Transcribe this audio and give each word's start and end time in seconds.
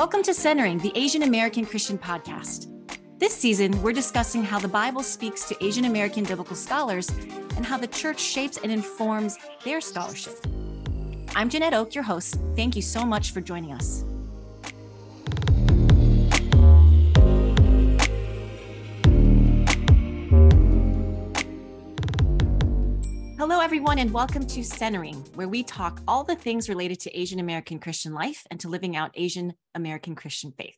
Welcome 0.00 0.22
to 0.22 0.32
Centering, 0.32 0.78
the 0.78 0.92
Asian 0.94 1.24
American 1.24 1.66
Christian 1.66 1.98
podcast. 1.98 2.68
This 3.18 3.36
season, 3.36 3.82
we're 3.82 3.92
discussing 3.92 4.42
how 4.42 4.58
the 4.58 4.66
Bible 4.66 5.02
speaks 5.02 5.46
to 5.50 5.62
Asian 5.62 5.84
American 5.84 6.24
biblical 6.24 6.56
scholars 6.56 7.10
and 7.54 7.66
how 7.66 7.76
the 7.76 7.86
church 7.86 8.18
shapes 8.18 8.56
and 8.62 8.72
informs 8.72 9.36
their 9.62 9.82
scholarship. 9.82 10.38
I'm 11.36 11.50
Janette 11.50 11.74
Ok, 11.74 11.96
your 11.96 12.02
host. 12.02 12.38
Thank 12.56 12.76
you 12.76 12.80
so 12.80 13.04
much 13.04 13.32
for 13.32 13.42
joining 13.42 13.72
us. 13.72 14.02
Hello, 23.40 23.60
everyone, 23.60 23.98
and 23.98 24.12
welcome 24.12 24.46
to 24.48 24.62
Centering, 24.62 25.16
where 25.34 25.48
we 25.48 25.62
talk 25.62 26.02
all 26.06 26.22
the 26.22 26.36
things 26.36 26.68
related 26.68 27.00
to 27.00 27.18
Asian 27.18 27.40
American 27.40 27.78
Christian 27.78 28.12
life 28.12 28.46
and 28.50 28.60
to 28.60 28.68
living 28.68 28.96
out 28.96 29.12
Asian 29.14 29.54
American 29.74 30.14
Christian 30.14 30.52
faith. 30.52 30.76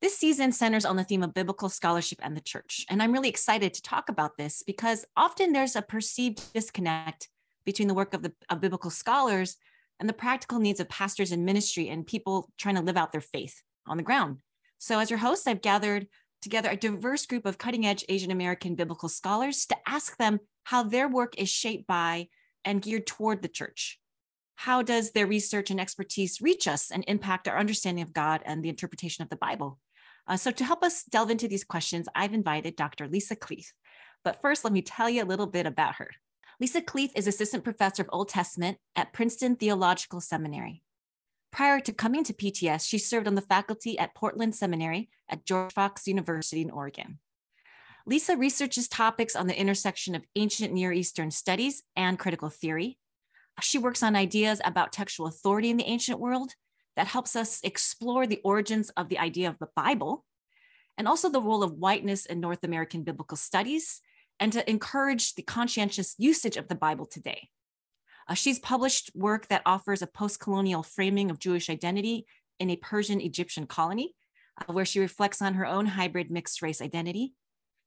This 0.00 0.16
season 0.16 0.52
centers 0.52 0.84
on 0.84 0.94
the 0.94 1.02
theme 1.02 1.24
of 1.24 1.34
biblical 1.34 1.68
scholarship 1.68 2.20
and 2.22 2.36
the 2.36 2.40
church. 2.40 2.86
And 2.88 3.02
I'm 3.02 3.10
really 3.10 3.28
excited 3.28 3.74
to 3.74 3.82
talk 3.82 4.08
about 4.08 4.36
this 4.36 4.62
because 4.64 5.04
often 5.16 5.52
there's 5.52 5.74
a 5.74 5.82
perceived 5.82 6.52
disconnect 6.54 7.28
between 7.64 7.88
the 7.88 7.94
work 7.94 8.14
of 8.14 8.22
the 8.22 8.32
of 8.48 8.60
biblical 8.60 8.90
scholars 8.90 9.56
and 9.98 10.08
the 10.08 10.12
practical 10.12 10.60
needs 10.60 10.78
of 10.78 10.88
pastors 10.88 11.32
and 11.32 11.44
ministry 11.44 11.88
and 11.88 12.06
people 12.06 12.48
trying 12.58 12.76
to 12.76 12.82
live 12.82 12.96
out 12.96 13.10
their 13.10 13.20
faith 13.20 13.60
on 13.88 13.96
the 13.96 14.04
ground. 14.04 14.38
So, 14.78 15.00
as 15.00 15.10
your 15.10 15.18
host, 15.18 15.48
I've 15.48 15.62
gathered 15.62 16.06
together 16.42 16.70
a 16.70 16.76
diverse 16.76 17.24
group 17.26 17.46
of 17.46 17.58
cutting 17.58 17.86
edge 17.86 18.04
Asian 18.08 18.30
American 18.30 18.74
biblical 18.74 19.08
scholars 19.08 19.64
to 19.66 19.76
ask 19.86 20.16
them 20.18 20.40
how 20.64 20.82
their 20.82 21.08
work 21.08 21.38
is 21.38 21.48
shaped 21.48 21.86
by 21.86 22.28
and 22.64 22.82
geared 22.82 23.06
toward 23.06 23.42
the 23.42 23.48
church. 23.48 23.98
How 24.56 24.82
does 24.82 25.12
their 25.12 25.26
research 25.26 25.70
and 25.70 25.80
expertise 25.80 26.40
reach 26.40 26.68
us 26.68 26.90
and 26.90 27.04
impact 27.08 27.48
our 27.48 27.58
understanding 27.58 28.02
of 28.02 28.12
God 28.12 28.42
and 28.44 28.62
the 28.62 28.68
interpretation 28.68 29.22
of 29.22 29.30
the 29.30 29.36
Bible? 29.36 29.78
Uh, 30.26 30.36
so, 30.36 30.50
to 30.52 30.64
help 30.64 30.84
us 30.84 31.02
delve 31.04 31.30
into 31.30 31.48
these 31.48 31.64
questions, 31.64 32.08
I've 32.14 32.34
invited 32.34 32.76
Dr. 32.76 33.08
Lisa 33.08 33.34
Cleath. 33.34 33.72
But 34.22 34.40
first, 34.40 34.62
let 34.62 34.72
me 34.72 34.82
tell 34.82 35.10
you 35.10 35.24
a 35.24 35.26
little 35.26 35.48
bit 35.48 35.66
about 35.66 35.96
her. 35.96 36.10
Lisa 36.60 36.80
Cleath 36.80 37.10
is 37.16 37.26
assistant 37.26 37.64
professor 37.64 38.02
of 38.02 38.08
Old 38.12 38.28
Testament 38.28 38.78
at 38.94 39.12
Princeton 39.12 39.56
Theological 39.56 40.20
Seminary. 40.20 40.82
Prior 41.52 41.80
to 41.80 41.92
coming 41.92 42.24
to 42.24 42.32
PTS, 42.32 42.88
she 42.88 42.96
served 42.96 43.28
on 43.28 43.34
the 43.34 43.42
faculty 43.42 43.98
at 43.98 44.14
Portland 44.14 44.54
Seminary 44.54 45.10
at 45.28 45.44
George 45.44 45.72
Fox 45.74 46.08
University 46.08 46.62
in 46.62 46.70
Oregon. 46.70 47.18
Lisa 48.06 48.38
researches 48.38 48.88
topics 48.88 49.36
on 49.36 49.46
the 49.46 49.58
intersection 49.58 50.14
of 50.14 50.24
ancient 50.34 50.72
Near 50.72 50.92
Eastern 50.92 51.30
studies 51.30 51.82
and 51.94 52.18
critical 52.18 52.48
theory. 52.48 52.98
She 53.60 53.76
works 53.76 54.02
on 54.02 54.16
ideas 54.16 54.62
about 54.64 54.92
textual 54.92 55.28
authority 55.28 55.68
in 55.68 55.76
the 55.76 55.84
ancient 55.84 56.18
world 56.18 56.52
that 56.96 57.06
helps 57.06 57.36
us 57.36 57.60
explore 57.62 58.26
the 58.26 58.40
origins 58.42 58.88
of 58.90 59.10
the 59.10 59.18
idea 59.18 59.50
of 59.50 59.58
the 59.58 59.68
Bible 59.76 60.24
and 60.96 61.06
also 61.06 61.28
the 61.28 61.40
role 61.40 61.62
of 61.62 61.72
whiteness 61.72 62.24
in 62.24 62.40
North 62.40 62.64
American 62.64 63.02
biblical 63.02 63.36
studies 63.36 64.00
and 64.40 64.54
to 64.54 64.68
encourage 64.68 65.34
the 65.34 65.42
conscientious 65.42 66.14
usage 66.18 66.56
of 66.56 66.68
the 66.68 66.74
Bible 66.74 67.04
today. 67.04 67.50
Uh, 68.28 68.34
she's 68.34 68.58
published 68.58 69.10
work 69.14 69.48
that 69.48 69.62
offers 69.66 70.02
a 70.02 70.06
post 70.06 70.40
colonial 70.40 70.82
framing 70.82 71.30
of 71.30 71.38
Jewish 71.38 71.68
identity 71.68 72.26
in 72.58 72.70
a 72.70 72.76
Persian 72.76 73.20
Egyptian 73.20 73.66
colony, 73.66 74.14
uh, 74.60 74.72
where 74.72 74.84
she 74.84 75.00
reflects 75.00 75.42
on 75.42 75.54
her 75.54 75.66
own 75.66 75.86
hybrid 75.86 76.30
mixed 76.30 76.62
race 76.62 76.80
identity 76.80 77.34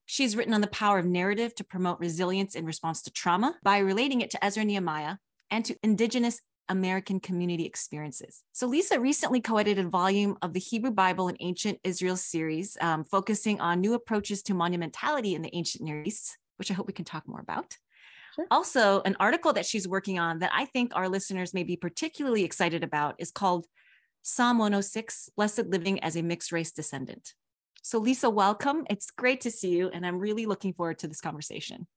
She's 0.06 0.36
written 0.36 0.54
on 0.54 0.62
the 0.62 0.68
power 0.68 1.00
of 1.00 1.06
narrative 1.06 1.56
to 1.56 1.64
promote 1.64 2.00
resilience 2.00 2.56
in 2.56 2.66
response 2.66 3.02
to 3.04 3.12
trauma 3.12 3.56
by 3.64 3.80
relating 3.80 4.22
it 4.22 4.30
to 4.32 4.46
Ezra 4.46 4.64
Nehemiah 4.64 5.18
and 5.50 5.66
to 5.66 5.76
Indigenous 5.82 6.42
American 6.70 7.20
community 7.20 7.66
experiences. 7.66 8.44
So, 8.52 8.68
Lisa 8.68 9.00
recently 9.00 9.42
co 9.42 9.58
edited 9.58 9.86
a 9.86 9.90
volume 9.90 10.38
of 10.42 10.54
the 10.54 10.60
Hebrew 10.60 10.92
Bible 10.92 11.28
and 11.28 11.38
Ancient 11.40 11.80
Israel 11.84 12.18
series, 12.18 12.78
um, 12.82 13.04
focusing 13.04 13.60
on 13.60 13.82
new 13.82 13.94
approaches 13.94 14.42
to 14.44 14.54
monumentality 14.54 15.34
in 15.34 15.42
the 15.42 15.56
ancient 15.56 15.84
Near 15.84 16.04
East, 16.04 16.38
which 16.58 16.72
I 16.72 16.74
hope 16.76 16.88
we 16.88 16.94
can 16.94 17.06
talk 17.06 17.28
more 17.28 17.40
about. 17.40 17.78
Sure. 18.36 18.48
Also, 18.52 19.02
an 19.06 19.16
article 19.20 19.54
that 19.54 19.66
she's 19.66 19.88
working 19.88 20.20
on 20.20 20.40
that 20.40 20.52
I 20.54 20.66
think 20.66 20.92
our 20.94 21.08
listeners 21.08 21.54
may 21.54 21.64
be 21.64 21.78
particularly 21.78 22.44
excited 22.44 22.84
about 22.84 23.16
is 23.18 23.32
called 23.32 23.66
Psalm 24.24 24.58
106 24.58 25.30
Blessed 25.38 25.68
Living 25.68 26.04
as 26.04 26.18
a 26.18 26.22
Mixed 26.22 26.52
Race 26.52 26.72
Descendant. 26.72 27.34
So, 27.82 27.98
Lisa, 27.98 28.30
welcome. 28.30 28.86
It's 28.90 29.10
great 29.12 29.42
to 29.42 29.52
see 29.52 29.70
you, 29.70 29.90
and 29.90 30.06
I'm 30.06 30.20
really 30.20 30.48
looking 30.48 30.74
forward 30.74 31.00
to 31.00 31.08
this 31.08 31.22
conversation. 31.22 31.88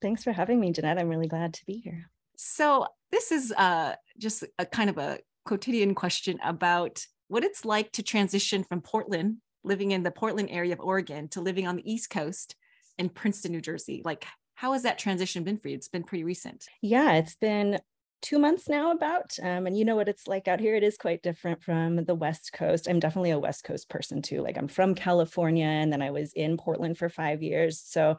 Thanks 0.00 0.24
for 0.24 0.32
having 0.32 0.58
me, 0.58 0.72
Janette. 0.72 0.98
I'm 0.98 1.08
really 1.08 1.26
glad 1.26 1.52
to 1.54 1.66
be 1.66 1.78
here. 1.78 2.08
So, 2.36 2.86
this 3.10 3.30
is 3.30 3.52
uh, 3.52 3.96
just 4.16 4.44
a 4.58 4.64
kind 4.64 4.88
of 4.88 4.96
a 4.96 5.18
quotidian 5.44 5.94
question 5.94 6.38
about 6.42 7.04
what 7.28 7.44
it's 7.44 7.64
like 7.64 7.92
to 7.92 8.02
transition 8.02 8.64
from 8.64 8.80
Portland, 8.80 9.38
living 9.64 9.90
in 9.90 10.02
the 10.02 10.10
Portland 10.10 10.48
area 10.50 10.72
of 10.72 10.80
Oregon, 10.80 11.28
to 11.30 11.42
living 11.42 11.66
on 11.66 11.76
the 11.76 11.92
East 11.92 12.08
Coast 12.08 12.56
in 12.96 13.10
Princeton, 13.10 13.52
New 13.52 13.60
Jersey. 13.60 14.00
Like, 14.02 14.24
how 14.54 14.72
has 14.72 14.82
that 14.82 14.98
transition 14.98 15.44
been 15.44 15.58
for 15.58 15.68
you? 15.68 15.76
It's 15.76 15.88
been 15.88 16.04
pretty 16.04 16.24
recent. 16.24 16.66
Yeah, 16.80 17.14
it's 17.14 17.36
been 17.36 17.80
two 18.24 18.38
months 18.38 18.70
now 18.70 18.90
about 18.90 19.38
um, 19.42 19.66
and 19.66 19.76
you 19.76 19.84
know 19.84 19.96
what 19.96 20.08
it's 20.08 20.26
like 20.26 20.48
out 20.48 20.58
here 20.58 20.74
it 20.74 20.82
is 20.82 20.96
quite 20.96 21.22
different 21.22 21.62
from 21.62 22.02
the 22.06 22.14
west 22.14 22.54
coast 22.54 22.88
i'm 22.88 22.98
definitely 22.98 23.30
a 23.30 23.38
west 23.38 23.64
coast 23.64 23.90
person 23.90 24.22
too 24.22 24.40
like 24.40 24.56
i'm 24.56 24.66
from 24.66 24.94
california 24.94 25.66
and 25.66 25.92
then 25.92 26.00
i 26.00 26.10
was 26.10 26.32
in 26.32 26.56
portland 26.56 26.96
for 26.96 27.10
five 27.10 27.42
years 27.42 27.78
so 27.84 28.16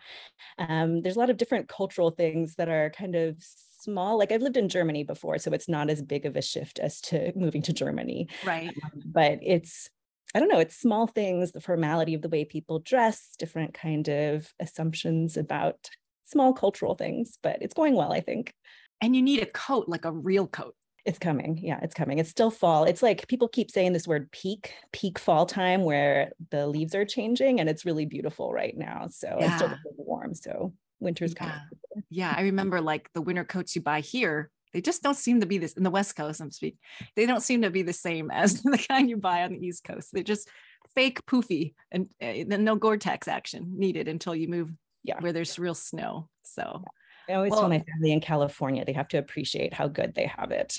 um, 0.60 1.02
there's 1.02 1.16
a 1.16 1.20
lot 1.20 1.32
of 1.32 1.38
different 1.38 1.68
cultural 1.68 2.12
things 2.12 2.54
that 2.54 2.70
are 2.70 2.92
kind 2.92 3.16
of 3.16 3.36
small 3.80 4.20
like 4.20 4.32
i've 4.32 4.44
lived 4.44 4.58
in 4.58 4.70
germany 4.70 5.04
before 5.04 5.40
so 5.40 5.52
it's 5.52 5.68
not 5.68 5.90
as 5.90 6.04
big 6.04 6.28
of 6.28 6.36
a 6.36 6.42
shift 6.42 6.78
as 6.78 7.02
to 7.02 7.32
moving 7.36 7.64
to 7.64 7.74
germany 7.74 8.28
right 8.46 8.70
um, 8.84 9.02
but 9.06 9.40
it's 9.42 9.90
I 10.34 10.40
don't 10.40 10.50
know, 10.50 10.60
it's 10.60 10.76
small 10.76 11.08
things, 11.08 11.54
the 11.54 11.62
formality 11.62 12.14
of 12.14 12.22
the 12.22 12.28
way 12.28 12.44
people 12.44 12.80
dress, 12.80 13.36
different 13.40 13.74
kind 13.74 14.10
of 14.10 14.54
assumptions 14.60 15.38
about 15.38 15.90
small 16.26 16.54
cultural 16.54 16.96
things, 16.96 17.38
but 17.42 17.58
it's 17.62 17.74
going 17.74 17.96
well, 17.96 18.12
I 18.12 18.22
think 18.22 18.54
and 19.02 19.16
you 19.16 19.22
need 19.22 19.42
a 19.42 19.48
coat, 19.48 19.88
like 19.88 20.06
a 20.06 20.12
real 20.12 20.48
coat. 20.48 20.76
It's 21.06 21.20
coming. 21.20 21.60
Yeah, 21.62 21.80
it's 21.84 21.94
coming. 21.94 22.18
It's 22.18 22.32
still 22.32 22.50
fall. 22.50 22.86
It's 22.86 23.04
like 23.04 23.28
people 23.28 23.48
keep 23.48 23.70
saying 23.70 23.94
this 23.94 24.08
word 24.08 24.32
peak, 24.32 24.74
peak 24.92 25.20
fall 25.20 25.46
time 25.46 25.84
where 25.84 26.32
the 26.50 26.66
leaves 26.66 26.96
are 26.96 27.06
changing 27.06 27.60
and 27.60 27.70
it's 27.70 27.86
really 27.86 28.08
beautiful 28.08 28.52
right 28.52 28.76
now. 28.76 29.08
So 29.12 29.38
yeah. 29.40 29.46
it's 29.46 29.56
still 29.58 29.78
warm. 29.98 30.34
So 30.34 30.74
winter's 31.00 31.36
yeah. 31.36 31.46
coming. 31.46 32.06
Yeah. 32.10 32.34
I 32.36 32.42
remember 32.42 32.82
like 32.82 33.12
the 33.14 33.22
winter 33.22 33.44
coats 33.44 33.76
you 33.76 33.84
buy 33.84 34.00
here, 34.00 34.50
they 34.74 34.82
just 34.82 35.04
don't 35.04 35.16
seem 35.16 35.42
to 35.42 35.46
be 35.46 35.60
this 35.60 35.74
in 35.74 35.84
the 35.84 35.92
West 35.92 36.16
Coast, 36.16 36.42
I'm 36.42 36.50
speaking. 36.50 36.80
They 37.16 37.28
don't 37.28 37.44
seem 37.44 37.62
to 37.62 37.70
be 37.70 37.84
the 37.84 37.94
same 37.94 38.32
as 38.32 38.62
the 38.64 38.84
kind 38.90 39.08
you 39.08 39.18
buy 39.18 39.44
on 39.44 39.52
the 39.52 39.64
East 39.64 39.84
Coast. 39.84 40.10
They're 40.12 40.24
just 40.24 40.50
fake 40.96 41.24
poofy 41.28 41.76
and 41.92 42.10
uh, 42.20 42.58
no 42.58 42.76
Gore-Tex 42.76 43.28
action 43.28 43.74
needed 43.78 44.08
until 44.08 44.36
you 44.36 44.48
move 44.48 44.72
yeah. 45.06 45.20
where 45.20 45.34
there's 45.34 45.58
real 45.60 45.76
snow. 45.76 46.30
So. 46.44 46.84
I 47.28 47.34
always 47.34 47.52
well, 47.52 47.62
tell 47.62 47.70
my 47.70 47.80
family 47.80 48.12
in 48.12 48.22
California 48.22 48.86
they 48.86 48.94
have 48.94 49.08
to 49.10 49.18
appreciate 49.18 49.74
how 49.74 49.88
good 49.88 50.14
they 50.14 50.28
have 50.28 50.52
it. 50.52 50.78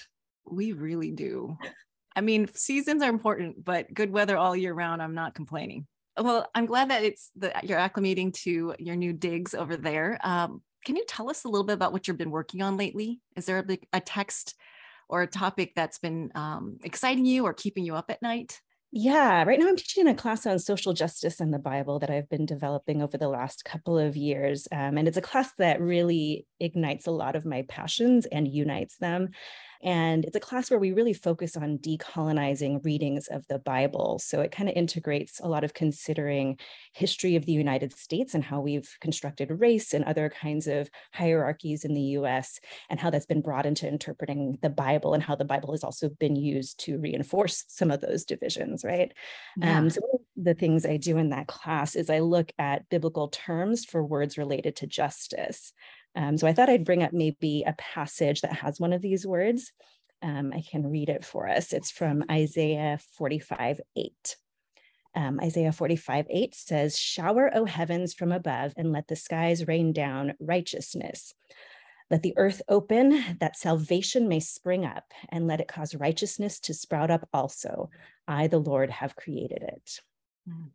We 0.49 0.73
really 0.73 1.11
do. 1.11 1.59
I 2.15 2.21
mean, 2.21 2.49
seasons 2.55 3.03
are 3.03 3.11
important, 3.11 3.65
but 3.65 3.93
good 3.93 4.11
weather 4.11 4.37
all 4.37 4.57
year 4.57 4.73
round, 4.73 5.03
I'm 5.03 5.15
not 5.15 5.35
complaining. 5.35 5.87
Well, 6.19 6.49
I'm 6.55 6.65
glad 6.65 6.91
that 6.91 7.05
it's 7.05 7.31
that 7.37 7.65
you're 7.65 7.79
acclimating 7.79 8.33
to 8.45 8.75
your 8.79 8.97
new 8.97 9.13
digs 9.13 9.55
over 9.55 9.77
there. 9.77 10.19
Um, 10.23 10.63
can 10.85 10.97
you 10.97 11.05
tell 11.07 11.29
us 11.29 11.45
a 11.45 11.49
little 11.49 11.67
bit 11.67 11.75
about 11.75 11.93
what 11.93 12.09
you've 12.09 12.17
been 12.17 12.31
working 12.31 12.63
on 12.63 12.77
lately? 12.77 13.21
Is 13.37 13.45
there 13.47 13.59
a, 13.69 13.79
a 13.93 14.01
text 14.01 14.55
or 15.09 15.23
a 15.23 15.27
topic 15.27 15.73
that's 15.75 15.99
been 15.99 16.31
um, 16.35 16.79
exciting 16.85 17.27
you 17.27 17.45
or 17.45 17.53
keeping 17.53 17.85
you 17.85 17.95
up 17.97 18.11
at 18.11 18.23
night? 18.23 18.61
Yeah, 18.93 19.43
right 19.45 19.59
now 19.59 19.69
I'm 19.69 19.77
teaching 19.77 20.07
a 20.07 20.15
class 20.15 20.47
on 20.47 20.59
social 20.59 20.95
justice 20.95 21.41
and 21.41 21.53
the 21.53 21.59
Bible 21.59 21.99
that 21.99 22.09
I've 22.11 22.29
been 22.31 22.47
developing 22.47 23.03
over 23.03 23.19
the 23.19 23.29
last 23.29 23.65
couple 23.65 23.99
of 23.99 24.17
years. 24.17 24.69
Um, 24.73 24.97
and 24.97 25.07
it's 25.09 25.17
a 25.17 25.23
class 25.23 25.53
that 25.59 25.81
really 25.81 26.47
ignites 26.61 27.07
a 27.07 27.11
lot 27.11 27.37
of 27.37 27.45
my 27.45 27.63
passions 27.69 28.27
and 28.27 28.49
unites 28.49 28.97
them. 28.97 29.31
And 29.83 30.25
it's 30.25 30.37
a 30.37 30.41
class 30.41 30.71
where 30.71 30.79
we 30.79 30.93
really 30.93 31.13
focus 31.13 31.57
on 31.57 31.79
decolonizing 31.79 32.85
readings 32.85 33.29
of 33.29 33.47
the 33.49 33.59
Bible. 33.59 34.19
So 34.19 34.41
it 34.41 34.53
kind 34.53 34.69
of 34.69 34.77
integrates 34.77 35.41
a 35.41 35.49
lot 35.49 35.65
of 35.65 35.75
considering 35.75 36.59
history 36.93 37.37
of 37.37 37.47
the 37.47 37.53
United 37.53 37.93
States 37.93 38.35
and 38.35 38.45
how 38.45 38.61
we've 38.61 38.97
constructed 39.01 39.51
race 39.51 39.93
and 39.93 40.05
other 40.05 40.31
kinds 40.31 40.67
of 40.67 40.89
hierarchies 41.13 41.85
in 41.85 41.95
the 41.95 42.01
US 42.01 42.59
and 42.91 42.99
how 42.99 43.11
that's 43.11 43.27
been 43.27 43.43
brought 43.43 43.67
into 43.67 43.89
interpreting 43.89 44.59
the 44.63 44.71
Bible 44.71 45.15
and 45.15 45.23
how 45.23 45.35
the 45.35 45.45
Bible 45.45 45.73
has 45.73 45.85
also 45.85 46.09
been 46.09 46.37
used 46.37 46.81
to 46.81 46.99
reinforce 46.99 47.65
some 47.69 47.91
of 47.91 48.01
those 48.01 48.25
divisions, 48.25 48.85
right? 48.85 49.13
Yeah. 49.57 49.79
Um, 49.79 49.91
so 49.91 50.01
the 50.37 50.55
things 50.55 50.85
I 50.85 50.97
do 50.97 51.19
in 51.19 51.31
that 51.31 51.47
class 51.47 51.97
is 51.97 52.11
I 52.11 52.21
look 52.21 52.53
at 52.59 52.89
biblical 52.89 53.29
terms 53.29 53.85
for 53.85 54.05
words 54.05 54.39
related 54.39 54.77
to 54.77 54.87
justice. 54.87 55.73
Um, 56.17 56.39
so 56.39 56.47
I 56.47 56.55
thought 56.55 56.71
I'd 56.71 56.85
bring 56.85 57.03
up 57.03 57.13
maybe 57.13 57.63
a 57.67 57.75
passage 57.75 58.41
that 58.41 58.55
has 58.55 58.81
one 58.81 58.93
of 58.93 59.03
these 59.03 59.27
words. 59.27 59.73
Um, 60.23 60.53
I 60.55 60.63
can 60.63 60.91
read 60.91 61.11
it 61.11 61.25
for 61.25 61.47
us. 61.47 61.73
It's 61.73 61.91
from 61.91 62.25
Isaiah 62.31 62.99
45 63.19 63.81
8. 63.95 64.37
Um, 65.15 65.41
Isaiah 65.43 65.73
45 65.73 66.27
8 66.29 66.55
says, 66.55 66.99
Shower, 66.99 67.51
O 67.55 67.65
heavens, 67.67 68.15
from 68.15 68.33
above, 68.33 68.73
and 68.77 68.93
let 68.93 69.09
the 69.09 69.17
skies 69.17 69.67
rain 69.67 69.93
down 69.93 70.35
righteousness. 70.41 71.35
Let 72.11 72.23
the 72.23 72.35
earth 72.37 72.63
open, 72.69 73.37
that 73.41 73.59
salvation 73.59 74.29
may 74.29 74.41
spring 74.41 74.85
up, 74.85 75.13
and 75.29 75.47
let 75.47 75.61
it 75.61 75.69
cause 75.69 75.95
righteousness 75.95 76.61
to 76.61 76.75
sprout 76.75 77.11
up 77.11 77.29
also. 77.33 77.91
I, 78.29 78.47
the 78.47 78.59
Lord, 78.59 78.91
have 78.91 79.17
created 79.17 79.63
it. 79.63 80.01
Mm. 80.49 80.71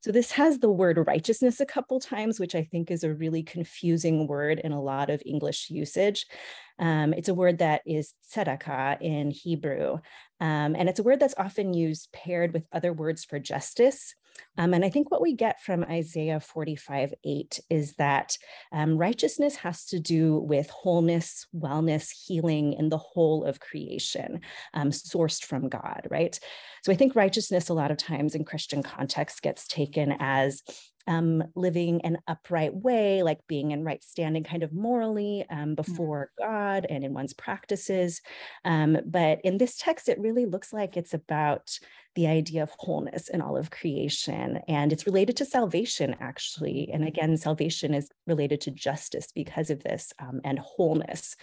So 0.00 0.12
this 0.12 0.32
has 0.32 0.58
the 0.58 0.70
word 0.70 0.98
righteousness 1.06 1.60
a 1.60 1.66
couple 1.66 2.00
times, 2.00 2.40
which 2.40 2.54
I 2.54 2.64
think 2.64 2.90
is 2.90 3.04
a 3.04 3.14
really 3.14 3.42
confusing 3.42 4.26
word 4.26 4.60
in 4.62 4.72
a 4.72 4.80
lot 4.80 5.10
of 5.10 5.22
English 5.26 5.70
usage. 5.70 6.26
Um, 6.78 7.12
it's 7.12 7.28
a 7.28 7.34
word 7.34 7.58
that 7.58 7.82
is 7.86 8.14
tzedakah 8.32 9.00
in 9.00 9.30
Hebrew, 9.30 9.98
um, 10.40 10.76
and 10.76 10.88
it's 10.88 11.00
a 11.00 11.02
word 11.02 11.20
that's 11.20 11.34
often 11.36 11.74
used 11.74 12.12
paired 12.12 12.52
with 12.52 12.64
other 12.72 12.92
words 12.92 13.24
for 13.24 13.38
justice. 13.38 14.14
Um, 14.56 14.74
and 14.74 14.84
I 14.84 14.90
think 14.90 15.10
what 15.10 15.22
we 15.22 15.34
get 15.34 15.60
from 15.62 15.84
Isaiah 15.84 16.40
45 16.40 17.14
8 17.24 17.60
is 17.70 17.94
that 17.94 18.36
um, 18.72 18.96
righteousness 18.96 19.56
has 19.56 19.84
to 19.86 19.98
do 19.98 20.38
with 20.38 20.70
wholeness, 20.70 21.46
wellness, 21.54 22.10
healing 22.10 22.74
in 22.74 22.88
the 22.88 22.98
whole 22.98 23.44
of 23.44 23.60
creation, 23.60 24.40
um, 24.74 24.90
sourced 24.90 25.44
from 25.44 25.68
God, 25.68 26.06
right? 26.10 26.38
So 26.84 26.92
I 26.92 26.96
think 26.96 27.16
righteousness, 27.16 27.68
a 27.68 27.74
lot 27.74 27.90
of 27.90 27.96
times 27.96 28.34
in 28.34 28.44
Christian 28.44 28.82
context, 28.82 29.42
gets 29.42 29.66
taken 29.66 30.16
as 30.18 30.62
um, 31.08 31.42
living 31.56 32.02
an 32.02 32.18
upright 32.28 32.74
way, 32.74 33.22
like 33.22 33.40
being 33.48 33.72
in 33.72 33.82
right 33.82 34.04
standing 34.04 34.44
kind 34.44 34.62
of 34.62 34.72
morally 34.72 35.44
um, 35.50 35.70
mm. 35.70 35.76
before 35.76 36.30
mm. 36.38 36.44
God 36.44 36.86
and 36.88 37.02
in 37.02 37.14
one's 37.14 37.32
practices. 37.32 38.20
Um, 38.64 38.98
but 39.06 39.40
in 39.42 39.58
this 39.58 39.76
text, 39.76 40.08
it 40.08 40.20
really 40.20 40.46
looks 40.46 40.72
like 40.72 40.96
it's 40.96 41.14
about 41.14 41.78
the 42.14 42.26
idea 42.26 42.62
of 42.62 42.70
wholeness 42.78 43.28
in 43.28 43.40
all 43.40 43.56
of 43.56 43.70
creation. 43.70 44.60
And 44.66 44.92
it's 44.92 45.06
related 45.06 45.36
to 45.38 45.44
salvation, 45.44 46.16
actually. 46.20 46.90
And 46.92 47.06
again, 47.06 47.36
salvation 47.36 47.94
is 47.94 48.08
related 48.26 48.60
to 48.62 48.70
justice 48.70 49.28
because 49.34 49.70
of 49.70 49.82
this 49.82 50.12
um, 50.18 50.40
and 50.44 50.58
wholeness. 50.58 51.36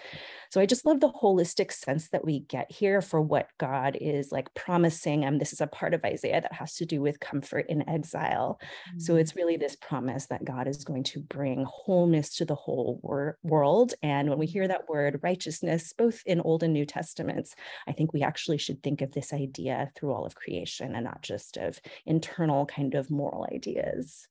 So 0.52 0.62
I 0.62 0.66
just 0.66 0.86
love 0.86 1.00
the 1.00 1.12
holistic 1.12 1.72
sense 1.72 2.10
that 2.10 2.26
we 2.26 2.42
get 2.42 2.72
here 2.72 3.02
for 3.02 3.22
what 3.22 3.48
God 3.60 3.98
is 4.00 4.32
like 4.32 4.54
promising. 4.54 5.24
And 5.24 5.40
this 5.40 5.54
is 5.54 5.62
a 5.62 5.68
part 5.68 5.94
of 5.94 6.04
Isaiah 6.04 6.42
that 6.42 6.54
has 6.54 6.76
to 6.76 6.86
do 6.86 7.02
with 7.02 7.20
comfort 7.20 7.66
in 7.70 7.88
exile. 7.88 8.60
Mm-hmm. 8.90 9.00
So 9.00 9.16
it's 9.16 9.36
really 9.36 9.58
this 9.58 9.76
promise 9.76 10.28
that 10.28 10.46
God 10.46 10.68
is 10.68 10.84
going 10.84 11.04
to 11.06 11.22
bring 11.22 11.66
wholeness 11.68 12.36
to 12.38 12.46
the 12.46 12.56
whole 12.56 13.00
wor- 13.02 13.38
world. 13.44 13.94
And 14.02 14.30
when 14.30 14.40
we 14.40 14.46
hear 14.46 14.68
that 14.68 14.90
word 14.90 15.20
righteousness, 15.24 15.94
both 15.98 16.22
in 16.26 16.42
Old 16.42 16.64
and 16.64 16.74
New 16.74 16.86
Testaments, 16.86 17.56
I 17.88 17.92
think 17.92 18.14
we 18.14 18.24
actually 18.24 18.58
should 18.58 18.84
think 18.84 19.02
of 19.02 19.12
this 19.12 19.32
idea 19.32 19.92
through 19.96 20.14
all 20.14 20.26
of 20.26 20.36
creation 20.36 20.55
and 20.80 21.04
not 21.04 21.22
just 21.22 21.58
of 21.58 21.80
internal 22.06 22.66
kind 22.66 22.96
of 22.96 23.10
moral 23.10 23.48
ideas. 23.54 24.28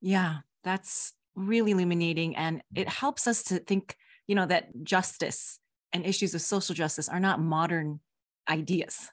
Yeah, 0.00 0.38
that's 0.64 1.12
really 1.34 1.72
illuminating. 1.72 2.36
And 2.36 2.62
it 2.74 2.88
helps 2.88 3.26
us 3.26 3.44
to 3.44 3.58
think, 3.58 3.96
you 4.26 4.34
know, 4.34 4.46
that 4.46 4.68
justice 4.82 5.58
and 5.92 6.04
issues 6.04 6.34
of 6.34 6.42
social 6.42 6.74
justice 6.74 7.08
are 7.08 7.20
not 7.20 7.40
modern 7.40 8.00
ideas. 8.48 9.10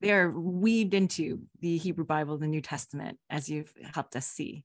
They 0.00 0.12
are 0.12 0.30
weaved 0.30 0.94
into 0.94 1.42
the 1.60 1.78
Hebrew 1.78 2.04
Bible, 2.04 2.36
the 2.36 2.46
New 2.46 2.60
Testament, 2.60 3.18
as 3.30 3.48
you've 3.48 3.72
helped 3.94 4.16
us 4.16 4.26
see. 4.26 4.64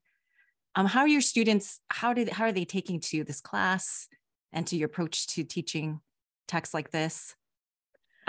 Um, 0.76 0.86
how 0.86 1.02
are 1.02 1.08
your 1.08 1.22
students? 1.22 1.80
How 1.90 2.14
did 2.14 2.30
how 2.30 2.46
are 2.46 2.52
they 2.52 2.66
taking 2.66 3.00
to 3.02 3.24
this 3.24 3.42
class 3.42 4.08
and 4.52 4.68
to 4.68 4.76
your 4.76 4.88
approach 4.88 5.28
to 5.28 5.44
teaching 5.44 6.02
texts 6.48 6.74
like 6.74 6.92
this? 6.92 7.36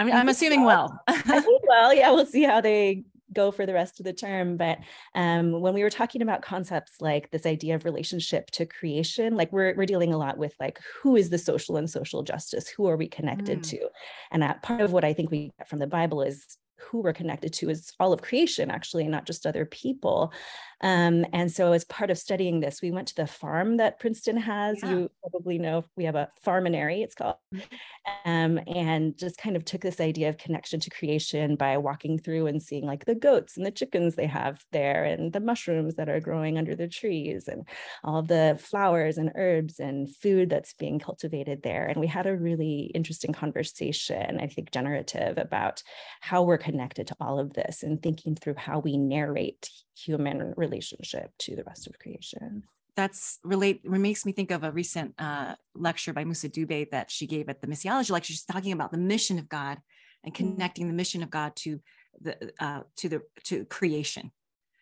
I'm, 0.00 0.12
I'm 0.12 0.29
assuming 0.29 0.64
well. 0.64 0.99
I 1.08 1.41
think 1.41 1.62
well, 1.69 1.93
yeah, 1.93 2.11
we'll 2.11 2.25
see 2.26 2.43
how 2.43 2.61
they 2.61 3.05
go 3.32 3.50
for 3.50 3.67
the 3.67 3.75
rest 3.75 4.00
of 4.00 4.05
the 4.05 4.12
term. 4.12 4.56
But 4.56 4.79
um, 5.14 5.61
when 5.61 5.75
we 5.75 5.82
were 5.82 5.91
talking 5.91 6.23
about 6.23 6.43
concepts 6.43 7.00
like 7.00 7.31
this 7.31 7.47
idea 7.47 7.75
of 7.75 7.85
relationship 7.85 8.50
to 8.52 8.67
creation, 8.67 9.37
like 9.37 9.52
we're, 9.52 9.75
we're 9.76 9.87
dealing 9.87 10.12
a 10.12 10.19
lot 10.19 10.38
with 10.38 10.55
like, 10.58 10.81
who 11.02 11.17
is 11.17 11.31
the 11.31 11.38
social 11.38 11.76
and 11.76 11.88
social 11.88 12.23
justice? 12.23 12.69
Who 12.69 12.87
are 12.88 12.97
we 12.97 13.08
connected 13.08 13.61
mm. 13.61 13.69
to? 13.69 13.88
And 14.31 14.43
that 14.43 14.62
part 14.62 14.81
of 14.81 14.93
what 14.93 15.05
I 15.05 15.12
think 15.12 15.31
we 15.31 15.52
get 15.58 15.69
from 15.69 15.79
the 15.79 15.87
Bible 15.87 16.23
is 16.23 16.56
who 16.81 17.00
we're 17.00 17.12
connected 17.12 17.53
to 17.55 17.71
is 17.71 17.93
all 18.00 18.12
of 18.12 18.23
creation, 18.23 18.71
actually, 18.71 19.06
not 19.06 19.27
just 19.27 19.47
other 19.47 19.65
people. 19.65 20.32
Um, 20.82 21.27
and 21.32 21.53
so, 21.53 21.73
as 21.73 21.85
part 21.85 22.11
of 22.11 22.19
studying 22.19 22.61
this, 22.61 22.81
we 22.81 22.91
went 22.91 23.09
to 23.09 23.15
the 23.15 23.27
farm 23.27 23.77
that 23.77 24.00
Princeton 24.00 24.38
has. 24.38 24.79
Yeah. 24.82 24.91
You 24.91 25.11
probably 25.21 25.59
know 25.59 25.85
we 25.97 26.05
have 26.05 26.15
a 26.15 26.31
farminary, 26.43 27.03
it's 27.03 27.15
called, 27.15 27.37
um, 28.25 28.59
and 28.67 29.17
just 29.19 29.37
kind 29.37 29.56
of 29.56 29.65
took 29.65 29.82
this 29.82 30.00
idea 30.00 30.31
of 30.31 30.38
connection 30.38 30.81
to 30.81 30.91
creation 30.91 31.56
by 31.56 31.77
walking 31.77 32.19
through 32.19 32.47
and 32.47 32.62
seeing 32.62 32.87
like 32.87 33.05
the 33.05 33.15
goats 33.15 33.56
and 33.59 33.67
the 33.67 33.71
chickens 33.71 34.15
they 34.15 34.27
have 34.27 34.65
there, 34.73 35.05
and 35.05 35.35
the 35.35 35.41
mushrooms 35.41 35.97
that 35.97 36.09
are 36.09 36.21
growing 36.21 36.56
under 36.56 36.75
the 36.75 36.88
trees, 36.88 37.47
and 37.47 37.69
all 38.03 38.23
the 38.23 38.59
flowers 38.59 39.19
and 39.19 39.32
herbs 39.35 39.81
and 39.81 40.15
food 40.17 40.49
that's 40.49 40.73
being 40.73 40.99
cultivated 40.99 41.62
there. 41.62 41.87
And 41.87 42.00
we 42.00 42.06
had 42.06 42.27
a 42.27 42.37
really 42.37 42.91
interesting 42.94 43.35
conversation, 43.35 44.41
I 44.41 44.47
think 44.47 44.71
generative, 44.71 45.37
about 45.37 45.82
how 46.23 46.43
we're 46.43 46.56
connected 46.56 46.69
to 47.06 47.17
all 47.20 47.38
of 47.38 47.52
this 47.52 47.82
and 47.82 48.02
thinking 48.02 48.34
through 48.34 48.55
how 48.56 48.78
we 48.78 48.96
narrate 48.96 49.70
human 49.96 50.55
relationship 50.56 51.31
to 51.38 51.56
the 51.56 51.64
rest 51.64 51.87
of 51.87 51.99
creation 51.99 52.64
that's 52.96 53.38
relate 53.44 53.84
makes 53.84 54.26
me 54.26 54.32
think 54.32 54.50
of 54.50 54.62
a 54.62 54.70
recent 54.70 55.14
uh, 55.19 55.55
lecture 55.75 56.12
by 56.12 56.25
Musa 56.25 56.49
Dube 56.49 56.90
that 56.90 57.11
she 57.11 57.26
gave 57.26 57.49
at 57.49 57.61
the 57.61 57.67
missiology 57.67 58.11
lecture. 58.11 58.32
She's 58.32 58.44
talking 58.44 58.72
about 58.72 58.93
the 58.93 58.99
mission 58.99 59.38
of 59.38 59.49
God 59.49 59.78
and 60.25 60.32
mm. 60.32 60.37
connecting 60.37 60.87
the 60.87 60.94
mission 60.94 61.22
of 61.22 61.31
God 61.31 61.56
to 61.56 61.81
the 62.20 62.52
uh, 62.61 62.81
to 62.96 63.08
the 63.08 63.22
to 63.44 63.64
creation, 63.67 64.32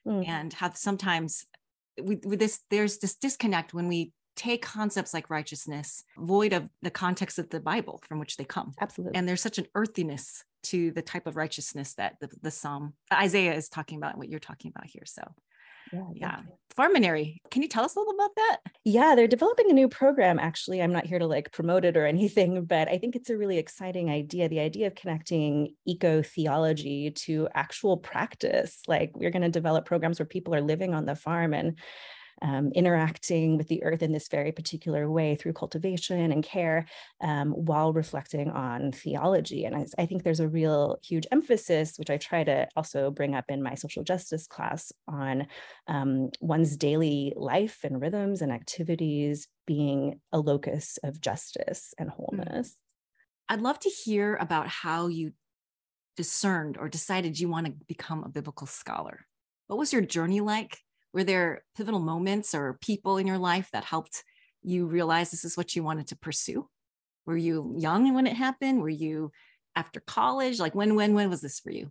mm. 0.06 0.26
and 0.26 0.52
how 0.52 0.72
sometimes 0.72 1.46
with, 2.00 2.24
with 2.24 2.38
this 2.38 2.60
there's 2.70 2.98
this 2.98 3.14
disconnect 3.14 3.74
when 3.74 3.88
we 3.88 4.12
take 4.38 4.62
concepts 4.62 5.12
like 5.12 5.28
righteousness 5.28 6.04
void 6.16 6.52
of 6.52 6.68
the 6.80 6.90
context 6.90 7.38
of 7.38 7.50
the 7.50 7.60
Bible 7.60 8.00
from 8.08 8.18
which 8.18 8.36
they 8.36 8.44
come. 8.44 8.72
Absolutely, 8.80 9.18
and 9.18 9.28
there's 9.28 9.42
such 9.42 9.58
an 9.58 9.66
earthiness 9.74 10.44
to 10.64 10.90
the 10.92 11.02
type 11.02 11.26
of 11.26 11.36
righteousness 11.36 11.94
that 11.94 12.16
the, 12.20 12.28
the 12.42 12.50
psalm 12.50 12.94
Isaiah 13.12 13.54
is 13.54 13.68
talking 13.68 13.98
about, 13.98 14.16
what 14.16 14.28
you're 14.28 14.40
talking 14.40 14.72
about 14.74 14.86
here. 14.86 15.04
So 15.04 15.22
yeah, 15.92 16.04
yeah. 16.14 16.40
Farminary. 16.76 17.40
Can 17.50 17.62
you 17.62 17.68
tell 17.68 17.84
us 17.84 17.96
a 17.96 17.98
little 17.98 18.14
about 18.14 18.34
that? 18.36 18.58
Yeah, 18.84 19.14
they're 19.14 19.26
developing 19.26 19.70
a 19.70 19.74
new 19.74 19.88
program. 19.88 20.38
Actually, 20.38 20.80
I'm 20.80 20.92
not 20.92 21.06
here 21.06 21.18
to 21.18 21.26
like 21.26 21.50
promote 21.52 21.84
it 21.84 21.96
or 21.96 22.06
anything, 22.06 22.64
but 22.66 22.88
I 22.88 22.98
think 22.98 23.16
it's 23.16 23.30
a 23.30 23.36
really 23.36 23.58
exciting 23.58 24.10
idea. 24.10 24.48
The 24.48 24.60
idea 24.60 24.86
of 24.86 24.94
connecting 24.94 25.74
eco 25.86 26.22
theology 26.22 27.10
to 27.10 27.48
actual 27.54 27.96
practice. 27.96 28.80
Like, 28.86 29.12
we're 29.14 29.30
going 29.30 29.42
to 29.42 29.48
develop 29.48 29.86
programs 29.86 30.18
where 30.18 30.26
people 30.26 30.54
are 30.54 30.60
living 30.60 30.94
on 30.94 31.06
the 31.06 31.16
farm 31.16 31.54
and 31.54 31.78
um, 32.42 32.70
interacting 32.74 33.56
with 33.56 33.68
the 33.68 33.82
earth 33.82 34.02
in 34.02 34.12
this 34.12 34.28
very 34.28 34.52
particular 34.52 35.10
way 35.10 35.34
through 35.34 35.52
cultivation 35.52 36.32
and 36.32 36.42
care 36.42 36.86
um, 37.20 37.50
while 37.50 37.92
reflecting 37.92 38.50
on 38.50 38.92
theology. 38.92 39.64
And 39.64 39.76
I, 39.76 39.86
I, 39.98 40.06
think 40.06 40.22
there's 40.22 40.40
a 40.40 40.48
real 40.48 40.98
huge 41.02 41.26
emphasis, 41.32 41.98
which 41.98 42.10
I 42.10 42.16
try 42.16 42.44
to 42.44 42.68
also 42.76 43.10
bring 43.10 43.34
up 43.34 43.46
in 43.48 43.62
my 43.62 43.74
social 43.74 44.04
justice 44.04 44.46
class, 44.46 44.92
on 45.06 45.46
um, 45.86 46.30
one's 46.40 46.76
daily 46.76 47.32
life 47.36 47.80
and 47.84 48.00
rhythms 48.00 48.42
and 48.42 48.52
activities 48.52 49.48
being 49.66 50.20
a 50.32 50.38
locus 50.38 50.98
of 51.02 51.20
justice 51.20 51.94
and 51.98 52.10
hmm. 52.10 52.16
wholeness. 52.16 52.76
I'd 53.48 53.62
love 53.62 53.78
to 53.80 53.88
hear 53.88 54.36
about 54.36 54.68
how 54.68 55.06
you 55.06 55.32
discerned 56.16 56.76
or 56.76 56.88
decided 56.88 57.38
you 57.38 57.48
want 57.48 57.66
to 57.66 57.72
become 57.86 58.24
a 58.24 58.28
biblical 58.28 58.66
scholar. 58.66 59.24
What 59.68 59.78
was 59.78 59.92
your 59.92 60.02
journey 60.02 60.40
like? 60.40 60.78
Were 61.18 61.24
there 61.24 61.64
pivotal 61.76 61.98
moments 61.98 62.54
or 62.54 62.78
people 62.80 63.16
in 63.16 63.26
your 63.26 63.38
life 63.38 63.68
that 63.72 63.82
helped 63.82 64.22
you 64.62 64.86
realize 64.86 65.32
this 65.32 65.44
is 65.44 65.56
what 65.56 65.74
you 65.74 65.82
wanted 65.82 66.06
to 66.06 66.16
pursue 66.16 66.68
were 67.26 67.36
you 67.36 67.74
young 67.76 68.14
when 68.14 68.28
it 68.28 68.36
happened 68.36 68.80
were 68.80 68.88
you 68.88 69.32
after 69.74 69.98
college 69.98 70.60
like 70.60 70.76
when 70.76 70.94
when 70.94 71.14
when 71.14 71.28
was 71.28 71.40
this 71.40 71.58
for 71.58 71.72
you 71.72 71.90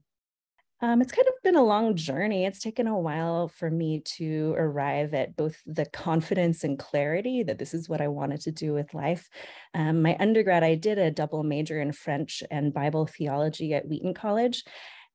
um, 0.80 1.02
it's 1.02 1.12
kind 1.12 1.28
of 1.28 1.34
been 1.44 1.56
a 1.56 1.64
long 1.64 1.96
journey. 1.96 2.46
It's 2.46 2.60
taken 2.60 2.86
a 2.86 3.00
while 3.00 3.48
for 3.48 3.68
me 3.68 4.02
to 4.18 4.54
arrive 4.56 5.16
at 5.16 5.36
both 5.36 5.60
the 5.66 5.88
confidence 5.88 6.64
and 6.64 6.78
clarity 6.78 7.42
that 7.42 7.58
this 7.58 7.74
is 7.74 7.90
what 7.90 8.00
I 8.00 8.10
wanted 8.10 8.42
to 8.42 8.52
do 8.52 8.74
with 8.74 8.94
life. 8.94 9.28
Um, 9.74 10.04
my 10.04 10.16
undergrad, 10.20 10.64
I 10.64 10.76
did 10.76 11.00
a 11.00 11.10
double 11.10 11.42
major 11.42 11.82
in 11.82 11.94
French 11.94 12.44
and 12.52 12.76
Bible 12.76 13.08
theology 13.08 13.74
at 13.74 13.88
Wheaton 13.88 14.14
College. 14.14 14.64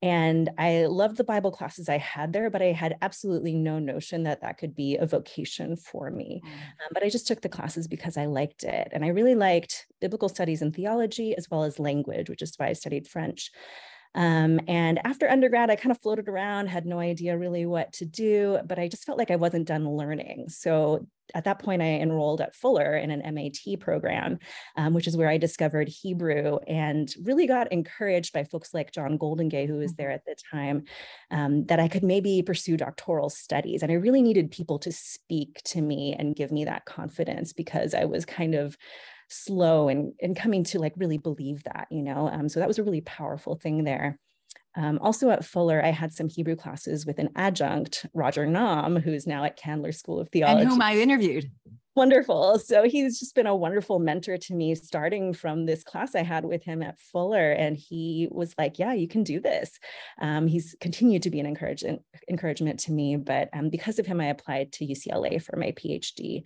And 0.02 0.50
I 0.59 0.87
loved 0.87 1.16
the 1.16 1.25
Bible 1.25 1.52
classes 1.52 1.88
I 1.88 1.99
had 1.99 2.32
there, 2.32 2.50
but 2.50 2.61
I 2.61 2.73
had 2.73 2.97
absolutely 3.02 3.54
no 3.54 3.78
notion 3.78 4.25
that 4.25 4.40
that 4.40 4.59
could 4.59 4.75
be 4.75 4.97
a 4.97 5.06
vocation 5.06 5.76
for 5.76 6.11
me. 6.11 6.42
Mm. 6.44 6.49
Um, 6.49 6.88
but 6.92 7.04
I 7.04 7.09
just 7.09 7.28
took 7.28 7.40
the 7.40 7.49
classes 7.49 7.87
because 7.87 8.16
I 8.16 8.26
liked 8.26 8.64
it. 8.64 8.88
And 8.92 9.04
I 9.04 9.09
really 9.09 9.37
liked 9.37 9.87
biblical 10.00 10.28
studies 10.28 10.61
and 10.61 10.75
theology, 10.75 11.37
as 11.37 11.49
well 11.49 11.62
as 11.62 11.78
language, 11.78 12.28
which 12.28 12.42
is 12.42 12.54
why 12.56 12.66
I 12.66 12.73
studied 12.73 13.06
French. 13.06 13.52
Um, 14.14 14.61
and 14.68 15.00
after 15.06 15.28
undergrad, 15.28 15.71
I 15.71 15.76
kind 15.76 15.92
of 15.92 16.02
floated 16.02 16.28
around, 16.28 16.66
had 16.66 16.85
no 16.85 16.99
idea 16.99 17.38
really 17.38 17.64
what 17.64 17.92
to 17.94 18.04
do, 18.04 18.59
but 18.66 18.78
I 18.78 18.88
just 18.88 19.04
felt 19.04 19.18
like 19.18 19.30
I 19.30 19.37
wasn't 19.37 19.68
done 19.68 19.88
learning. 19.88 20.49
So 20.49 21.06
at 21.34 21.44
that 21.44 21.58
point, 21.58 21.82
I 21.82 21.86
enrolled 21.86 22.40
at 22.40 22.54
Fuller 22.54 22.96
in 22.96 23.10
an 23.10 23.34
MAT 23.34 23.80
program, 23.80 24.38
um, 24.76 24.94
which 24.94 25.06
is 25.06 25.16
where 25.16 25.28
I 25.28 25.38
discovered 25.38 25.88
Hebrew 25.88 26.58
and 26.66 27.12
really 27.22 27.46
got 27.46 27.72
encouraged 27.72 28.32
by 28.32 28.44
folks 28.44 28.74
like 28.74 28.92
John 28.92 29.18
Goldingay, 29.18 29.66
who 29.66 29.78
was 29.78 29.94
there 29.94 30.08
mm-hmm. 30.08 30.14
at 30.14 30.24
the 30.24 30.36
time, 30.50 30.84
um, 31.30 31.66
that 31.66 31.80
I 31.80 31.88
could 31.88 32.02
maybe 32.02 32.42
pursue 32.42 32.76
doctoral 32.76 33.30
studies. 33.30 33.82
And 33.82 33.90
I 33.90 33.96
really 33.96 34.22
needed 34.22 34.50
people 34.50 34.78
to 34.80 34.92
speak 34.92 35.62
to 35.64 35.80
me 35.80 36.14
and 36.18 36.36
give 36.36 36.52
me 36.52 36.64
that 36.64 36.84
confidence 36.84 37.52
because 37.52 37.94
I 37.94 38.04
was 38.04 38.24
kind 38.24 38.54
of 38.54 38.76
slow 39.28 39.88
and, 39.88 40.12
and 40.20 40.36
coming 40.36 40.64
to 40.64 40.78
like 40.78 40.92
really 40.96 41.18
believe 41.18 41.64
that, 41.64 41.86
you 41.90 42.02
know. 42.02 42.28
Um, 42.28 42.48
so 42.48 42.60
that 42.60 42.68
was 42.68 42.78
a 42.78 42.84
really 42.84 43.00
powerful 43.00 43.56
thing 43.56 43.84
there. 43.84 44.18
Um, 44.74 44.98
also 45.00 45.30
at 45.30 45.44
Fuller, 45.44 45.84
I 45.84 45.90
had 45.90 46.12
some 46.12 46.28
Hebrew 46.28 46.56
classes 46.56 47.04
with 47.04 47.18
an 47.18 47.30
adjunct, 47.36 48.06
Roger 48.14 48.46
Nam, 48.46 48.96
who's 48.96 49.26
now 49.26 49.44
at 49.44 49.56
Candler 49.56 49.92
School 49.92 50.20
of 50.20 50.28
Theology. 50.30 50.62
And 50.62 50.70
whom 50.70 50.82
I 50.82 50.96
interviewed. 50.96 51.50
Wonderful. 51.94 52.58
So 52.58 52.84
he's 52.84 53.20
just 53.20 53.34
been 53.34 53.46
a 53.46 53.54
wonderful 53.54 53.98
mentor 53.98 54.38
to 54.38 54.54
me, 54.54 54.74
starting 54.74 55.34
from 55.34 55.66
this 55.66 55.84
class 55.84 56.14
I 56.14 56.22
had 56.22 56.46
with 56.46 56.64
him 56.64 56.82
at 56.82 56.98
Fuller. 56.98 57.52
And 57.52 57.76
he 57.76 58.28
was 58.30 58.54
like, 58.56 58.78
Yeah, 58.78 58.94
you 58.94 59.06
can 59.06 59.24
do 59.24 59.40
this. 59.40 59.78
Um, 60.18 60.46
he's 60.46 60.74
continued 60.80 61.22
to 61.24 61.30
be 61.30 61.38
an 61.38 61.44
encouragement, 61.44 62.00
encouragement 62.30 62.80
to 62.80 62.92
me. 62.92 63.16
But 63.16 63.50
um, 63.52 63.68
because 63.68 63.98
of 63.98 64.06
him, 64.06 64.22
I 64.22 64.26
applied 64.26 64.72
to 64.72 64.86
UCLA 64.86 65.42
for 65.42 65.58
my 65.58 65.72
PhD. 65.72 66.44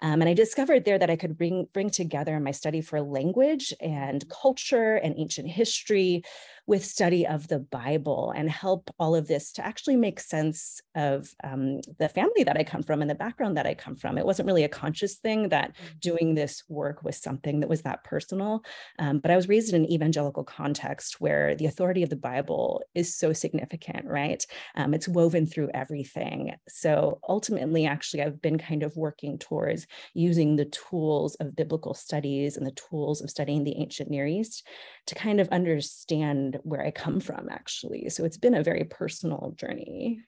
Um, 0.00 0.22
and 0.22 0.30
I 0.30 0.34
discovered 0.34 0.86
there 0.86 0.98
that 0.98 1.10
I 1.10 1.16
could 1.16 1.36
bring, 1.36 1.66
bring 1.74 1.90
together 1.90 2.40
my 2.40 2.52
study 2.52 2.80
for 2.80 3.02
language 3.02 3.74
and 3.80 4.24
culture 4.30 4.96
and 4.96 5.14
ancient 5.18 5.48
history 5.48 6.22
with 6.66 6.84
study 6.84 7.26
of 7.26 7.46
the 7.48 7.60
Bible 7.60 8.32
and 8.36 8.50
help 8.50 8.90
all 8.98 9.14
of 9.14 9.28
this 9.28 9.52
to 9.52 9.64
actually 9.64 9.96
make 9.96 10.18
sense 10.18 10.80
of 10.94 11.32
um, 11.44 11.80
the 11.98 12.08
family 12.08 12.42
that 12.44 12.56
I 12.56 12.64
come 12.64 12.82
from 12.82 13.00
and 13.00 13.10
the 13.10 13.14
background 13.14 13.56
that 13.56 13.66
I 13.66 13.74
come 13.74 13.94
from. 13.94 14.18
It 14.18 14.26
wasn't 14.26 14.46
really 14.46 14.64
a 14.64 14.68
conscious 14.68 15.14
thing 15.16 15.50
that 15.50 15.74
mm-hmm. 15.74 15.98
doing 16.00 16.34
this 16.34 16.64
work 16.68 17.04
was 17.04 17.16
something 17.16 17.60
that 17.60 17.68
was 17.68 17.82
that 17.82 18.02
personal. 18.02 18.64
Um, 18.98 19.20
but 19.20 19.30
I 19.30 19.36
was 19.36 19.48
raised 19.48 19.72
in 19.72 19.84
an 19.84 19.92
evangelical 19.92 20.44
context 20.44 21.20
where 21.20 21.54
the 21.54 21.66
authority 21.66 22.02
of 22.02 22.10
the 22.10 22.16
Bible 22.16 22.82
is 22.94 23.14
so 23.14 23.32
significant, 23.32 24.06
right? 24.06 24.44
Um, 24.74 24.92
it's 24.92 25.08
woven 25.08 25.46
through 25.46 25.70
everything. 25.72 26.54
So 26.68 27.20
ultimately, 27.28 27.86
actually, 27.86 28.22
I've 28.22 28.42
been 28.42 28.58
kind 28.58 28.82
of 28.82 28.96
working 28.96 29.38
towards 29.38 29.86
using 30.14 30.56
the 30.56 30.64
tools 30.66 31.36
of 31.36 31.54
biblical 31.54 31.94
studies 31.94 32.56
and 32.56 32.66
the 32.66 32.72
tools 32.72 33.20
of 33.20 33.30
studying 33.30 33.62
the 33.62 33.76
ancient 33.76 34.10
Near 34.10 34.26
East 34.26 34.66
to 35.06 35.14
kind 35.14 35.40
of 35.40 35.48
understand 35.48 36.58
where 36.62 36.84
I 36.84 36.90
come 36.90 37.20
from, 37.20 37.48
actually. 37.50 38.08
So 38.08 38.24
it's 38.24 38.36
been 38.36 38.54
a 38.54 38.62
very 38.62 38.84
personal 38.84 39.54
journey. 39.56 40.20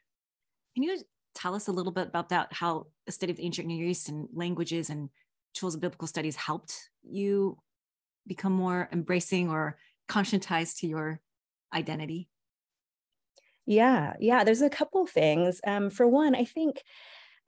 Can 0.74 0.82
you 0.84 0.98
tell 1.34 1.54
us 1.54 1.68
a 1.68 1.72
little 1.72 1.92
bit 1.92 2.08
about 2.08 2.28
that? 2.28 2.52
How 2.52 2.86
the 3.06 3.12
study 3.12 3.32
of 3.32 3.38
the 3.38 3.44
ancient 3.44 3.66
Near 3.66 3.86
East 3.86 4.08
and 4.08 4.28
languages 4.32 4.90
and 4.90 5.08
tools 5.54 5.74
of 5.74 5.80
biblical 5.80 6.06
studies 6.06 6.36
helped 6.36 6.90
you 7.02 7.58
become 8.26 8.52
more 8.52 8.88
embracing 8.92 9.50
or 9.50 9.78
conscientized 10.08 10.78
to 10.78 10.86
your 10.86 11.20
identity? 11.74 12.28
Yeah, 13.66 14.14
yeah, 14.20 14.44
there's 14.44 14.62
a 14.62 14.70
couple 14.70 15.06
things. 15.06 15.60
Um, 15.66 15.90
for 15.90 16.06
one, 16.06 16.34
I 16.34 16.44
think 16.44 16.82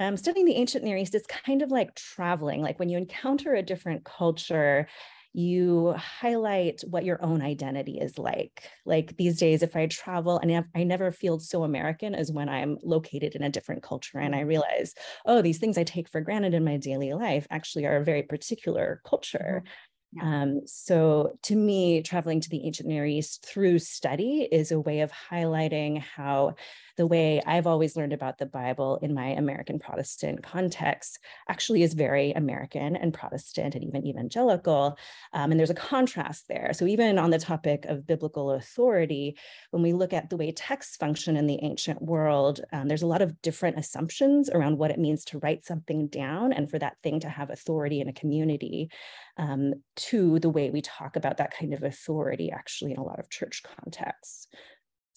um, 0.00 0.16
studying 0.16 0.46
the 0.46 0.56
ancient 0.56 0.84
Near 0.84 0.96
East 0.96 1.14
is 1.14 1.26
kind 1.26 1.62
of 1.62 1.70
like 1.70 1.94
traveling. 1.94 2.60
Like 2.60 2.78
when 2.78 2.88
you 2.88 2.98
encounter 2.98 3.54
a 3.54 3.62
different 3.62 4.04
culture, 4.04 4.88
you 5.32 5.92
highlight 5.96 6.82
what 6.88 7.04
your 7.04 7.22
own 7.24 7.40
identity 7.40 7.98
is 7.98 8.18
like. 8.18 8.68
Like 8.84 9.16
these 9.16 9.38
days, 9.38 9.62
if 9.62 9.76
I 9.76 9.86
travel, 9.86 10.38
and 10.38 10.64
I 10.74 10.84
never 10.84 11.12
feel 11.12 11.38
so 11.38 11.62
American 11.62 12.14
as 12.14 12.32
when 12.32 12.48
I'm 12.48 12.78
located 12.82 13.34
in 13.36 13.42
a 13.42 13.50
different 13.50 13.82
culture 13.82 14.18
and 14.18 14.34
I 14.34 14.40
mm-hmm. 14.40 14.48
realize, 14.48 14.94
oh, 15.26 15.40
these 15.40 15.58
things 15.58 15.78
I 15.78 15.84
take 15.84 16.08
for 16.08 16.20
granted 16.20 16.54
in 16.54 16.64
my 16.64 16.78
daily 16.78 17.12
life 17.12 17.46
actually 17.50 17.86
are 17.86 17.96
a 17.96 18.04
very 18.04 18.24
particular 18.24 19.00
culture. 19.04 19.62
Mm-hmm. 19.64 20.26
Yeah. 20.26 20.42
Um, 20.42 20.60
so 20.66 21.38
to 21.44 21.54
me, 21.54 22.02
traveling 22.02 22.40
to 22.40 22.48
the 22.48 22.64
ancient 22.64 22.88
Near 22.88 23.06
East 23.06 23.46
through 23.46 23.78
study 23.78 24.48
is 24.50 24.72
a 24.72 24.80
way 24.80 25.00
of 25.00 25.12
highlighting 25.12 26.02
how 26.02 26.56
the 27.00 27.06
way 27.06 27.40
I've 27.46 27.66
always 27.66 27.96
learned 27.96 28.12
about 28.12 28.36
the 28.36 28.44
Bible 28.44 28.98
in 29.00 29.14
my 29.14 29.28
American 29.28 29.78
Protestant 29.78 30.42
context 30.42 31.18
actually 31.48 31.82
is 31.82 31.94
very 31.94 32.32
American 32.32 32.94
and 32.94 33.14
Protestant 33.14 33.74
and 33.74 33.82
even 33.82 34.06
evangelical. 34.06 34.98
Um, 35.32 35.50
and 35.50 35.58
there's 35.58 35.70
a 35.70 35.74
contrast 35.74 36.46
there. 36.46 36.72
So, 36.74 36.84
even 36.86 37.18
on 37.18 37.30
the 37.30 37.38
topic 37.38 37.86
of 37.86 38.06
biblical 38.06 38.50
authority, 38.50 39.38
when 39.70 39.82
we 39.82 39.94
look 39.94 40.12
at 40.12 40.28
the 40.28 40.36
way 40.36 40.52
texts 40.52 40.96
function 40.96 41.38
in 41.38 41.46
the 41.46 41.58
ancient 41.62 42.02
world, 42.02 42.60
um, 42.70 42.86
there's 42.86 43.00
a 43.00 43.06
lot 43.06 43.22
of 43.22 43.40
different 43.40 43.78
assumptions 43.78 44.50
around 44.50 44.76
what 44.76 44.90
it 44.90 44.98
means 44.98 45.24
to 45.24 45.38
write 45.38 45.64
something 45.64 46.06
down 46.08 46.52
and 46.52 46.70
for 46.70 46.78
that 46.78 46.98
thing 47.02 47.18
to 47.20 47.30
have 47.30 47.48
authority 47.48 48.02
in 48.02 48.08
a 48.08 48.12
community 48.12 48.90
um, 49.38 49.72
to 49.96 50.38
the 50.40 50.50
way 50.50 50.68
we 50.68 50.82
talk 50.82 51.16
about 51.16 51.38
that 51.38 51.56
kind 51.56 51.72
of 51.72 51.82
authority 51.82 52.50
actually 52.50 52.92
in 52.92 52.98
a 52.98 53.02
lot 53.02 53.18
of 53.18 53.30
church 53.30 53.62
contexts. 53.62 54.48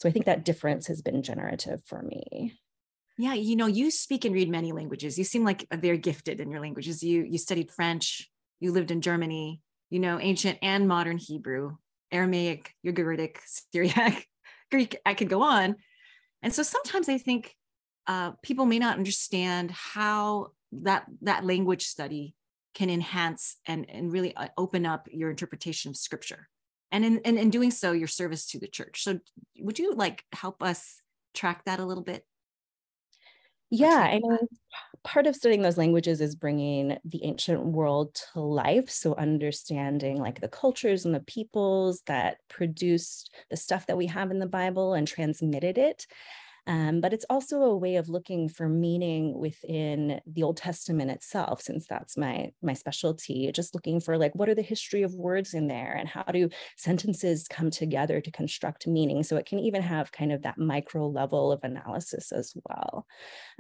So 0.04 0.10
I 0.10 0.12
think 0.12 0.26
that 0.26 0.44
difference 0.44 0.88
has 0.88 1.02
been 1.02 1.24
generative 1.24 1.82
for 1.86 2.02
me. 2.02 2.56
Yeah, 3.18 3.36
you 3.36 3.56
know, 3.56 3.68
you 3.68 3.90
speak 3.90 4.26
and 4.26 4.36
read 4.36 4.50
many 4.50 4.74
languages. 4.74 5.18
You 5.18 5.24
seem 5.24 5.46
like 5.46 5.66
very 5.72 5.98
gifted 5.98 6.42
in 6.42 6.52
your 6.52 6.60
languages. 6.60 7.02
You 7.02 7.24
you 7.24 7.38
studied 7.38 7.72
French, 7.72 8.30
you 8.60 8.74
lived 8.74 8.92
in 8.92 9.00
Germany, 9.00 9.62
you 9.90 10.00
know, 10.00 10.20
ancient 10.20 10.60
and 10.62 10.90
modern 10.90 11.18
Hebrew, 11.18 11.78
Aramaic, 12.12 12.74
Ugaritic, 12.86 13.38
Syriac, 13.72 14.28
Greek. 14.72 14.98
I 15.06 15.14
could 15.14 15.30
go 15.30 15.42
on. 15.42 15.78
And 16.42 16.54
so 16.54 16.64
sometimes 16.64 17.08
I 17.08 17.18
think 17.18 17.56
uh, 18.06 18.32
people 18.44 18.66
may 18.66 18.80
not 18.80 18.98
understand 18.98 19.72
how 19.72 20.48
that 20.74 21.06
that 21.22 21.46
language 21.46 21.86
study 21.86 22.36
can 22.74 22.90
enhance 22.90 23.56
and 23.66 23.90
and 23.90 24.12
really 24.12 24.36
uh, 24.36 24.50
open 24.58 24.86
up 24.86 25.08
your 25.10 25.30
interpretation 25.30 25.92
of 25.92 25.96
scripture 25.96 26.50
and 26.94 27.04
in, 27.04 27.18
in, 27.20 27.38
in 27.38 27.50
doing 27.50 27.72
so 27.72 27.92
your 27.92 28.08
service 28.08 28.46
to 28.48 28.60
the 28.60 28.68
church. 28.68 29.04
So 29.04 29.20
would 29.60 29.80
you 29.80 29.94
like 29.96 30.24
help 30.32 30.64
us 30.64 31.02
track 31.34 31.66
that 31.66 31.80
a 31.80 31.86
little 31.86 32.04
bit? 32.04 32.26
Yeah 33.70 34.08
i 34.08 34.20
mean 34.20 34.48
part 35.04 35.28
of 35.28 35.36
studying 35.36 35.62
those 35.62 35.78
languages 35.78 36.22
is 36.22 36.36
bringing 36.36 36.98
the 37.04 37.24
ancient 37.26 37.62
world 37.64 38.16
to 38.34 38.40
life. 38.40 38.90
So 38.90 39.16
understanding 39.16 40.18
like 40.18 40.40
the 40.40 40.48
cultures 40.48 41.06
and 41.06 41.14
the 41.14 41.20
peoples 41.20 42.02
that 42.08 42.38
produced 42.50 43.34
the 43.50 43.58
stuff 43.58 43.86
that 43.88 43.98
we 43.98 44.08
have 44.08 44.32
in 44.32 44.40
the 44.40 44.48
bible 44.48 44.94
and 44.94 45.08
transmitted 45.08 45.78
it 45.78 46.08
um, 46.66 47.02
but 47.02 47.12
it's 47.12 47.26
also 47.30 47.64
a 47.64 47.76
way 47.76 47.98
of 47.98 48.08
looking 48.08 48.48
for 48.48 48.70
meaning 48.70 49.38
within 49.38 50.22
the 50.26 50.44
Old 50.44 50.58
Testament 50.58 51.12
itself, 51.12 51.62
since 51.62 51.88
that's 51.88 52.18
my 52.18 52.52
my 52.62 52.74
specialty. 52.74 53.52
Just 53.52 53.74
looking 53.74 54.00
for 54.00 54.18
like 54.18 54.34
what 54.34 54.48
are 54.48 54.56
the 54.56 54.62
history 54.62 55.04
of 55.04 55.14
words 55.14 55.54
in 55.54 55.68
there, 55.68 55.94
and 55.94 56.08
how 56.08 56.24
do 56.24 56.50
sentences 56.78 57.48
come 57.50 57.70
together 57.70 58.22
to 58.22 58.32
construct 58.32 58.88
meaning. 58.88 59.24
So 59.24 59.36
it 59.36 59.46
can 59.46 59.60
even 59.60 59.82
have 59.82 60.12
kind 60.14 60.32
of 60.32 60.44
that 60.44 60.58
micro 60.58 61.08
level 61.08 61.52
of 61.52 61.64
analysis 61.64 62.32
as 62.32 62.54
well. 62.70 63.06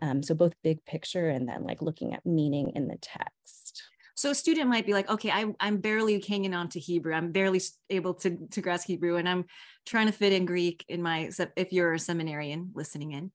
Um, 0.01 0.23
so 0.23 0.33
both 0.33 0.53
big 0.63 0.85
picture 0.85 1.29
and 1.29 1.47
then 1.47 1.63
like 1.63 1.81
looking 1.81 2.13
at 2.13 2.25
meaning 2.25 2.71
in 2.75 2.87
the 2.87 2.97
text. 3.01 3.83
So 4.15 4.29
a 4.29 4.35
student 4.35 4.69
might 4.69 4.85
be 4.85 4.93
like, 4.93 5.09
okay, 5.09 5.31
I, 5.31 5.45
I'm 5.59 5.77
barely 5.77 6.21
hanging 6.21 6.53
on 6.53 6.69
to 6.69 6.79
Hebrew. 6.79 7.13
I'm 7.13 7.31
barely 7.31 7.61
able 7.89 8.13
to, 8.15 8.37
to 8.51 8.61
grasp 8.61 8.87
Hebrew 8.87 9.17
and 9.17 9.27
I'm 9.27 9.45
trying 9.85 10.07
to 10.07 10.13
fit 10.13 10.33
in 10.33 10.45
Greek 10.45 10.85
in 10.87 11.01
my, 11.01 11.29
if 11.55 11.73
you're 11.73 11.93
a 11.93 11.99
seminarian 11.99 12.71
listening 12.73 13.11
in. 13.11 13.31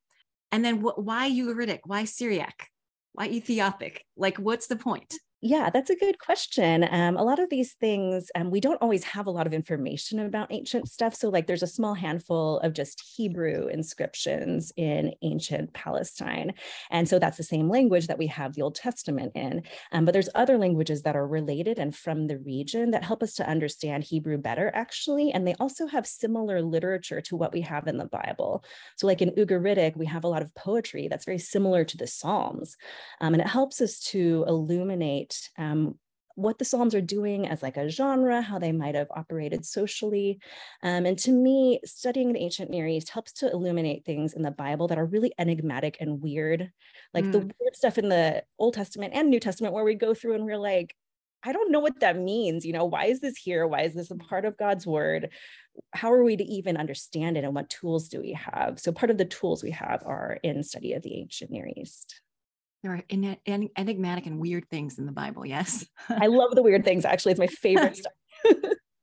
And 0.50 0.64
then 0.64 0.81
wh- 0.81 0.99
why 0.99 1.31
Ugaritic? 1.31 1.81
Why 1.85 2.05
Syriac? 2.05 2.69
Why 3.12 3.26
Ethiopic? 3.26 4.05
Like, 4.17 4.38
what's 4.38 4.67
the 4.67 4.76
point? 4.76 5.14
Yeah, 5.40 5.71
that's 5.71 5.88
a 5.88 5.95
good 5.95 6.18
question. 6.18 6.83
Um, 6.90 7.16
a 7.16 7.23
lot 7.23 7.38
of 7.38 7.49
these 7.49 7.75
things, 7.75 8.28
um, 8.35 8.50
we 8.50 8.59
don't 8.59 8.83
always 8.83 9.04
have 9.04 9.28
a 9.28 9.30
lot 9.30 9.47
of 9.47 9.52
information 9.54 10.18
about 10.18 10.50
ancient 10.50 10.88
stuff. 10.88 11.14
So, 11.14 11.28
like, 11.28 11.47
there's 11.47 11.62
a 11.62 11.68
small 11.68 11.95
handful 11.95 12.59
of 12.59 12.73
just 12.73 13.00
Hebrew 13.16 13.68
inscriptions 13.68 14.73
in 14.76 15.14
ancient 15.23 15.73
Palestine. 15.75 16.54
And 16.90 17.09
so 17.09 17.21
that's 17.21 17.37
the 17.37 17.45
same 17.45 17.68
language 17.68 18.09
that 18.09 18.18
we 18.18 18.26
have 18.26 18.54
the 18.54 18.62
Old 18.62 18.75
Testament 18.75 19.30
in. 19.37 19.62
Um, 19.92 20.04
but 20.04 20.12
there's 20.12 20.28
other 20.35 20.59
languages 20.59 21.02
that 21.02 21.14
are 21.14 21.26
related 21.28 21.78
and 21.78 21.95
from 21.95 22.26
the 22.26 22.38
region 22.38 22.90
that 22.90 23.04
help 23.04 23.23
us 23.23 23.35
to 23.35 23.49
understand 23.49 24.02
Hebrew 24.02 24.38
better, 24.38 24.73
actually. 24.75 25.30
And 25.30 25.47
they 25.47 25.54
also 25.61 25.87
have 25.87 26.04
similar 26.09 26.62
literature 26.62 27.21
to 27.21 27.37
what 27.37 27.52
we 27.52 27.61
have 27.61 27.87
in 27.87 27.99
the 27.99 28.07
Bible. 28.07 28.64
So, 28.97 29.07
like 29.07 29.23
in 29.23 29.30
Ugaritic, 29.30 29.97
we 29.97 30.07
have 30.07 30.25
a 30.25 30.28
lot 30.28 30.42
of 30.42 30.52
poetry 30.57 31.07
that's 31.07 31.26
very 31.26 31.38
similar 31.38 31.85
to 31.85 31.97
the 31.97 32.09
Psalms. 32.09 32.76
Um, 33.21 33.35
and 33.35 33.40
it 33.40 33.47
helps 33.47 33.80
us 33.80 34.00
to 34.00 34.45
illuminate 34.49 35.28
um, 35.59 35.99
what 36.39 36.57
the 36.57 36.65
Psalms 36.65 36.95
are 36.95 37.01
doing 37.01 37.49
as 37.49 37.65
like 37.65 37.77
a 37.77 37.89
genre, 37.89 38.41
how 38.41 38.61
they 38.61 38.71
might 38.71 38.95
have 38.95 39.09
operated 39.11 39.67
socially. 39.67 40.39
Um, 40.85 41.05
and 41.05 41.19
to 41.19 41.33
me, 41.33 41.81
studying 41.85 42.33
the 42.33 42.39
ancient 42.39 42.71
Near 42.71 42.87
East 42.87 43.09
helps 43.09 43.33
to 43.35 43.51
illuminate 43.51 44.05
things 44.05 44.35
in 44.35 44.43
the 44.43 44.53
Bible 44.53 44.87
that 44.87 44.99
are 44.99 45.05
really 45.05 45.33
enigmatic 45.37 45.97
and 45.99 46.23
weird, 46.23 46.71
like 47.13 47.25
mm. 47.25 47.33
the 47.33 47.39
weird 47.39 47.75
stuff 47.75 47.99
in 47.99 48.09
the 48.09 48.45
Old 48.57 48.75
Testament 48.75 49.15
and 49.17 49.29
New 49.29 49.41
Testament, 49.41 49.75
where 49.75 49.83
we 49.83 49.97
go 49.97 50.15
through 50.15 50.35
and 50.35 50.45
we're 50.45 50.59
like, 50.59 50.95
I 51.43 51.53
don't 51.53 51.73
know 51.73 51.81
what 51.81 51.99
that 52.01 52.17
means. 52.17 52.65
You 52.65 52.73
know, 52.73 52.85
why 52.85 53.07
is 53.07 53.21
this 53.21 53.37
here? 53.37 53.67
Why 53.67 53.83
is 53.83 53.95
this 53.95 54.13
a 54.13 54.17
part 54.17 54.45
of 54.45 54.57
God's 54.57 54.87
word? 54.87 55.31
How 55.93 56.13
are 56.13 56.23
we 56.23 56.37
to 56.37 56.45
even 56.45 56.77
understand 56.77 57.37
it? 57.37 57.43
And 57.43 57.55
what 57.55 57.69
tools 57.69 58.09
do 58.09 58.21
we 58.21 58.33
have? 58.33 58.79
So, 58.79 58.93
part 58.93 59.11
of 59.11 59.19
the 59.19 59.25
tools 59.25 59.63
we 59.63 59.73
have 59.73 60.05
are 60.05 60.39
in 60.45 60.63
study 60.63 60.93
of 60.93 61.03
the 61.03 61.19
ancient 61.19 61.51
Near 61.51 61.69
East. 61.77 62.21
There 62.83 62.93
are 62.93 63.03
en- 63.11 63.37
enigmatic 63.77 64.27
and 64.27 64.39
weird 64.39 64.69
things 64.71 64.99
in 64.99 65.07
the 65.07 65.13
Bible. 65.13 65.45
Yes. 65.45 65.85
I 66.09 66.27
love 66.27 66.55
the 66.55 66.63
weird 66.63 66.85
things. 66.85 67.05
Actually, 67.05 67.33
it's 67.33 67.41
my 67.41 67.49
favorite 67.49 67.97
stuff. 68.03 68.13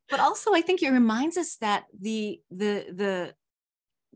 but 0.10 0.20
also, 0.20 0.54
I 0.54 0.62
think 0.62 0.82
it 0.82 0.92
reminds 0.92 1.38
us 1.38 1.58
that 1.58 1.86
the 2.00 2.40
the 2.50 2.86
the 2.94 3.34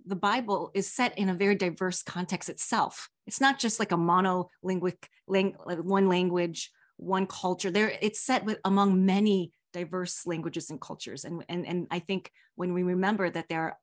the 0.06 0.16
Bible 0.16 0.72
is 0.74 0.92
set 0.92 1.18
in 1.18 1.30
a 1.30 1.34
very 1.34 1.56
diverse 1.56 2.02
context 2.02 2.48
itself. 2.50 3.10
It's 3.28 3.42
not 3.42 3.60
just 3.60 3.80
like 3.80 3.92
a 3.92 3.98
monolinguic 3.98 5.04
lang- 5.28 5.58
one 5.66 6.08
language 6.08 6.72
one 7.00 7.26
culture 7.26 7.72
there 7.72 7.94
it's 8.02 8.20
set 8.20 8.44
with 8.44 8.60
among 8.66 9.06
many 9.06 9.54
diverse 9.72 10.28
languages 10.28 10.70
and 10.70 10.82
cultures 10.82 11.24
and 11.24 11.46
and 11.48 11.66
and 11.66 11.88
i 11.92 12.00
think 12.00 12.30
when 12.56 12.74
we 12.74 12.84
remember 12.84 13.30
that 13.30 13.48
there 13.48 13.62
are 13.62 13.78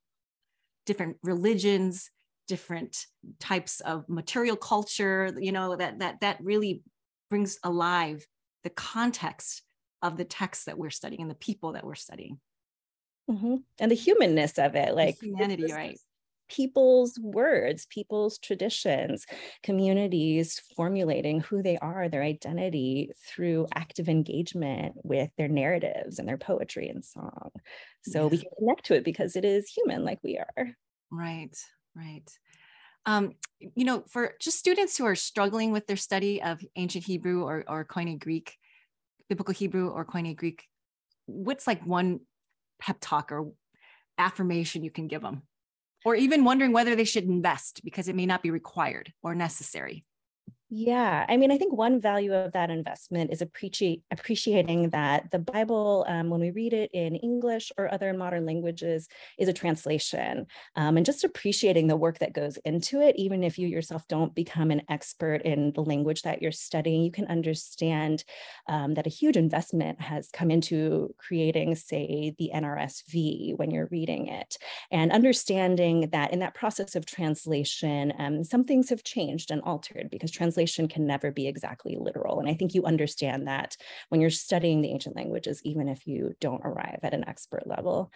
different 0.85 1.16
religions 1.23 2.11
different 2.46 3.06
types 3.40 3.80
of 3.80 4.08
material 4.08 4.56
culture 4.56 5.32
you 5.38 5.52
know 5.52 5.76
that 5.76 5.98
that 5.98 6.20
that 6.20 6.38
really 6.40 6.82
brings 7.28 7.58
alive 7.64 8.26
the 8.64 8.70
context 8.70 9.62
of 10.02 10.16
the 10.16 10.24
text 10.24 10.66
that 10.66 10.78
we're 10.78 10.90
studying 10.90 11.22
and 11.22 11.30
the 11.30 11.36
people 11.36 11.72
that 11.72 11.84
we're 11.84 11.94
studying 11.94 12.38
mm-hmm. 13.30 13.56
and 13.78 13.90
the 13.90 13.96
humanness 13.96 14.58
of 14.58 14.74
it 14.74 14.94
like 14.94 15.18
the 15.18 15.26
humanity 15.26 15.72
right 15.72 15.98
people's 16.48 17.18
words, 17.18 17.86
people's 17.86 18.38
traditions, 18.38 19.26
communities 19.62 20.60
formulating 20.76 21.40
who 21.40 21.62
they 21.62 21.76
are, 21.78 22.08
their 22.08 22.22
identity 22.22 23.10
through 23.26 23.66
active 23.74 24.08
engagement 24.08 24.94
with 25.02 25.30
their 25.36 25.48
narratives 25.48 26.18
and 26.18 26.28
their 26.28 26.38
poetry 26.38 26.88
and 26.88 27.04
song. 27.04 27.50
So 28.02 28.24
yes. 28.24 28.30
we 28.30 28.38
can 28.38 28.50
connect 28.58 28.86
to 28.86 28.94
it 28.94 29.04
because 29.04 29.36
it 29.36 29.44
is 29.44 29.68
human 29.68 30.04
like 30.04 30.20
we 30.22 30.38
are. 30.38 30.68
Right, 31.10 31.56
right. 31.96 32.28
Um, 33.06 33.32
you 33.60 33.84
know, 33.84 34.04
for 34.08 34.34
just 34.40 34.58
students 34.58 34.96
who 34.96 35.04
are 35.06 35.14
struggling 35.14 35.72
with 35.72 35.86
their 35.86 35.96
study 35.96 36.42
of 36.42 36.60
ancient 36.74 37.04
Hebrew 37.04 37.44
or, 37.44 37.64
or 37.68 37.84
Koine 37.84 38.18
Greek, 38.18 38.56
biblical 39.28 39.54
Hebrew 39.54 39.88
or 39.88 40.04
Koine 40.04 40.36
Greek, 40.36 40.64
what's 41.26 41.66
like 41.66 41.86
one 41.86 42.20
pep 42.80 42.98
talk 43.00 43.32
or 43.32 43.52
affirmation 44.18 44.84
you 44.84 44.90
can 44.90 45.06
give 45.06 45.22
them? 45.22 45.42
or 46.06 46.14
even 46.14 46.44
wondering 46.44 46.70
whether 46.70 46.94
they 46.94 47.02
should 47.02 47.24
invest 47.24 47.80
because 47.82 48.06
it 48.06 48.14
may 48.14 48.26
not 48.26 48.40
be 48.40 48.52
required 48.52 49.12
or 49.24 49.34
necessary. 49.34 50.04
Yeah, 50.68 51.25
I 51.28 51.37
mean, 51.37 51.52
I 51.52 51.58
think 51.58 51.73
one 51.76 52.00
value 52.00 52.35
of 52.35 52.50
that 52.50 52.70
investment 52.70 53.32
is 53.32 53.40
appreciating 53.40 54.90
that 54.90 55.30
the 55.30 55.38
Bible, 55.38 56.04
um, 56.08 56.28
when 56.28 56.40
we 56.40 56.50
read 56.50 56.73
it 56.73 56.90
in 56.92 57.14
English 57.14 57.70
or 57.78 57.92
other 57.94 58.12
modern 58.12 58.44
languages, 58.46 59.06
is 59.38 59.46
a 59.49 59.52
translation, 59.52 60.44
um, 60.75 60.96
and 60.96 61.06
just 61.06 61.23
appreciating 61.23 61.87
the 61.87 61.96
work 61.96 62.18
that 62.18 62.32
goes 62.32 62.56
into 62.64 63.00
it. 63.00 63.14
Even 63.14 63.44
if 63.44 63.58
you 63.61 63.68
yourself 63.68 64.08
don't 64.08 64.35
become 64.35 64.73
an 64.73 64.82
expert 64.88 65.40
in 65.42 65.73
the 65.75 65.85
language 65.85 66.23
that 66.23 66.42
you're 66.42 66.50
studying, 66.50 67.04
you 67.04 67.12
can 67.12 67.26
understand 67.26 68.25
um, 68.66 68.94
that 68.94 69.06
a 69.06 69.11
huge 69.11 69.37
investment 69.37 70.00
has 70.00 70.30
come 70.32 70.50
into 70.50 71.14
creating, 71.18 71.76
say, 71.76 72.35
the 72.38 72.50
NRSV 72.52 73.54
when 73.54 73.70
you're 73.70 73.88
reading 73.92 74.26
it, 74.26 74.58
and 74.90 75.12
understanding 75.12 76.11
that 76.11 76.32
in 76.32 76.40
that 76.40 76.54
process 76.54 76.96
of 76.96 77.06
translation, 77.06 78.12
um, 78.18 78.42
some 78.42 78.64
things 78.64 78.88
have 78.88 79.04
changed 79.04 79.52
and 79.52 79.62
altered 79.62 80.08
because 80.11 80.32
translation 80.32 80.55
translation 80.56 80.88
can 80.88 81.06
never 81.06 81.30
be 81.30 81.46
exactly 81.46 81.96
literal. 82.00 82.40
And 82.40 82.48
I 82.48 82.54
think 82.54 82.75
you 82.75 82.84
understand 82.84 83.46
that 83.46 83.76
when 84.08 84.20
you're 84.20 84.30
studying 84.30 84.80
the 84.80 84.90
ancient 84.90 85.14
languages, 85.14 85.60
even 85.64 85.88
if 85.88 86.06
you 86.06 86.34
don't 86.40 86.62
arrive 86.64 87.00
at 87.02 87.12
an 87.12 87.28
expert 87.28 87.66
level. 87.66 88.10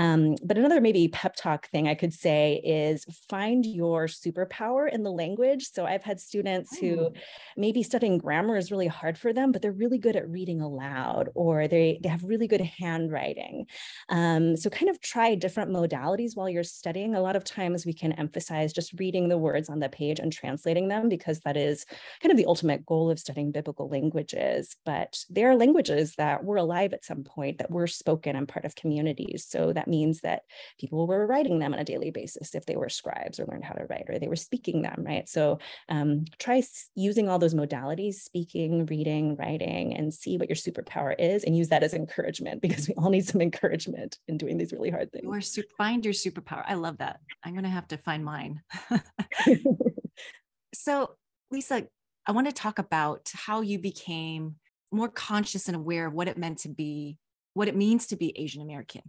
Um, 0.00 0.36
but 0.42 0.56
another 0.56 0.80
maybe 0.80 1.08
pep 1.08 1.36
talk 1.36 1.68
thing 1.68 1.86
I 1.86 1.94
could 1.94 2.14
say 2.14 2.62
is 2.64 3.04
find 3.28 3.66
your 3.66 4.06
superpower 4.06 4.90
in 4.90 5.02
the 5.02 5.12
language. 5.12 5.68
So 5.70 5.84
I've 5.84 6.02
had 6.02 6.18
students 6.18 6.78
who 6.78 6.96
mm. 6.96 7.16
maybe 7.54 7.82
studying 7.82 8.16
grammar 8.16 8.56
is 8.56 8.70
really 8.70 8.86
hard 8.86 9.18
for 9.18 9.34
them, 9.34 9.52
but 9.52 9.60
they're 9.60 9.72
really 9.72 9.98
good 9.98 10.16
at 10.16 10.26
reading 10.26 10.62
aloud 10.62 11.28
or 11.34 11.68
they, 11.68 12.00
they 12.02 12.08
have 12.08 12.24
really 12.24 12.48
good 12.48 12.62
handwriting. 12.62 13.66
Um, 14.08 14.56
so 14.56 14.70
kind 14.70 14.88
of 14.88 15.02
try 15.02 15.34
different 15.34 15.70
modalities 15.70 16.34
while 16.34 16.48
you're 16.48 16.64
studying. 16.64 17.14
A 17.14 17.20
lot 17.20 17.36
of 17.36 17.44
times 17.44 17.84
we 17.84 17.92
can 17.92 18.12
emphasize 18.12 18.72
just 18.72 18.98
reading 18.98 19.28
the 19.28 19.36
words 19.36 19.68
on 19.68 19.80
the 19.80 19.90
page 19.90 20.18
and 20.18 20.32
translating 20.32 20.88
them 20.88 21.10
because 21.10 21.40
that 21.40 21.58
is 21.58 21.84
kind 22.22 22.32
of 22.32 22.38
the 22.38 22.46
ultimate 22.46 22.86
goal 22.86 23.10
of 23.10 23.18
studying 23.18 23.52
biblical 23.52 23.90
languages. 23.90 24.76
But 24.86 25.22
there 25.28 25.50
are 25.50 25.56
languages 25.56 26.14
that 26.14 26.42
were 26.42 26.56
alive 26.56 26.94
at 26.94 27.04
some 27.04 27.22
point 27.22 27.58
that 27.58 27.70
were 27.70 27.86
spoken 27.86 28.34
and 28.34 28.48
part 28.48 28.64
of 28.64 28.74
communities. 28.74 29.44
So 29.46 29.74
that 29.74 29.89
means 29.90 30.20
that 30.20 30.42
people 30.78 31.06
were 31.06 31.26
writing 31.26 31.58
them 31.58 31.74
on 31.74 31.80
a 31.80 31.84
daily 31.84 32.10
basis 32.10 32.54
if 32.54 32.64
they 32.64 32.76
were 32.76 32.88
scribes 32.88 33.38
or 33.38 33.46
learned 33.46 33.64
how 33.64 33.74
to 33.74 33.84
write 33.86 34.06
or 34.08 34.18
they 34.18 34.28
were 34.28 34.36
speaking 34.36 34.82
them, 34.82 35.02
right? 35.04 35.28
So 35.28 35.58
um, 35.88 36.24
try 36.38 36.62
using 36.94 37.28
all 37.28 37.38
those 37.38 37.54
modalities, 37.54 38.14
speaking, 38.14 38.86
reading, 38.86 39.36
writing, 39.36 39.96
and 39.96 40.12
see 40.14 40.38
what 40.38 40.48
your 40.48 40.56
superpower 40.56 41.14
is 41.18 41.44
and 41.44 41.56
use 41.56 41.68
that 41.68 41.82
as 41.82 41.94
encouragement 41.94 42.62
because 42.62 42.88
we 42.88 42.94
all 42.94 43.10
need 43.10 43.26
some 43.26 43.40
encouragement 43.40 44.18
in 44.28 44.38
doing 44.38 44.56
these 44.56 44.72
really 44.72 44.90
hard 44.90 45.12
things. 45.12 45.26
Or 45.26 45.40
find 45.76 46.04
your 46.04 46.14
superpower. 46.14 46.64
I 46.66 46.74
love 46.74 46.98
that. 46.98 47.20
I'm 47.44 47.52
going 47.52 47.64
to 47.64 47.70
have 47.70 47.88
to 47.88 47.98
find 47.98 48.24
mine. 48.24 48.62
so, 50.74 51.16
Lisa, 51.50 51.86
I 52.26 52.32
want 52.32 52.46
to 52.46 52.52
talk 52.52 52.78
about 52.78 53.30
how 53.34 53.60
you 53.62 53.78
became 53.78 54.56
more 54.92 55.08
conscious 55.08 55.68
and 55.68 55.76
aware 55.76 56.06
of 56.06 56.12
what 56.12 56.28
it 56.28 56.38
meant 56.38 56.58
to 56.58 56.68
be, 56.68 57.18
what 57.54 57.68
it 57.68 57.76
means 57.76 58.08
to 58.08 58.16
be 58.16 58.38
Asian 58.38 58.62
American 58.62 59.02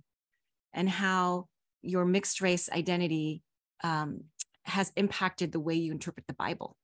and 0.73 0.89
how 0.89 1.47
your 1.81 2.05
mixed 2.05 2.41
race 2.41 2.69
identity 2.69 3.43
um, 3.83 4.21
has 4.63 4.91
impacted 4.95 5.51
the 5.51 5.59
way 5.59 5.75
you 5.75 5.91
interpret 5.91 6.27
the 6.27 6.33
Bible 6.33 6.75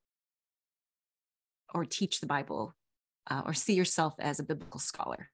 or 1.74 1.86
teach 1.86 2.20
the 2.20 2.28
Bible 2.28 2.76
uh, 3.30 3.42
or 3.46 3.54
see 3.54 3.74
yourself 3.74 4.16
as 4.20 4.40
a 4.40 4.44
biblical 4.44 4.80
scholar. 4.80 5.30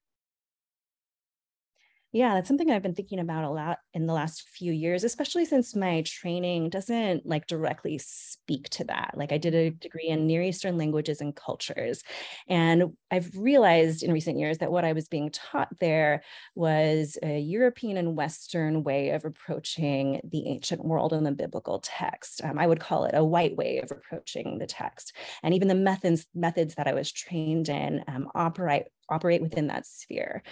Yeah, 2.15 2.35
that's 2.35 2.47
something 2.47 2.69
I've 2.69 2.83
been 2.83 2.93
thinking 2.93 3.17
about 3.17 3.43
a 3.43 3.49
lot 3.49 3.79
in 3.95 4.05
the 4.05 4.13
last 4.13 4.47
few 4.47 4.71
years, 4.71 5.03
especially 5.03 5.45
since 5.45 5.75
my 5.75 6.03
training 6.03 6.69
doesn't 6.69 7.25
like 7.25 7.47
directly 7.47 7.97
speak 7.97 8.69
to 8.69 8.83
that. 8.83 9.15
Like 9.17 9.31
I 9.31 9.39
did 9.39 9.55
a 9.55 9.71
degree 9.71 10.09
in 10.09 10.27
Near 10.27 10.43
Eastern 10.43 10.77
languages 10.77 11.21
and 11.21 11.35
cultures. 11.35 12.03
And 12.47 12.93
I've 13.09 13.35
realized 13.35 14.03
in 14.03 14.13
recent 14.13 14.37
years 14.37 14.59
that 14.59 14.71
what 14.71 14.85
I 14.85 14.93
was 14.93 15.07
being 15.07 15.31
taught 15.31 15.69
there 15.79 16.21
was 16.53 17.17
a 17.23 17.39
European 17.39 17.97
and 17.97 18.15
Western 18.15 18.83
way 18.83 19.09
of 19.09 19.25
approaching 19.25 20.21
the 20.23 20.47
ancient 20.49 20.85
world 20.85 21.13
and 21.13 21.25
the 21.25 21.31
biblical 21.31 21.79
text. 21.83 22.41
Um, 22.43 22.59
I 22.59 22.67
would 22.67 22.79
call 22.79 23.05
it 23.05 23.15
a 23.15 23.25
white 23.25 23.55
way 23.55 23.79
of 23.79 23.89
approaching 23.89 24.59
the 24.59 24.67
text. 24.67 25.13
And 25.41 25.55
even 25.55 25.67
the 25.67 25.73
methods 25.73 26.27
methods 26.35 26.75
that 26.75 26.87
I 26.87 26.93
was 26.93 27.11
trained 27.11 27.69
in 27.69 28.03
um, 28.07 28.29
operate 28.35 28.83
operate 29.09 29.41
within 29.41 29.67
that 29.67 29.87
sphere. 29.87 30.43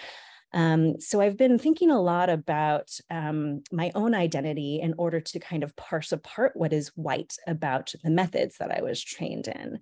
Um, 0.53 0.99
so 0.99 1.21
I've 1.21 1.37
been 1.37 1.57
thinking 1.57 1.91
a 1.91 2.01
lot 2.01 2.29
about 2.29 2.91
um, 3.09 3.63
my 3.71 3.91
own 3.95 4.13
identity 4.13 4.79
in 4.81 4.93
order 4.97 5.19
to 5.21 5.39
kind 5.39 5.63
of 5.63 5.75
parse 5.75 6.11
apart 6.11 6.53
what 6.55 6.73
is 6.73 6.91
white 6.95 7.35
about 7.47 7.93
the 8.03 8.09
methods 8.09 8.57
that 8.57 8.71
I 8.71 8.81
was 8.81 9.01
trained 9.01 9.47
in. 9.47 9.79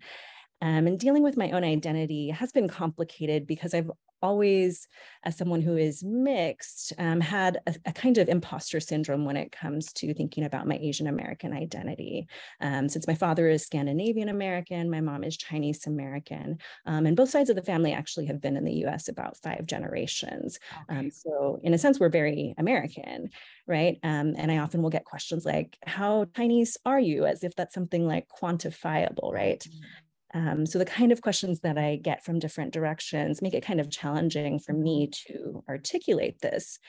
Um, 0.61 0.87
and 0.87 0.99
dealing 0.99 1.23
with 1.23 1.37
my 1.37 1.51
own 1.51 1.63
identity 1.63 2.29
has 2.29 2.51
been 2.51 2.67
complicated 2.67 3.47
because 3.47 3.73
I've 3.73 3.89
always, 4.21 4.87
as 5.23 5.37
someone 5.37 5.61
who 5.61 5.77
is 5.77 6.03
mixed, 6.03 6.93
um, 6.97 7.21
had 7.21 7.59
a, 7.67 7.75
a, 7.85 7.93
kind 7.93 8.17
of 8.17 8.29
imposter 8.29 8.79
syndrome 8.79 9.25
when 9.25 9.37
it 9.37 9.51
comes 9.51 9.93
to 9.93 10.13
thinking 10.13 10.43
about 10.43 10.67
my 10.67 10.77
Asian 10.81 11.07
American 11.07 11.53
identity. 11.53 12.27
Um, 12.61 12.89
since 12.89 13.07
my 13.07 13.13
father 13.13 13.47
is 13.49 13.63
Scandinavian 13.63 14.29
American, 14.29 14.89
my 14.89 15.01
mom 15.01 15.23
is 15.23 15.37
Chinese 15.37 15.87
American, 15.87 16.57
um, 16.85 17.05
and 17.05 17.15
both 17.15 17.29
sides 17.29 17.49
of 17.49 17.55
the 17.55 17.61
family 17.61 17.93
actually 17.93 18.25
have 18.25 18.41
been 18.41 18.57
in 18.57 18.65
the 18.65 18.85
US 18.85 19.07
about 19.07 19.37
five 19.37 19.65
generations. 19.65 20.59
Um, 20.89 20.97
okay. 20.97 21.09
so, 21.09 21.59
in 21.63 21.73
a 21.73 21.77
sense, 21.77 21.99
we're 21.99 22.09
very 22.09 22.53
American, 22.57 23.29
right? 23.67 23.97
Um, 24.03 24.33
and 24.37 24.51
I 24.51 24.57
often 24.57 24.81
will 24.81 24.89
get 24.89 25.05
questions 25.05 25.45
like, 25.45 25.77
How 25.85 26.25
Chinese 26.35 26.77
are 26.85 26.99
you? 26.99 27.25
as 27.25 27.43
if 27.43 27.55
that's 27.55 27.73
something 27.73 28.07
like 28.07 28.27
quantifiable, 28.27 29.31
right? 29.31 29.59
Mm-hmm. 29.59 29.85
Um, 30.33 30.65
so 30.65 30.77
the 30.79 30.85
kind 30.85 31.11
of 31.11 31.21
questions 31.21 31.61
that 31.61 31.77
I 31.77 31.97
get 31.97 32.23
from 32.23 32.39
different 32.39 32.73
directions 32.73 33.41
make 33.41 33.53
it 33.53 33.65
kind 33.65 33.79
of 33.79 33.89
challenging 33.89 34.59
for 34.59 34.73
me 34.73 35.09
to 35.27 35.63
articulate 35.67 36.39
this. 36.41 36.79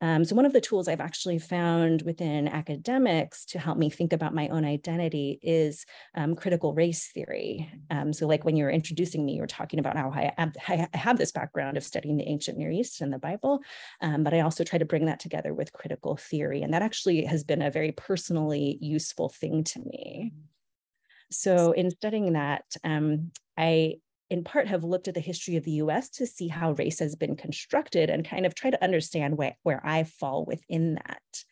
Um, 0.00 0.24
so 0.24 0.34
one 0.34 0.44
of 0.44 0.52
the 0.52 0.60
tools 0.60 0.86
I've 0.86 1.00
actually 1.00 1.38
found 1.38 2.02
within 2.02 2.48
academics 2.48 3.46
to 3.46 3.58
help 3.58 3.78
me 3.78 3.88
think 3.88 4.12
about 4.12 4.34
my 4.34 4.48
own 4.48 4.64
identity 4.64 5.38
is 5.40 5.86
um, 6.14 6.34
critical 6.34 6.74
race 6.74 7.10
theory. 7.12 7.70
Um, 7.90 8.12
so 8.12 8.26
like 8.26 8.44
when 8.44 8.56
you're 8.56 8.70
introducing 8.70 9.24
me, 9.24 9.34
you're 9.34 9.46
talking 9.46 9.78
about 9.78 9.96
how 9.96 10.10
I 10.10 10.32
have, 10.36 10.56
I 10.68 10.88
have 10.94 11.16
this 11.16 11.32
background 11.32 11.76
of 11.76 11.84
studying 11.84 12.16
the 12.16 12.28
ancient 12.28 12.58
Near 12.58 12.70
East 12.70 13.00
and 13.00 13.12
the 13.12 13.18
Bible, 13.18 13.60
um, 14.02 14.24
but 14.24 14.34
I 14.34 14.40
also 14.40 14.64
try 14.64 14.78
to 14.78 14.84
bring 14.84 15.06
that 15.06 15.20
together 15.20 15.54
with 15.54 15.72
critical 15.72 16.16
theory. 16.16 16.62
And 16.62 16.74
that 16.74 16.82
actually 16.82 17.24
has 17.24 17.44
been 17.44 17.62
a 17.62 17.70
very 17.70 17.92
personally 17.92 18.76
useful 18.80 19.28
thing 19.28 19.64
to 19.64 19.80
me. 19.80 20.32
So 21.36 21.72
in 21.72 21.90
studying 21.90 22.32
that, 22.32 22.64
um, 22.82 23.30
I 23.56 23.96
in 24.30 24.42
part 24.42 24.66
have 24.68 24.84
looked 24.84 25.06
at 25.06 25.14
the 25.14 25.20
history 25.20 25.56
of 25.56 25.64
the 25.64 25.72
US 25.72 26.08
to 26.10 26.26
see 26.26 26.48
how 26.48 26.72
race 26.72 26.98
has 26.98 27.14
been 27.14 27.36
constructed 27.36 28.10
and 28.10 28.28
kind 28.28 28.46
of 28.46 28.54
try 28.54 28.70
to 28.70 28.82
understand 28.82 29.36
where, 29.36 29.56
where 29.62 29.80
I 29.84 30.04
fall 30.04 30.44
within 30.44 30.94
that. 30.94 31.44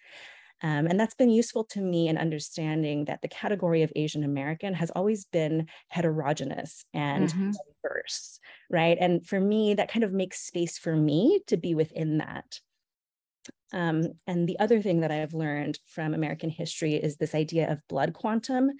Um, 0.62 0.86
and 0.86 0.98
that's 0.98 1.14
been 1.14 1.30
useful 1.30 1.64
to 1.70 1.80
me 1.80 2.08
in 2.08 2.16
understanding 2.16 3.06
that 3.06 3.20
the 3.20 3.28
category 3.28 3.82
of 3.82 3.92
Asian 3.96 4.22
American 4.22 4.74
has 4.74 4.90
always 4.90 5.24
been 5.26 5.66
heterogeneous 5.88 6.84
and 6.94 7.28
mm-hmm. 7.28 7.50
diverse, 7.82 8.38
right? 8.70 8.96
And 9.00 9.26
for 9.26 9.40
me, 9.40 9.74
that 9.74 9.90
kind 9.90 10.04
of 10.04 10.12
makes 10.12 10.40
space 10.40 10.78
for 10.78 10.94
me 10.94 11.40
to 11.48 11.56
be 11.56 11.74
within 11.74 12.18
that. 12.18 12.60
Um, 13.72 14.04
and 14.26 14.48
the 14.48 14.58
other 14.58 14.82
thing 14.82 15.00
that 15.00 15.10
I've 15.10 15.32
learned 15.32 15.78
from 15.86 16.14
American 16.14 16.50
history 16.50 16.94
is 16.94 17.16
this 17.16 17.34
idea 17.34 17.70
of 17.70 17.86
blood 17.88 18.12
quantum, 18.12 18.70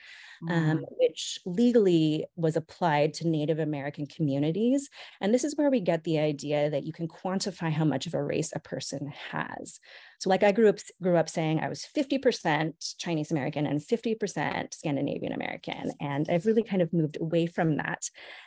um, 0.51 0.79
mm. 0.79 0.83
which 0.99 1.39
legally 1.47 2.27
was 2.37 2.57
applied 2.57 3.15
to 3.15 3.29
Native 3.29 3.59
American 3.59 4.07
communities. 4.07 4.89
And 5.21 5.33
this 5.33 5.45
is 5.45 5.57
where 5.57 5.71
we 5.71 5.81
get 5.81 6.05
the 6.05 6.19
idea 6.19 6.71
that 6.71 6.85
you 6.85 6.93
can 6.93 7.09
quantify 7.09 7.73
how 7.73 7.85
much 7.85 8.07
of 8.07 8.15
a 8.15 8.23
race 8.23 8.53
a 8.55 8.61
person 8.61 9.13
has. 9.31 9.79
So, 10.23 10.31
like 10.31 10.45
I 10.45 10.53
grew 10.53 10.69
up 10.69 10.79
grew 11.03 11.17
up 11.17 11.29
saying 11.29 11.59
I 11.59 11.69
was 11.69 11.85
50% 11.97 12.95
Chinese 12.99 13.33
American 13.33 13.67
and 13.67 13.81
50% 13.81 14.73
Scandinavian 14.73 15.33
American, 15.33 15.91
and 16.01 16.29
I've 16.31 16.47
really 16.47 16.63
kind 16.63 16.81
of 16.81 16.93
moved 16.93 17.19
away 17.21 17.47
from 17.47 17.79
that 17.79 18.03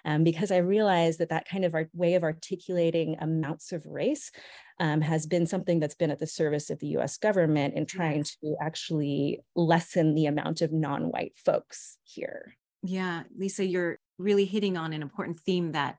um, 0.06 0.24
because 0.24 0.52
I 0.52 0.60
realized 0.60 1.20
that 1.20 1.30
that 1.30 1.50
kind 1.50 1.66
of 1.66 1.74
art, 1.74 1.90
way 1.94 2.14
of 2.14 2.24
articulating 2.24 3.18
amounts 3.20 3.74
of 3.74 3.86
race 3.86 4.32
um, 4.80 5.02
has 5.02 5.26
been 5.26 5.48
something 5.48 5.80
that's 5.80 5.96
been 5.96 6.12
at 6.12 6.20
the 6.20 6.28
service 6.28 6.70
of 6.70 6.80
the 6.80 6.98
US 6.98 7.18
government 7.18 7.76
in 7.76 7.86
trying 7.86 8.24
to 8.24 8.56
actually 8.62 9.42
lessen 9.56 10.16
the 10.16 10.26
amount 10.26 10.62
of 10.62 10.72
non 10.72 11.04
white 11.12 11.34
folks 11.38 11.98
here. 12.04 12.56
Yeah, 12.84 13.24
Lisa, 13.38 13.66
you're 13.66 14.00
really 14.18 14.46
hitting 14.46 14.78
on 14.78 14.94
an 14.94 15.02
important 15.02 15.40
theme 15.40 15.72
that 15.72 15.98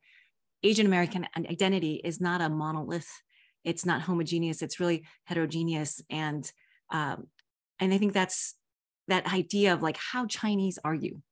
Asian 0.63 0.87
American 0.87 1.27
identity 1.37 2.01
is 2.05 2.21
not 2.21 2.41
a 2.41 2.49
monolith. 2.49 3.11
It's 3.65 3.85
not 3.85 4.03
homogeneous. 4.03 4.63
It's 4.63 4.79
really 4.79 5.05
heterogeneous, 5.25 6.01
and 6.11 6.51
um, 6.91 7.27
and 7.81 7.93
I 7.93 7.99
think 7.99 8.13
that's 8.13 8.55
that 9.09 9.33
idea 9.33 9.73
of 9.73 9.83
like 9.83 9.97
how 9.97 10.27
Chinese 10.27 10.79
are 10.85 10.95
you, 10.95 11.23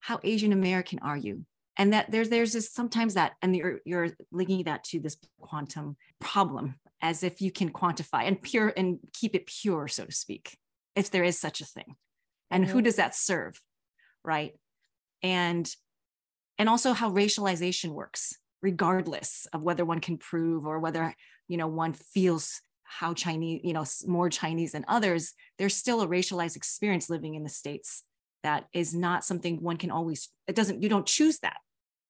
how 0.00 0.20
Asian 0.24 0.52
American 0.52 0.98
are 1.00 1.16
you, 1.16 1.44
and 1.76 1.92
that 1.92 2.10
there's 2.10 2.28
there's 2.28 2.52
this 2.52 2.72
sometimes 2.72 3.14
that 3.14 3.32
and 3.42 3.54
you're 3.56 3.80
you're 3.84 4.10
linking 4.30 4.64
that 4.64 4.84
to 4.84 5.00
this 5.00 5.16
quantum 5.40 5.96
problem 6.20 6.76
as 7.02 7.22
if 7.22 7.40
you 7.40 7.50
can 7.50 7.70
quantify 7.70 8.26
and 8.26 8.40
pure 8.40 8.72
and 8.76 8.98
keep 9.12 9.34
it 9.34 9.46
pure 9.46 9.88
so 9.88 10.04
to 10.04 10.12
speak 10.12 10.56
if 10.94 11.10
there 11.10 11.24
is 11.24 11.38
such 11.38 11.60
a 11.60 11.66
thing. 11.66 11.96
And 12.50 12.64
mm-hmm. 12.64 12.72
who 12.72 12.82
does 12.82 12.96
that 12.96 13.14
serve 13.14 13.60
right? 14.24 14.54
And 15.22 15.70
and 16.58 16.68
also 16.68 16.92
how 16.92 17.10
racialization 17.10 17.90
works 17.90 18.36
regardless 18.62 19.46
of 19.52 19.62
whether 19.62 19.84
one 19.84 20.00
can 20.00 20.16
prove 20.16 20.66
or 20.66 20.78
whether 20.78 21.14
you 21.48 21.56
know 21.56 21.66
one 21.66 21.92
feels 21.92 22.60
how 22.84 23.12
chinese 23.12 23.60
you 23.64 23.72
know 23.72 23.84
more 24.06 24.30
chinese 24.30 24.72
than 24.72 24.84
others 24.86 25.32
there's 25.58 25.74
still 25.74 26.00
a 26.00 26.06
racialized 26.06 26.54
experience 26.54 27.10
living 27.10 27.34
in 27.34 27.42
the 27.42 27.48
states 27.48 28.04
that 28.42 28.66
is 28.72 28.94
not 28.94 29.24
something 29.24 29.60
one 29.60 29.76
can 29.76 29.90
always 29.90 30.28
it 30.46 30.54
doesn't 30.54 30.82
you 30.82 30.88
don't 30.88 31.06
choose 31.06 31.38
that 31.40 31.56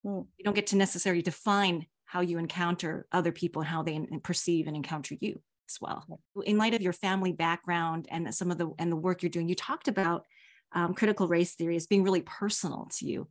mm. 0.05 0.27
you 0.37 0.45
don't 0.45 0.55
get 0.55 0.69
to 0.69 0.77
necessarily 0.77 1.23
define 1.23 1.87
how 2.05 2.21
you 2.21 2.39
encounter 2.39 3.07
other 3.13 3.33
people 3.33 3.63
and 3.63 3.69
how 3.69 3.83
they 3.83 4.01
perceive 4.23 4.67
and 4.67 4.77
encounter 4.77 5.17
you 5.21 5.41
as 5.69 5.79
well 5.81 6.21
in 6.45 6.59
light 6.59 6.75
of 6.75 6.83
your 6.83 6.93
family 6.93 7.33
background 7.33 8.07
and 8.11 8.33
some 8.35 8.51
of 8.51 8.59
the 8.59 8.71
and 8.79 8.93
the 8.93 8.97
work 8.97 9.23
you're 9.23 9.31
doing 9.31 9.49
you 9.49 9.55
talked 9.55 9.89
about 9.89 10.25
um, 10.73 10.93
critical 10.93 11.29
race 11.29 11.55
theory 11.55 11.77
as 11.77 11.87
being 11.87 12.03
really 12.03 12.23
personal 12.23 12.89
to 12.93 13.07
you 13.07 13.29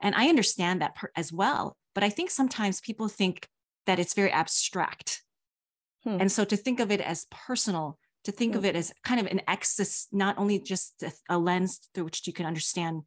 and 0.00 0.14
i 0.14 0.28
understand 0.28 0.80
that 0.80 0.94
per- 0.94 1.12
as 1.16 1.32
well 1.32 1.76
but 1.94 2.02
i 2.02 2.08
think 2.08 2.30
sometimes 2.30 2.80
people 2.80 3.08
think 3.08 3.46
that 3.86 3.98
it's 3.98 4.14
very 4.14 4.32
abstract 4.32 5.22
hmm. 6.04 6.16
and 6.18 6.32
so 6.32 6.44
to 6.44 6.56
think 6.56 6.80
of 6.80 6.90
it 6.90 7.00
as 7.00 7.26
personal 7.30 7.98
to 8.26 8.32
think 8.32 8.52
mm-hmm. 8.52 8.58
of 8.58 8.64
it 8.64 8.76
as 8.76 8.92
kind 9.04 9.20
of 9.20 9.26
an 9.26 9.40
access, 9.46 10.08
not 10.12 10.36
only 10.36 10.58
just 10.58 11.02
a, 11.28 11.38
lens 11.38 11.80
through 11.94 12.04
which 12.04 12.26
you 12.26 12.32
can 12.32 12.44
understand 12.44 13.02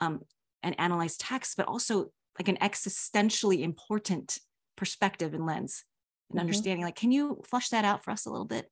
um, 0.00 0.20
and 0.62 0.74
analyze 0.78 1.16
text, 1.16 1.56
but 1.56 1.66
also 1.66 2.10
like 2.38 2.48
an 2.48 2.58
existentially 2.60 3.60
important 3.60 4.38
perspective 4.76 5.34
and 5.34 5.46
lens 5.46 5.84
and 6.28 6.38
mm-hmm. 6.38 6.46
understanding. 6.46 6.84
Like, 6.84 6.96
can 6.96 7.12
you 7.12 7.42
flush 7.44 7.68
that 7.70 7.84
out 7.84 8.04
for 8.04 8.10
us 8.10 8.26
a 8.26 8.30
little 8.30 8.46
bit? 8.46 8.70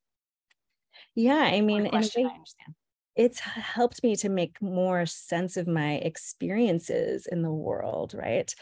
Yeah, 1.15 1.35
I 1.35 1.61
mean, 1.61 1.89
question, 1.89 2.27
I 2.27 2.31
understand. 2.31 2.75
It's 3.17 3.41
helped 3.41 4.03
me 4.03 4.15
to 4.17 4.29
make 4.29 4.63
more 4.63 5.05
sense 5.07 5.57
of 5.57 5.67
my 5.67 5.95
experiences 5.95 7.27
in 7.27 7.43
the 7.43 7.53
world, 7.53 8.15
right? 8.15 8.53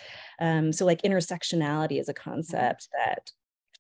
Um, 0.41 0.73
so, 0.73 0.87
like, 0.87 1.03
intersectionality 1.03 2.01
is 2.01 2.09
a 2.09 2.15
mm-hmm. 2.15 2.31
concept 2.31 2.89
mm-hmm. 2.89 3.11
that 3.11 3.31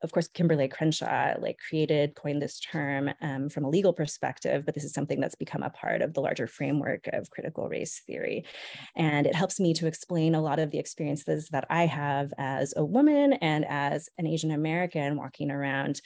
of 0.02 0.12
course, 0.12 0.28
Kimberlé 0.28 0.70
Crenshaw 0.70 1.34
like 1.40 1.58
created, 1.68 2.14
coined 2.14 2.42
this 2.42 2.60
term 2.60 3.10
um, 3.20 3.48
from 3.48 3.64
a 3.64 3.68
legal 3.68 3.92
perspective, 3.92 4.64
but 4.64 4.74
this 4.74 4.84
is 4.84 4.92
something 4.92 5.20
that's 5.20 5.34
become 5.34 5.62
a 5.62 5.70
part 5.70 6.02
of 6.02 6.14
the 6.14 6.20
larger 6.20 6.46
framework 6.46 7.08
of 7.12 7.30
critical 7.30 7.68
race 7.68 8.02
theory. 8.06 8.44
And 8.94 9.26
it 9.26 9.34
helps 9.34 9.58
me 9.60 9.74
to 9.74 9.86
explain 9.86 10.34
a 10.34 10.42
lot 10.42 10.58
of 10.58 10.70
the 10.70 10.78
experiences 10.78 11.48
that 11.50 11.66
I 11.70 11.86
have 11.86 12.32
as 12.38 12.74
a 12.76 12.84
woman 12.84 13.34
and 13.34 13.64
as 13.68 14.08
an 14.18 14.26
Asian 14.26 14.50
American 14.50 15.16
walking 15.16 15.50
around 15.50 16.00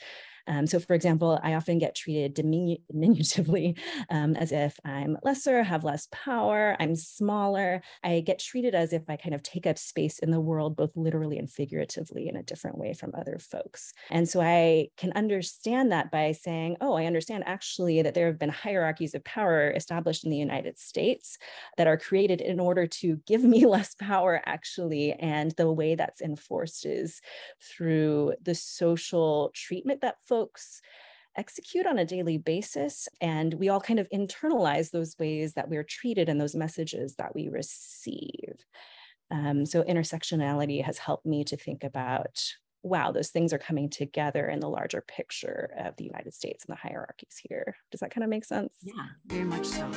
um, 0.47 0.67
so, 0.67 0.79
for 0.79 0.93
example, 0.93 1.39
I 1.43 1.53
often 1.53 1.77
get 1.77 1.95
treated 1.95 2.33
diminutively 2.91 3.77
um, 4.09 4.35
as 4.35 4.51
if 4.51 4.79
I'm 4.85 5.17
lesser, 5.23 5.63
have 5.63 5.83
less 5.83 6.07
power, 6.11 6.75
I'm 6.79 6.95
smaller. 6.95 7.81
I 8.03 8.21
get 8.21 8.39
treated 8.39 8.75
as 8.75 8.93
if 8.93 9.03
I 9.09 9.15
kind 9.15 9.35
of 9.35 9.43
take 9.43 9.67
up 9.67 9.77
space 9.77 10.19
in 10.19 10.31
the 10.31 10.39
world, 10.39 10.75
both 10.75 10.95
literally 10.95 11.37
and 11.37 11.49
figuratively, 11.49 12.27
in 12.27 12.35
a 12.35 12.43
different 12.43 12.77
way 12.77 12.93
from 12.93 13.11
other 13.15 13.37
folks. 13.39 13.93
And 14.09 14.27
so 14.27 14.41
I 14.41 14.89
can 14.97 15.11
understand 15.13 15.91
that 15.91 16.11
by 16.11 16.31
saying, 16.31 16.77
oh, 16.81 16.93
I 16.93 17.05
understand 17.05 17.43
actually 17.45 18.01
that 18.01 18.13
there 18.13 18.27
have 18.27 18.39
been 18.39 18.49
hierarchies 18.49 19.13
of 19.13 19.23
power 19.23 19.71
established 19.71 20.23
in 20.23 20.29
the 20.31 20.37
United 20.37 20.79
States 20.79 21.37
that 21.77 21.87
are 21.87 21.97
created 21.97 22.41
in 22.41 22.59
order 22.59 22.87
to 22.87 23.19
give 23.27 23.43
me 23.43 23.65
less 23.71 23.95
power, 23.95 24.41
actually. 24.45 25.13
And 25.13 25.51
the 25.51 25.71
way 25.71 25.95
that's 25.95 26.21
enforced 26.21 26.85
is 26.85 27.21
through 27.61 28.33
the 28.41 28.55
social 28.55 29.51
treatment 29.53 30.01
that 30.01 30.15
folks 30.31 30.81
execute 31.35 31.85
on 31.85 31.99
a 31.99 32.05
daily 32.05 32.37
basis. 32.37 33.09
And 33.19 33.53
we 33.55 33.67
all 33.67 33.81
kind 33.81 33.99
of 33.99 34.07
internalize 34.13 34.91
those 34.91 35.17
ways 35.19 35.55
that 35.55 35.67
we're 35.67 35.83
treated 35.83 36.29
and 36.29 36.39
those 36.39 36.55
messages 36.55 37.15
that 37.15 37.35
we 37.35 37.49
receive. 37.49 38.55
Um, 39.29 39.65
so 39.65 39.83
intersectionality 39.83 40.83
has 40.83 40.97
helped 40.99 41.25
me 41.25 41.43
to 41.43 41.57
think 41.57 41.83
about 41.83 42.41
wow, 42.83 43.11
those 43.11 43.29
things 43.29 43.53
are 43.53 43.59
coming 43.59 43.87
together 43.87 44.47
in 44.47 44.59
the 44.59 44.67
larger 44.67 45.03
picture 45.07 45.69
of 45.77 45.95
the 45.97 46.03
United 46.03 46.33
States 46.33 46.65
and 46.65 46.75
the 46.75 46.79
hierarchies 46.81 47.39
here. 47.47 47.75
Does 47.91 47.99
that 47.99 48.09
kind 48.09 48.23
of 48.23 48.29
make 48.31 48.43
sense? 48.43 48.73
Yeah, 48.81 49.05
very 49.27 49.43
much 49.43 49.67
so. 49.67 49.87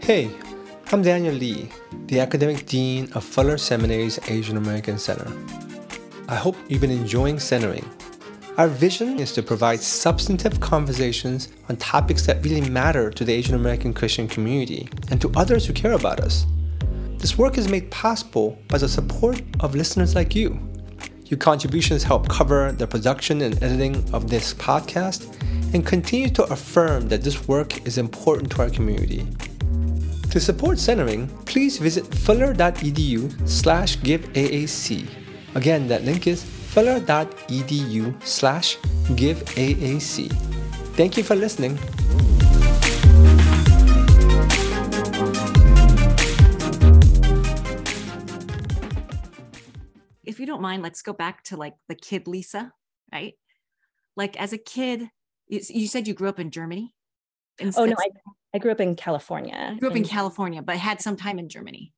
Hey, 0.00 0.28
I'm 0.90 1.02
Daniel 1.02 1.34
Lee, 1.34 1.70
the 2.06 2.18
Academic 2.18 2.66
Dean 2.66 3.12
of 3.12 3.22
Fuller 3.22 3.58
Seminary's 3.58 4.18
Asian 4.28 4.56
American 4.56 4.98
Center. 4.98 5.30
I 6.30 6.34
hope 6.34 6.56
you've 6.68 6.82
been 6.82 6.90
enjoying 6.90 7.38
centering. 7.40 7.88
Our 8.58 8.68
vision 8.68 9.18
is 9.18 9.32
to 9.32 9.42
provide 9.42 9.80
substantive 9.80 10.60
conversations 10.60 11.48
on 11.70 11.76
topics 11.76 12.26
that 12.26 12.44
really 12.44 12.68
matter 12.68 13.10
to 13.10 13.24
the 13.24 13.32
Asian 13.32 13.54
American 13.54 13.94
Christian 13.94 14.28
community 14.28 14.90
and 15.10 15.22
to 15.22 15.32
others 15.36 15.64
who 15.64 15.72
care 15.72 15.94
about 15.94 16.20
us. 16.20 16.44
This 17.16 17.38
work 17.38 17.56
is 17.56 17.66
made 17.66 17.90
possible 17.90 18.58
by 18.68 18.76
the 18.76 18.90
support 18.90 19.40
of 19.60 19.74
listeners 19.74 20.14
like 20.14 20.34
you. 20.34 20.60
Your 21.24 21.38
contributions 21.38 22.02
help 22.02 22.28
cover 22.28 22.72
the 22.72 22.86
production 22.86 23.40
and 23.40 23.62
editing 23.62 23.96
of 24.12 24.28
this 24.28 24.52
podcast 24.52 25.34
and 25.72 25.86
continue 25.86 26.28
to 26.28 26.44
affirm 26.52 27.08
that 27.08 27.22
this 27.22 27.48
work 27.48 27.86
is 27.86 27.96
important 27.96 28.52
to 28.52 28.60
our 28.60 28.70
community. 28.70 29.26
To 30.28 30.38
support 30.38 30.78
centering, 30.78 31.26
please 31.46 31.78
visit 31.78 32.04
fuller.edu 32.14 33.48
slash 33.48 33.96
giveaac 34.00 35.27
Again, 35.58 35.88
that 35.88 36.04
link 36.04 36.28
is 36.28 36.44
fuller.edu 36.44 38.14
slash 38.24 38.76
giveaac. 39.16 40.32
Thank 40.94 41.16
you 41.16 41.24
for 41.24 41.34
listening. 41.34 41.76
If 50.24 50.38
you 50.38 50.46
don't 50.46 50.62
mind, 50.62 50.84
let's 50.84 51.02
go 51.02 51.12
back 51.12 51.42
to 51.46 51.56
like 51.56 51.74
the 51.88 51.96
kid 51.96 52.28
Lisa, 52.28 52.72
right? 53.12 53.34
Like 54.14 54.40
as 54.40 54.52
a 54.52 54.58
kid, 54.58 55.10
you, 55.48 55.88
said 55.88 56.06
you 56.06 56.14
grew 56.14 56.28
up 56.28 56.38
in 56.38 56.52
Germany. 56.52 56.94
oh 57.60 57.84
no, 57.84 57.96
I, 57.98 58.10
I 58.54 58.58
grew 58.58 58.70
up 58.70 58.80
in 58.80 58.94
California. 58.94 59.76
grew 59.80 59.88
up 59.88 59.96
in, 59.96 60.04
in 60.04 60.08
California, 60.08 60.62
but 60.62 60.76
had 60.76 61.00
some 61.00 61.16
time 61.16 61.40
in 61.40 61.48
Germany. 61.48 61.92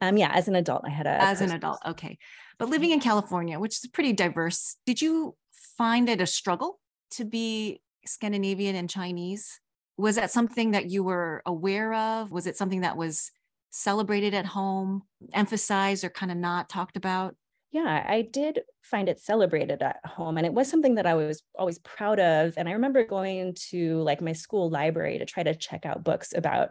Um, 0.00 0.16
yeah, 0.16 0.30
as 0.34 0.48
an 0.48 0.54
adult, 0.54 0.82
I 0.84 0.90
had 0.90 1.06
a 1.06 1.22
as 1.22 1.40
an 1.40 1.52
adult. 1.52 1.78
Okay, 1.86 2.18
but 2.58 2.68
living 2.68 2.90
in 2.90 3.00
California, 3.00 3.58
which 3.58 3.82
is 3.82 3.90
pretty 3.90 4.12
diverse, 4.12 4.76
did 4.84 5.00
you 5.00 5.36
find 5.76 6.08
it 6.08 6.20
a 6.20 6.26
struggle 6.26 6.80
to 7.12 7.24
be 7.24 7.80
Scandinavian 8.04 8.76
and 8.76 8.90
Chinese? 8.90 9.60
Was 9.96 10.16
that 10.16 10.30
something 10.30 10.72
that 10.72 10.90
you 10.90 11.02
were 11.02 11.42
aware 11.46 11.94
of? 11.94 12.30
Was 12.30 12.46
it 12.46 12.56
something 12.56 12.82
that 12.82 12.96
was 12.96 13.30
celebrated 13.70 14.34
at 14.34 14.46
home, 14.46 15.02
emphasized, 15.32 16.04
or 16.04 16.10
kind 16.10 16.30
of 16.30 16.36
not 16.36 16.68
talked 16.68 16.96
about? 16.96 17.34
Yeah, 17.76 18.06
I 18.08 18.22
did 18.22 18.60
find 18.82 19.06
it 19.06 19.20
celebrated 19.20 19.82
at 19.82 19.98
home. 20.06 20.38
And 20.38 20.46
it 20.46 20.54
was 20.54 20.70
something 20.70 20.94
that 20.94 21.06
I 21.06 21.12
was 21.12 21.42
always 21.58 21.78
proud 21.80 22.18
of. 22.18 22.54
And 22.56 22.68
I 22.70 22.72
remember 22.72 23.04
going 23.04 23.54
to 23.70 24.00
like 24.00 24.22
my 24.22 24.32
school 24.32 24.70
library 24.70 25.18
to 25.18 25.26
try 25.26 25.42
to 25.42 25.54
check 25.54 25.84
out 25.84 26.02
books 26.02 26.32
about 26.34 26.70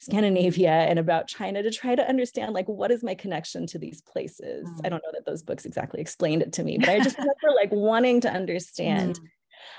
Scandinavia 0.00 0.70
and 0.70 0.98
about 0.98 1.28
China 1.28 1.62
to 1.62 1.70
try 1.70 1.94
to 1.94 2.08
understand 2.08 2.54
like 2.54 2.68
what 2.68 2.90
is 2.90 3.04
my 3.04 3.14
connection 3.14 3.66
to 3.66 3.78
these 3.78 4.00
places. 4.00 4.66
Mm. 4.66 4.80
I 4.86 4.88
don't 4.88 5.02
know 5.04 5.12
that 5.12 5.26
those 5.26 5.42
books 5.42 5.66
exactly 5.66 6.00
explained 6.00 6.40
it 6.40 6.54
to 6.54 6.64
me, 6.64 6.78
but 6.78 6.88
I 6.88 7.00
just 7.00 7.18
remember 7.18 7.54
like 7.54 7.70
wanting 7.70 8.22
to 8.22 8.32
understand. 8.32 9.20
Mm. 9.20 9.24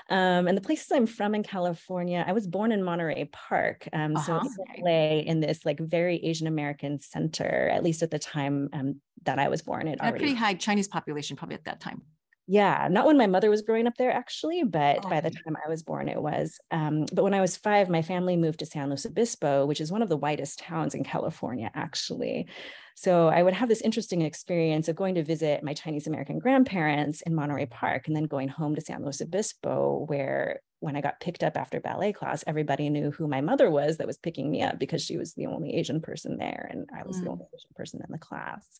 Um, 0.10 0.48
and 0.48 0.58
the 0.58 0.62
places 0.62 0.92
I'm 0.92 1.06
from 1.06 1.36
in 1.36 1.44
California, 1.44 2.24
I 2.26 2.34
was 2.34 2.48
born 2.48 2.72
in 2.72 2.84
Monterey 2.84 3.30
Park. 3.32 3.88
Um, 3.94 4.16
uh-huh. 4.16 4.44
So 4.44 4.64
LA 4.84 5.20
in 5.20 5.40
this 5.40 5.66
like 5.66 5.80
very 5.80 6.18
Asian 6.18 6.48
American 6.48 7.00
center, 7.00 7.70
at 7.72 7.84
least 7.84 8.04
at 8.04 8.12
the 8.12 8.20
time 8.20 8.70
um, 8.74 9.02
that 9.24 9.40
I 9.40 9.50
was 9.50 9.62
born. 9.62 9.88
It 9.88 10.00
a 10.02 10.12
pretty 10.12 10.34
high 10.34 10.54
Chinese 10.54 10.88
population 10.88 11.36
probably 11.36 11.56
at 11.56 11.66
that 11.66 11.80
time. 11.80 12.02
Yeah, 12.50 12.88
not 12.90 13.06
when 13.06 13.18
my 13.18 13.28
mother 13.28 13.50
was 13.50 13.62
growing 13.62 13.88
up 13.88 13.98
there 13.98 14.12
actually, 14.12 14.64
but 14.64 15.04
oh. 15.04 15.10
by 15.10 15.20
the 15.20 15.32
time 15.32 15.58
I 15.64 15.70
was 15.70 15.84
born, 15.84 16.08
it 16.08 16.22
was. 16.22 16.60
Um, 16.72 17.06
but 17.12 17.24
when 17.24 17.34
I 17.34 17.42
was 17.42 17.58
five, 17.58 17.90
my 17.90 18.02
family 18.02 18.38
moved 18.38 18.60
to 18.60 18.66
San 18.66 18.88
Luis 18.88 19.06
Obispo, 19.06 19.66
which 19.66 19.82
is 19.82 19.92
one 19.92 20.02
of 20.02 20.08
the 20.08 20.16
whitest 20.16 20.60
towns 20.60 20.96
in 20.96 21.04
California, 21.04 21.70
actually. 21.76 22.48
So 22.96 23.28
I 23.28 23.44
would 23.44 23.54
have 23.54 23.68
this 23.68 23.82
interesting 23.82 24.22
experience 24.22 24.88
of 24.88 24.96
going 24.96 25.16
to 25.16 25.24
visit 25.24 25.62
my 25.62 25.74
Chinese 25.74 26.08
American 26.08 26.40
grandparents 26.40 27.22
in 27.22 27.36
Monterey 27.36 27.66
Park 27.66 28.08
and 28.08 28.16
then 28.16 28.24
going 28.24 28.48
home 28.48 28.76
to 28.76 28.82
San 28.82 29.04
Luis 29.04 29.22
Obispo, 29.22 30.06
where 30.08 30.62
when 30.80 30.96
I 30.96 31.02
got 31.02 31.20
picked 31.20 31.44
up 31.44 31.58
after 31.58 31.82
ballet 31.82 32.14
class, 32.14 32.46
everybody 32.48 32.90
knew 32.90 33.12
who 33.12 33.28
my 33.28 33.42
mother 33.42 33.70
was 33.70 33.98
that 33.98 34.08
was 34.08 34.18
picking 34.18 34.50
me 34.50 34.62
up 34.62 34.80
because 34.80 35.04
she 35.04 35.18
was 35.18 35.34
the 35.34 35.48
only 35.48 35.76
Asian 35.76 36.02
person 36.02 36.38
there 36.38 36.70
and 36.72 36.88
I 36.98 37.06
was 37.06 37.18
mm. 37.18 37.26
the 37.26 37.30
only 37.30 37.46
Asian 37.54 37.72
person 37.76 38.02
in 38.06 38.12
the 38.12 38.18
class. 38.18 38.80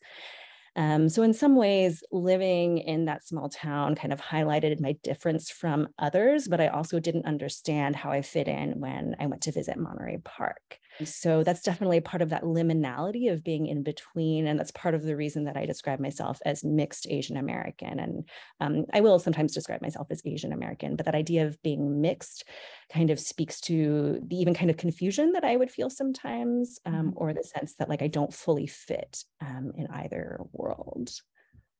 Um, 0.78 1.10
so, 1.10 1.24
in 1.24 1.34
some 1.34 1.56
ways, 1.56 2.04
living 2.12 2.78
in 2.78 3.06
that 3.06 3.26
small 3.28 3.50
town 3.50 3.96
kind 3.96 4.14
of 4.14 4.22
highlighted 4.22 4.80
my 4.80 4.94
difference 5.04 5.50
from 5.50 5.88
others, 5.98 6.48
but 6.48 6.62
I 6.62 6.68
also 6.68 7.00
didn't 7.00 7.26
understand 7.26 7.96
how 7.96 8.12
I 8.12 8.22
fit 8.22 8.48
in 8.48 8.80
when 8.80 9.16
I 9.20 9.26
went 9.26 9.42
to 9.44 9.52
visit 9.52 9.78
Monterey 9.78 10.20
Park. 10.24 10.80
So 11.04 11.44
that's 11.44 11.62
definitely 11.62 12.00
part 12.00 12.22
of 12.22 12.30
that 12.30 12.44
liminality 12.44 13.32
of 13.32 13.44
being 13.44 13.68
in 13.68 13.84
between. 13.84 14.48
And 14.48 14.60
that's 14.60 14.72
part 14.72 14.96
of 14.96 15.04
the 15.04 15.16
reason 15.16 15.46
that 15.46 15.58
I 15.58 15.66
describe 15.66 16.00
myself 16.00 16.40
as 16.46 16.64
mixed 16.64 17.08
Asian 17.10 17.38
American. 17.38 18.00
And 18.00 18.30
um, 18.60 18.86
I 18.94 19.02
will 19.02 19.20
sometimes 19.20 19.54
describe 19.54 19.82
myself 19.82 20.08
as 20.10 20.22
Asian 20.26 20.54
American, 20.54 20.96
but 20.96 21.06
that 21.06 21.16
idea 21.16 21.46
of 21.46 21.62
being 21.62 22.02
mixed 22.02 22.46
kind 22.92 23.10
of 23.10 23.20
speaks 23.20 23.60
to 23.62 24.20
the 24.26 24.38
even 24.38 24.54
kind 24.54 24.70
of 24.70 24.78
confusion 24.78 25.34
that 25.34 25.44
I 25.44 25.56
would 25.56 25.72
feel 25.72 25.90
sometimes, 25.90 26.80
um, 26.86 26.94
mm-hmm. 26.94 27.10
or 27.16 27.34
the 27.34 27.44
sense 27.44 27.76
that 27.76 27.90
like 27.90 28.02
I 28.02 28.08
don't 28.08 28.34
fully 28.34 28.68
fit 28.68 29.24
um, 29.42 29.72
in 29.76 29.88
either 29.88 30.40
world. 30.52 31.12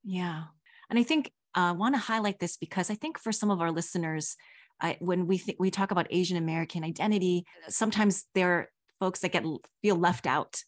Yeah. 0.04 0.44
And 0.90 1.00
I 1.00 1.04
think 1.04 1.32
I 1.54 1.70
uh, 1.70 1.74
want 1.74 1.96
to 1.96 2.00
highlight 2.00 2.40
this 2.40 2.58
because 2.58 2.90
I 2.90 2.96
think 2.96 3.18
for 3.18 3.32
some 3.32 3.50
of 3.50 3.62
our 3.62 3.72
listeners, 3.72 4.36
I, 4.80 4.98
when 5.00 5.26
we 5.28 5.40
th- 5.40 5.58
we 5.60 5.72
talk 5.72 5.92
about 5.92 6.08
Asian 6.12 6.38
American 6.38 6.84
identity, 6.84 7.46
sometimes 7.68 8.26
they're 8.36 8.70
folks 9.00 9.20
that 9.20 9.32
get 9.32 9.44
feel 9.82 9.96
left 9.96 10.26
out 10.28 10.64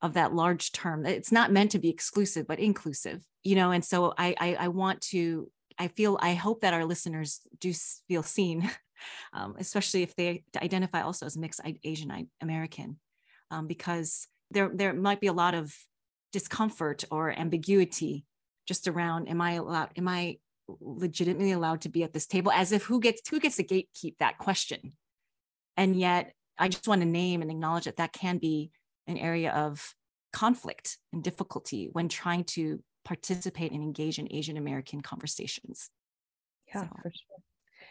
of 0.00 0.14
that 0.14 0.34
large 0.34 0.72
term. 0.72 1.06
It's 1.06 1.32
not 1.32 1.52
meant 1.52 1.70
to 1.72 1.78
be 1.78 1.88
exclusive, 1.88 2.46
but 2.46 2.58
inclusive, 2.58 3.22
you 3.44 3.54
know. 3.54 3.70
And 3.70 3.84
so 3.84 4.12
I, 4.18 4.34
I, 4.38 4.54
I 4.54 4.68
want 4.68 5.00
to, 5.12 5.50
I 5.78 5.88
feel, 5.88 6.18
I 6.20 6.34
hope 6.34 6.62
that 6.62 6.74
our 6.74 6.84
listeners 6.84 7.40
do 7.60 7.72
feel 8.08 8.22
seen, 8.22 8.68
um, 9.32 9.54
especially 9.58 10.02
if 10.02 10.14
they 10.16 10.42
identify 10.60 11.02
also 11.02 11.26
as 11.26 11.36
mixed 11.36 11.60
Asian 11.84 12.28
American, 12.40 12.98
um, 13.50 13.66
because 13.66 14.26
there 14.50 14.70
there 14.74 14.92
might 14.92 15.20
be 15.20 15.28
a 15.28 15.32
lot 15.32 15.54
of 15.54 15.74
discomfort 16.32 17.04
or 17.10 17.30
ambiguity 17.30 18.26
just 18.66 18.88
around, 18.88 19.28
am 19.28 19.40
I 19.40 19.52
allowed? 19.52 19.90
Am 19.96 20.08
I 20.08 20.38
legitimately 20.80 21.52
allowed 21.52 21.82
to 21.82 21.88
be 21.88 22.02
at 22.02 22.12
this 22.12 22.26
table? 22.26 22.52
As 22.52 22.72
if 22.72 22.84
who 22.84 23.00
gets 23.00 23.28
who 23.28 23.40
gets 23.40 23.56
to 23.56 23.64
gatekeep 23.64 24.16
that 24.18 24.38
question? 24.38 24.92
And 25.76 25.96
yet 25.96 26.32
I 26.62 26.68
just 26.68 26.86
want 26.86 27.02
to 27.02 27.06
name 27.06 27.42
and 27.42 27.50
acknowledge 27.50 27.84
that 27.84 27.96
that 27.96 28.12
can 28.12 28.38
be 28.38 28.70
an 29.06 29.18
area 29.18 29.52
of 29.52 29.94
conflict 30.32 30.98
and 31.12 31.22
difficulty 31.22 31.88
when 31.92 32.08
trying 32.08 32.44
to 32.44 32.82
participate 33.04 33.72
and 33.72 33.82
engage 33.82 34.18
in 34.18 34.32
Asian 34.32 34.56
American 34.56 35.00
conversations. 35.00 35.90
Yeah, 36.68 36.82
so, 36.82 36.88
for 37.02 37.10
sure. 37.10 37.38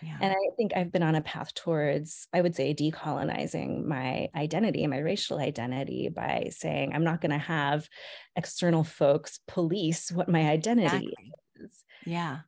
Yeah. 0.02 0.18
And 0.22 0.32
I 0.32 0.56
think 0.58 0.72
I've 0.76 0.92
been 0.92 1.04
on 1.04 1.16
a 1.16 1.22
path 1.22 1.54
towards, 1.54 2.28
I 2.34 2.42
would 2.42 2.56
say, 2.56 2.74
decolonizing 2.74 3.86
my 3.86 4.30
identity, 4.36 4.88
my 4.88 5.00
racial 5.00 5.38
identity 5.38 6.10
by 6.10 6.48
saying 6.50 6.94
I'm 6.94 7.04
not 7.04 7.22
going 7.22 7.32
to 7.32 7.38
have 7.38 7.88
external 8.36 8.84
folks 8.84 9.40
police 9.48 10.12
what 10.12 10.30
my 10.30 10.50
identity 10.50 10.86
exactly. 10.86 11.32
is. 11.58 11.84
Yeah 12.06 12.40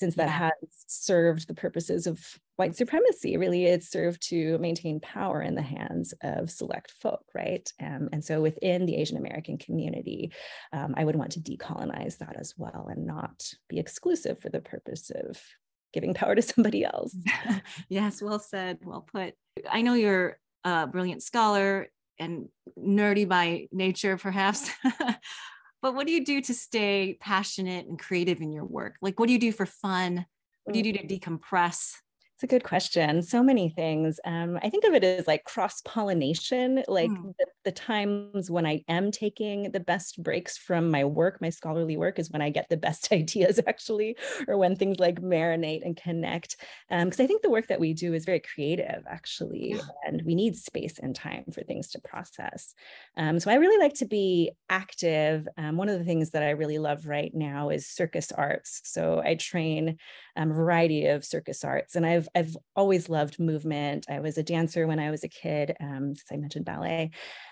since 0.00 0.14
that 0.14 0.28
yeah. 0.28 0.50
has 0.50 0.52
served 0.86 1.48
the 1.48 1.54
purposes 1.54 2.06
of 2.06 2.38
white 2.58 2.76
supremacy. 2.76 3.36
Really, 3.36 3.66
it's 3.66 3.88
served 3.88 4.20
to 4.30 4.58
maintain 4.58 4.98
power 4.98 5.40
in 5.40 5.54
the 5.54 5.62
hands 5.62 6.12
of 6.22 6.50
select 6.50 6.92
folk, 7.00 7.24
right? 7.32 7.72
Um, 7.80 8.08
and 8.12 8.22
so 8.22 8.40
within 8.40 8.84
the 8.84 8.96
Asian 8.96 9.16
American 9.16 9.58
community, 9.58 10.32
um, 10.72 10.94
I 10.96 11.04
would 11.04 11.14
want 11.14 11.32
to 11.32 11.40
decolonize 11.40 12.18
that 12.18 12.36
as 12.36 12.54
well 12.56 12.88
and 12.90 13.06
not 13.06 13.44
be 13.68 13.78
exclusive 13.78 14.40
for 14.40 14.48
the 14.48 14.60
purpose 14.60 15.12
of 15.14 15.40
giving 15.92 16.14
power 16.14 16.34
to 16.34 16.42
somebody 16.42 16.84
else. 16.84 17.16
yes, 17.88 18.20
well 18.20 18.40
said, 18.40 18.78
well 18.84 19.06
put. 19.10 19.34
I 19.70 19.82
know 19.82 19.94
you're 19.94 20.38
a 20.64 20.88
brilliant 20.88 21.22
scholar 21.22 21.86
and 22.18 22.48
nerdy 22.76 23.28
by 23.28 23.68
nature, 23.70 24.16
perhaps. 24.16 24.68
but 25.80 25.94
what 25.94 26.08
do 26.08 26.12
you 26.12 26.24
do 26.24 26.40
to 26.40 26.54
stay 26.54 27.16
passionate 27.20 27.86
and 27.86 28.00
creative 28.00 28.40
in 28.40 28.50
your 28.50 28.64
work? 28.64 28.96
Like, 29.00 29.20
what 29.20 29.28
do 29.28 29.32
you 29.32 29.38
do 29.38 29.52
for 29.52 29.64
fun? 29.64 30.26
What 30.64 30.72
do 30.72 30.80
you 30.80 30.92
do 30.92 30.98
to 30.98 31.06
mm. 31.06 31.20
decompress? 31.20 31.92
It's 32.38 32.44
a 32.44 32.46
good 32.46 32.62
question. 32.62 33.20
So 33.20 33.42
many 33.42 33.68
things. 33.68 34.20
Um, 34.24 34.60
I 34.62 34.70
think 34.70 34.84
of 34.84 34.94
it 34.94 35.02
as 35.02 35.26
like 35.26 35.42
cross 35.42 35.80
pollination, 35.84 36.84
like 36.86 37.10
mm. 37.10 37.36
the, 37.36 37.46
the, 37.64 37.72
times 37.72 38.48
when 38.48 38.64
I 38.64 38.84
am 38.86 39.10
taking 39.10 39.72
the 39.72 39.80
best 39.80 40.22
breaks 40.22 40.56
from 40.56 40.88
my 40.88 41.04
work, 41.04 41.40
my 41.40 41.50
scholarly 41.50 41.96
work, 41.96 42.16
is 42.20 42.30
when 42.30 42.40
I 42.40 42.50
get 42.50 42.68
the 42.68 42.76
best 42.76 43.08
ideas, 43.12 43.58
actually, 43.66 44.16
or 44.46 44.56
when 44.56 44.76
things 44.76 45.00
like 45.00 45.20
marinate 45.20 45.84
and 45.84 45.96
connect. 45.96 46.58
Because 46.88 47.18
um, 47.18 47.24
I 47.24 47.26
think 47.26 47.42
the 47.42 47.50
work 47.50 47.66
that 47.66 47.80
we 47.80 47.92
do 47.92 48.14
is 48.14 48.24
very 48.24 48.38
creative, 48.38 49.02
actually, 49.10 49.70
yeah. 49.74 49.80
and 50.06 50.22
we 50.22 50.36
need 50.36 50.54
space 50.54 51.00
and 51.00 51.16
time 51.16 51.42
for 51.52 51.64
things 51.64 51.88
to 51.88 52.00
process. 52.02 52.72
Um, 53.16 53.40
so 53.40 53.50
I 53.50 53.54
really 53.54 53.82
like 53.82 53.94
to 53.94 54.06
be 54.06 54.52
active. 54.70 55.48
Um, 55.56 55.76
one 55.76 55.88
of 55.88 55.98
the 55.98 56.04
things 56.04 56.30
that 56.30 56.44
I 56.44 56.50
really 56.50 56.78
love 56.78 57.04
right 57.04 57.34
now 57.34 57.70
is 57.70 57.88
circus 57.88 58.30
arts. 58.30 58.80
So 58.84 59.20
I 59.24 59.34
train 59.34 59.96
um, 60.36 60.52
a 60.52 60.54
variety 60.54 61.06
of 61.06 61.24
circus 61.24 61.64
arts, 61.64 61.96
and 61.96 62.06
I've 62.06 62.27
I've 62.34 62.56
always 62.76 63.08
loved 63.08 63.38
movement. 63.38 64.06
I 64.08 64.20
was 64.20 64.38
a 64.38 64.42
dancer 64.42 64.86
when 64.86 64.98
I 64.98 65.10
was 65.10 65.24
a 65.24 65.28
kid, 65.28 65.76
um, 65.80 66.14
since 66.14 66.30
I 66.32 66.36
mentioned 66.36 66.64
ballet, 66.64 67.10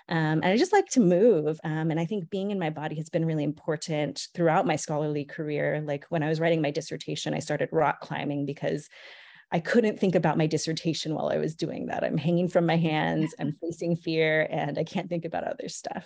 um, 0.09 0.41
and 0.41 0.45
I 0.45 0.57
just 0.57 0.73
like 0.73 0.87
to 0.89 0.99
move. 0.99 1.59
Um, 1.63 1.91
and 1.91 1.99
I 1.99 2.05
think 2.05 2.29
being 2.29 2.51
in 2.51 2.59
my 2.59 2.69
body 2.69 2.95
has 2.97 3.09
been 3.09 3.25
really 3.25 3.43
important 3.43 4.27
throughout 4.33 4.65
my 4.65 4.75
scholarly 4.75 5.25
career. 5.25 5.83
Like 5.85 6.05
when 6.09 6.23
I 6.23 6.29
was 6.29 6.39
writing 6.39 6.61
my 6.61 6.71
dissertation, 6.71 7.33
I 7.33 7.39
started 7.39 7.69
rock 7.71 8.01
climbing 8.01 8.45
because 8.45 8.89
I 9.49 9.61
couldn't 9.61 9.97
think 9.97 10.15
about 10.15 10.37
my 10.37 10.45
dissertation 10.45 11.15
while 11.15 11.29
I 11.29 11.37
was 11.37 11.55
doing 11.55 11.85
that. 11.85 12.03
I'm 12.03 12.17
hanging 12.17 12.49
from 12.49 12.65
my 12.65 12.75
hands, 12.75 13.33
I'm 13.39 13.53
facing 13.61 13.95
fear, 13.95 14.45
and 14.51 14.77
I 14.77 14.83
can't 14.83 15.07
think 15.07 15.23
about 15.23 15.45
other 15.45 15.69
stuff. 15.69 16.05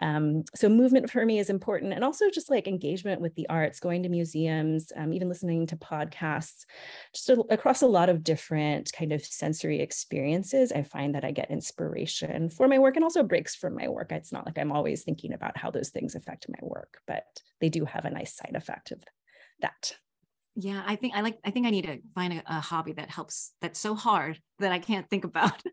Um, 0.00 0.44
so 0.54 0.68
movement 0.68 1.10
for 1.10 1.26
me 1.26 1.40
is 1.40 1.50
important, 1.50 1.92
and 1.92 2.04
also 2.04 2.30
just 2.30 2.50
like 2.50 2.68
engagement 2.68 3.20
with 3.20 3.34
the 3.34 3.48
arts, 3.48 3.80
going 3.80 4.04
to 4.04 4.08
museums, 4.08 4.92
um, 4.94 5.12
even 5.12 5.28
listening 5.28 5.66
to 5.66 5.76
podcasts, 5.76 6.66
just 7.12 7.28
a, 7.30 7.40
across 7.50 7.82
a 7.82 7.86
lot 7.86 8.08
of 8.08 8.22
different 8.22 8.92
kind 8.92 9.12
of 9.12 9.24
sensory 9.24 9.80
experiences. 9.80 10.70
I 10.70 10.84
find 10.84 11.16
that 11.16 11.24
I 11.24 11.32
get 11.32 11.50
inspiration 11.50 12.48
for 12.48 12.68
my 12.68 12.78
work 12.78 12.94
and 12.94 13.02
also 13.02 13.24
breaks 13.24 13.56
from 13.56 13.74
my 13.74 13.88
work. 13.88 14.12
It's 14.12 14.32
not 14.32 14.46
like 14.46 14.56
I'm 14.56 14.70
always 14.70 15.02
thinking 15.02 15.32
about 15.32 15.56
how 15.56 15.72
those 15.72 15.88
things 15.88 16.14
affect 16.14 16.46
my 16.48 16.60
work, 16.62 17.00
but 17.08 17.24
they 17.60 17.70
do 17.70 17.84
have 17.84 18.04
a 18.04 18.10
nice 18.10 18.36
side 18.36 18.54
effect 18.54 18.92
of 18.92 19.02
that 19.62 19.96
yeah 20.60 20.82
i 20.86 20.96
think 20.96 21.14
i 21.14 21.20
like 21.20 21.38
i 21.44 21.50
think 21.50 21.66
i 21.66 21.70
need 21.70 21.84
to 21.84 21.98
find 22.14 22.32
a, 22.32 22.42
a 22.46 22.60
hobby 22.60 22.92
that 22.92 23.10
helps 23.10 23.52
that's 23.60 23.78
so 23.78 23.94
hard 23.94 24.38
that 24.58 24.72
i 24.72 24.78
can't 24.78 25.08
think 25.08 25.24
about 25.24 25.62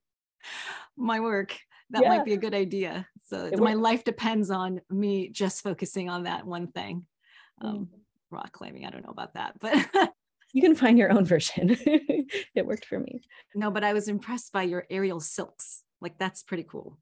my 0.97 1.19
work. 1.19 1.57
That 1.91 2.03
yeah. 2.03 2.09
might 2.09 2.25
be 2.25 2.33
a 2.33 2.37
good 2.37 2.55
idea. 2.55 3.07
So 3.27 3.51
my 3.57 3.73
life 3.73 4.03
depends 4.03 4.49
on 4.49 4.81
me 4.89 5.29
just 5.29 5.61
focusing 5.61 6.09
on 6.09 6.23
that 6.23 6.45
one 6.45 6.67
thing. 6.71 7.05
Um, 7.61 7.75
mm. 7.75 7.87
rock 8.31 8.51
climbing 8.51 8.85
i 8.85 8.89
don't 8.89 9.05
know 9.05 9.11
about 9.11 9.35
that 9.35 9.53
but 9.61 9.77
you 10.53 10.61
can 10.61 10.75
find 10.75 10.97
your 10.97 11.09
own 11.09 11.23
version. 11.23 11.77
It 12.53 12.65
worked 12.65 12.85
for 12.85 12.99
me. 12.99 13.21
No 13.53 13.71
but 13.71 13.85
i 13.85 13.93
was 13.93 14.09
impressed 14.09 14.51
by 14.51 14.63
your 14.63 14.85
aerial 14.89 15.21
silks. 15.21 15.83
Like 16.01 16.17
that's 16.17 16.43
pretty 16.43 16.63
cool. 16.63 16.97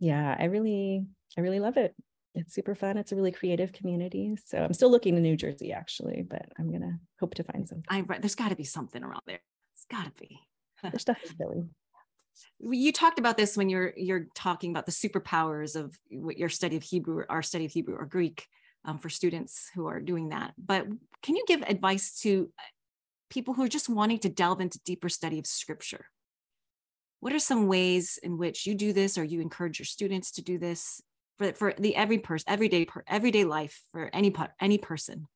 Yeah 0.00 0.34
i 0.38 0.44
really 0.44 1.04
i 1.36 1.42
really 1.42 1.60
love 1.60 1.76
it 1.76 1.94
it's 2.38 2.54
super 2.54 2.74
fun. 2.74 2.96
It's 2.96 3.12
a 3.12 3.16
really 3.16 3.32
creative 3.32 3.72
community. 3.72 4.36
So 4.44 4.58
I'm 4.58 4.72
still 4.72 4.90
looking 4.90 5.16
in 5.16 5.22
New 5.22 5.36
Jersey 5.36 5.72
actually, 5.72 6.24
but 6.28 6.46
I'm 6.58 6.70
gonna 6.72 6.98
hope 7.20 7.34
to 7.34 7.44
find 7.44 7.66
something. 7.68 7.84
I 7.88 8.02
there's 8.18 8.34
got 8.34 8.50
to 8.50 8.56
be 8.56 8.64
something 8.64 9.02
around 9.02 9.22
there. 9.26 9.40
It's 9.74 9.86
got 9.90 10.04
to 10.04 10.12
be. 10.20 10.40
There's 10.82 11.02
stuff 11.02 11.18
in 11.24 11.70
You 12.60 12.92
talked 12.92 13.18
about 13.18 13.36
this 13.36 13.56
when 13.56 13.68
you're 13.68 13.92
you're 13.96 14.26
talking 14.34 14.70
about 14.70 14.86
the 14.86 14.92
superpowers 14.92 15.74
of 15.74 15.98
what 16.10 16.38
your 16.38 16.48
study 16.48 16.76
of 16.76 16.82
Hebrew, 16.82 17.24
our 17.28 17.42
study 17.42 17.64
of 17.64 17.72
Hebrew 17.72 17.96
or 17.96 18.06
Greek. 18.06 18.46
um, 18.84 18.98
for 18.98 19.08
students 19.08 19.70
who 19.74 19.86
are 19.86 20.00
doing 20.00 20.30
that. 20.30 20.54
But 20.56 20.86
can 21.22 21.36
you 21.36 21.44
give 21.46 21.62
advice 21.62 22.20
to 22.20 22.50
uh, 22.58 22.62
people 23.28 23.54
who 23.54 23.64
are 23.64 23.68
just 23.68 23.88
wanting 23.88 24.18
to 24.20 24.28
delve 24.28 24.60
into 24.60 24.80
deeper 24.84 25.08
study 25.08 25.38
of 25.38 25.46
scripture? 25.46 26.06
What 27.20 27.32
are 27.32 27.40
some 27.40 27.66
ways 27.66 28.18
in 28.22 28.38
which 28.38 28.66
you 28.66 28.74
do 28.74 28.92
this 28.92 29.18
or 29.18 29.24
you 29.24 29.40
encourage 29.40 29.78
your 29.78 29.86
students 29.86 30.30
to 30.32 30.42
do 30.42 30.58
this 30.58 31.02
for, 31.38 31.52
for 31.52 31.74
the 31.78 31.96
every 31.96 32.18
person, 32.18 32.44
everyday, 32.48 32.86
everyday 33.06 33.44
life 33.44 33.82
for 33.92 34.10
any, 34.12 34.30
part 34.30 34.50
any 34.60 34.78
person? 34.78 35.26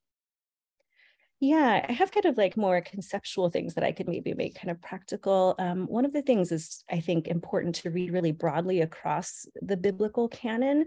Yeah, 1.41 1.85
I 1.89 1.93
have 1.93 2.13
kind 2.13 2.27
of 2.27 2.39
like 2.39 2.57
more 2.57 2.81
conceptual 2.81 3.51
things 3.51 3.75
that 3.75 3.83
I 3.83 3.91
could 3.91 4.07
maybe 4.07 4.33
make 4.33 4.55
kind 4.55 4.71
of 4.71 4.81
practical. 4.81 5.57
Um, 5.59 5.87
one 5.87 6.05
of 6.05 6.13
the 6.13 6.23
things 6.23 6.53
is, 6.53 6.85
I 6.89 7.01
think, 7.01 7.27
important 7.27 7.75
to 7.77 7.91
read 7.91 8.13
really 8.13 8.31
broadly 8.31 8.81
across 8.81 9.45
the 9.61 9.77
biblical 9.77 10.29
canon. 10.29 10.87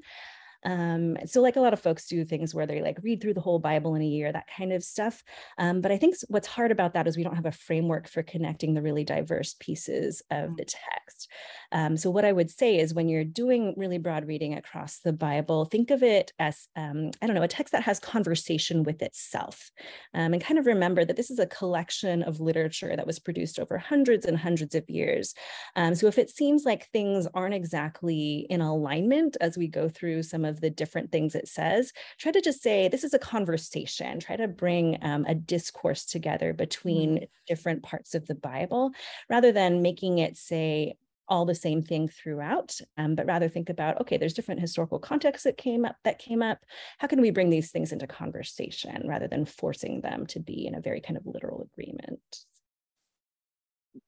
Um, 0.66 1.18
so 1.26 1.42
like 1.42 1.56
a 1.56 1.62
lot 1.62 1.74
of 1.74 1.80
folks 1.80 2.08
do 2.08 2.26
things 2.26 2.54
where 2.54 2.66
they 2.66 2.82
like 2.82 2.98
read 3.02 3.22
through 3.22 3.36
the 3.36 3.42
whole 3.42 3.60
Bible 3.60 3.96
in 3.96 4.02
a 4.02 4.06
year, 4.08 4.32
that 4.32 4.50
kind 4.58 4.74
of 4.74 4.84
stuff. 4.84 5.24
Um, 5.58 5.80
but 5.82 5.92
I 5.92 5.98
think 5.98 6.16
what's 6.28 6.48
hard 6.48 6.72
about 6.72 6.94
that 6.94 7.08
is 7.08 7.16
we 7.16 7.24
don't 7.24 7.36
have 7.36 7.46
a 7.46 7.52
framework 7.52 8.08
for 8.08 8.24
connecting 8.24 8.74
the 8.74 8.82
really 8.82 9.04
diverse 9.04 9.56
pieces 9.60 10.22
of 10.32 10.50
mm. 10.50 10.58
the 10.58 10.66
text. 10.66 11.30
Um, 11.72 11.98
so 11.98 12.10
what 12.10 12.26
I 12.26 12.32
would 12.32 12.50
say 12.50 12.80
is 12.80 12.94
when 12.94 13.10
you're 13.10 13.24
doing 13.24 13.74
really 13.78 13.98
broad 13.98 14.28
reading 14.28 14.56
across 14.56 15.00
the 15.00 15.14
Bible, 15.14 15.66
think 15.66 15.92
of 15.92 16.04
it 16.04 16.34
as, 16.40 16.68
um, 16.76 17.12
I 17.22 17.28
don't 17.28 17.36
know, 17.36 17.44
a 17.44 17.48
text 17.48 17.72
that 17.74 17.84
has 17.84 18.00
conversation 18.00 18.84
with 18.84 19.02
itself. 19.02 19.72
Um, 20.14 20.34
and 20.34 20.44
kind 20.44 20.60
of 20.60 20.66
remember 20.66 21.06
that 21.06 21.16
this 21.16 21.30
is 21.30 21.40
a 21.40 21.48
collection 21.48 22.24
of 22.24 22.40
literature 22.40 22.96
that 22.96 23.08
was 23.08 23.20
produced 23.20 23.60
over 23.60 23.78
hundreds 23.78 24.26
and 24.26 24.38
hundreds 24.38 24.74
of 24.76 24.90
years. 24.90 25.34
Um, 25.76 25.96
so 25.96 26.08
if 26.08 26.18
it 26.18 26.30
seems 26.30 26.66
like 26.66 26.90
things 26.90 27.28
aren't 27.34 27.54
exactly 27.54 28.48
in 28.50 28.62
alignment 28.62 29.38
as 29.42 29.58
we 29.58 29.68
go 29.68 29.90
through 29.90 30.24
some 30.24 30.46
of 30.46 30.55
of 30.56 30.62
the 30.62 30.70
different 30.70 31.12
things 31.12 31.36
it 31.36 31.48
says, 31.48 31.92
try 32.18 32.32
to 32.32 32.42
just 32.42 32.64
say, 32.64 32.88
this 32.88 33.04
is 33.04 33.14
a 33.14 33.20
conversation, 33.20 34.20
try 34.20 34.38
to 34.38 34.48
bring 34.48 34.98
um, 35.02 35.26
a 35.28 35.36
discourse 35.36 36.06
together 36.06 36.54
between 36.54 37.18
mm. 37.18 37.28
different 37.46 37.84
parts 37.84 38.16
of 38.16 38.26
the 38.28 38.36
Bible 38.36 38.92
rather 39.30 39.52
than 39.52 39.82
making 39.82 40.20
it 40.20 40.38
say, 40.38 40.96
all 41.28 41.44
the 41.44 41.56
same 41.56 41.82
thing 41.82 42.08
throughout, 42.08 42.80
um, 42.98 43.16
but 43.16 43.26
rather 43.26 43.50
think 43.50 43.72
about 43.72 44.00
okay, 44.00 44.16
there's 44.16 44.36
different 44.36 44.62
historical 44.62 45.00
contexts 45.00 45.44
that 45.44 45.58
came 45.58 45.84
up 45.84 45.96
that 46.04 46.20
came 46.20 46.44
up. 46.44 46.60
How 47.00 47.08
can 47.08 47.20
we 47.20 47.32
bring 47.32 47.50
these 47.50 47.72
things 47.72 47.92
into 47.92 48.06
conversation 48.06 49.08
rather 49.08 49.28
than 49.28 49.46
forcing 49.46 50.02
them 50.02 50.28
to 50.28 50.40
be 50.40 50.68
in 50.68 50.76
a 50.76 50.82
very 50.82 51.02
kind 51.02 51.18
of 51.18 51.26
literal 51.26 51.68
agreement? 51.74 52.22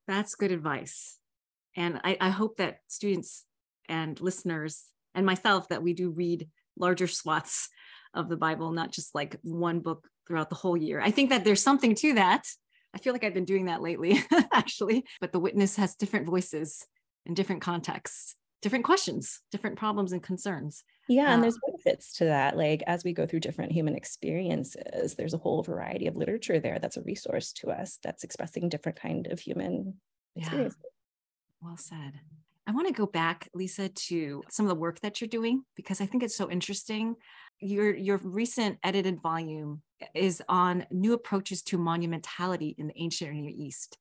That's 0.07 0.35
good 0.35 0.51
advice, 0.51 1.17
and 1.75 1.99
I, 2.03 2.17
I 2.21 2.29
hope 2.29 2.57
that 2.57 2.81
students 2.87 3.45
and 3.89 4.21
listeners 4.21 4.85
and 5.17 5.25
myself 5.25 5.67
that 5.69 5.83
we 5.83 5.93
do 5.93 6.11
read 6.11 6.47
larger 6.77 7.07
swaths 7.07 7.69
of 8.13 8.29
the 8.29 8.37
Bible, 8.37 8.71
not 8.71 8.91
just 8.91 9.15
like 9.15 9.35
one 9.41 9.79
book 9.79 10.07
throughout 10.27 10.49
the 10.49 10.55
whole 10.55 10.77
year. 10.77 11.01
I 11.01 11.11
think 11.11 11.31
that 11.31 11.43
there's 11.43 11.61
something 11.61 11.95
to 11.95 12.13
that. 12.13 12.45
I 12.93 12.99
feel 12.99 13.13
like 13.13 13.23
I've 13.23 13.33
been 13.33 13.43
doing 13.43 13.65
that 13.65 13.81
lately, 13.81 14.23
actually. 14.53 15.05
But 15.19 15.31
the 15.31 15.39
witness 15.39 15.75
has 15.75 15.95
different 15.95 16.27
voices 16.27 16.85
in 17.25 17.33
different 17.33 17.61
contexts, 17.61 18.35
different 18.61 18.85
questions, 18.85 19.41
different 19.51 19.77
problems 19.77 20.13
and 20.13 20.21
concerns. 20.21 20.83
Yeah, 21.09 21.33
and 21.33 21.41
there's 21.41 21.55
um, 21.55 21.61
benefits 21.65 22.13
to 22.17 22.25
that. 22.25 22.55
Like 22.55 22.83
as 22.85 23.03
we 23.03 23.13
go 23.13 23.25
through 23.25 23.39
different 23.39 23.71
human 23.71 23.95
experiences, 23.95 25.15
there's 25.15 25.33
a 25.33 25.39
whole 25.39 25.63
variety 25.63 26.05
of 26.05 26.15
literature 26.15 26.59
there 26.59 26.77
that's 26.79 26.97
a 26.97 27.01
resource 27.01 27.53
to 27.53 27.71
us 27.71 27.97
that's 28.03 28.23
expressing 28.23 28.69
different 28.69 28.99
kind 28.99 29.25
of 29.27 29.39
human 29.39 29.95
experiences. 30.35 30.77
Yeah. 30.83 31.67
Well 31.67 31.77
said. 31.77 32.19
I 32.67 32.71
want 32.71 32.87
to 32.87 32.93
go 32.93 33.05
back, 33.05 33.49
Lisa, 33.53 33.87
to 33.87 34.43
some 34.49 34.65
of 34.65 34.69
the 34.69 34.75
work 34.75 34.99
that 34.99 35.21
you're 35.21 35.29
doing 35.29 35.63
because 35.77 36.01
I 36.01 36.05
think 36.05 36.21
it's 36.21 36.35
so 36.35 36.51
interesting. 36.51 37.15
Your 37.61 37.95
your 37.95 38.17
recent 38.17 38.77
edited 38.83 39.21
volume 39.21 39.81
is 40.13 40.43
on 40.49 40.85
new 40.91 41.13
approaches 41.13 41.63
to 41.63 41.77
monumentality 41.77 42.75
in 42.77 42.87
the 42.87 42.93
ancient 42.97 43.33
Near 43.33 43.49
East. 43.55 43.97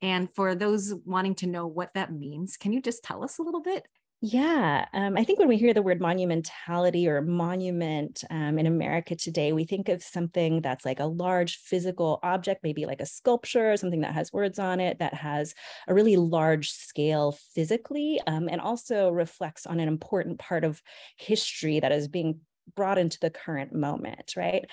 And 0.00 0.30
for 0.32 0.54
those 0.54 0.94
wanting 1.04 1.34
to 1.36 1.48
know 1.48 1.66
what 1.66 1.90
that 1.94 2.12
means, 2.12 2.56
can 2.56 2.72
you 2.72 2.80
just 2.80 3.02
tell 3.02 3.24
us 3.24 3.38
a 3.38 3.42
little 3.42 3.62
bit? 3.62 3.84
Yeah, 4.20 4.86
um, 4.94 5.18
I 5.18 5.24
think 5.24 5.38
when 5.38 5.48
we 5.48 5.58
hear 5.58 5.74
the 5.74 5.82
word 5.82 6.00
monumentality 6.00 7.06
or 7.06 7.20
monument 7.20 8.24
um, 8.30 8.58
in 8.58 8.64
America 8.66 9.14
today, 9.14 9.52
we 9.52 9.64
think 9.66 9.90
of 9.90 10.02
something 10.02 10.62
that's 10.62 10.86
like 10.86 10.98
a 10.98 11.04
large 11.04 11.56
physical 11.58 12.20
object, 12.22 12.62
maybe 12.62 12.86
like 12.86 13.02
a 13.02 13.06
sculpture, 13.06 13.76
something 13.76 14.00
that 14.00 14.14
has 14.14 14.32
words 14.32 14.58
on 14.58 14.80
it, 14.80 14.98
that 14.98 15.12
has 15.12 15.54
a 15.88 15.94
really 15.94 16.16
large 16.16 16.70
scale 16.70 17.32
physically, 17.54 18.18
um, 18.26 18.48
and 18.48 18.62
also 18.62 19.10
reflects 19.10 19.66
on 19.66 19.78
an 19.78 19.88
important 19.88 20.38
part 20.38 20.64
of 20.64 20.80
history 21.18 21.78
that 21.80 21.92
is 21.92 22.08
being 22.08 22.40
brought 22.74 22.96
into 22.96 23.18
the 23.20 23.28
current 23.30 23.74
moment, 23.74 24.32
right? 24.38 24.64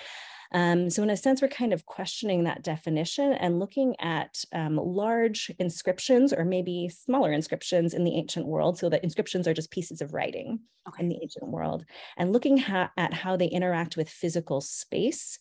Um, 0.52 0.90
so 0.90 1.02
in 1.02 1.10
a 1.10 1.16
sense, 1.16 1.40
we're 1.40 1.48
kind 1.48 1.72
of 1.72 1.86
questioning 1.86 2.44
that 2.44 2.62
definition 2.62 3.32
and 3.32 3.58
looking 3.58 3.96
at 4.00 4.44
um, 4.52 4.76
large 4.76 5.50
inscriptions 5.58 6.32
or 6.32 6.44
maybe 6.44 6.88
smaller 6.88 7.32
inscriptions 7.32 7.94
in 7.94 8.04
the 8.04 8.14
ancient 8.14 8.46
world. 8.46 8.78
So 8.78 8.88
that 8.88 9.02
inscriptions 9.02 9.48
are 9.48 9.54
just 9.54 9.70
pieces 9.70 10.00
of 10.00 10.12
writing 10.12 10.60
okay. 10.88 11.02
in 11.02 11.08
the 11.08 11.18
ancient 11.22 11.48
world 11.48 11.84
and 12.16 12.32
looking 12.32 12.58
ha- 12.58 12.92
at 12.96 13.14
how 13.14 13.36
they 13.36 13.46
interact 13.46 13.96
with 13.96 14.08
physical 14.08 14.60
space 14.60 15.38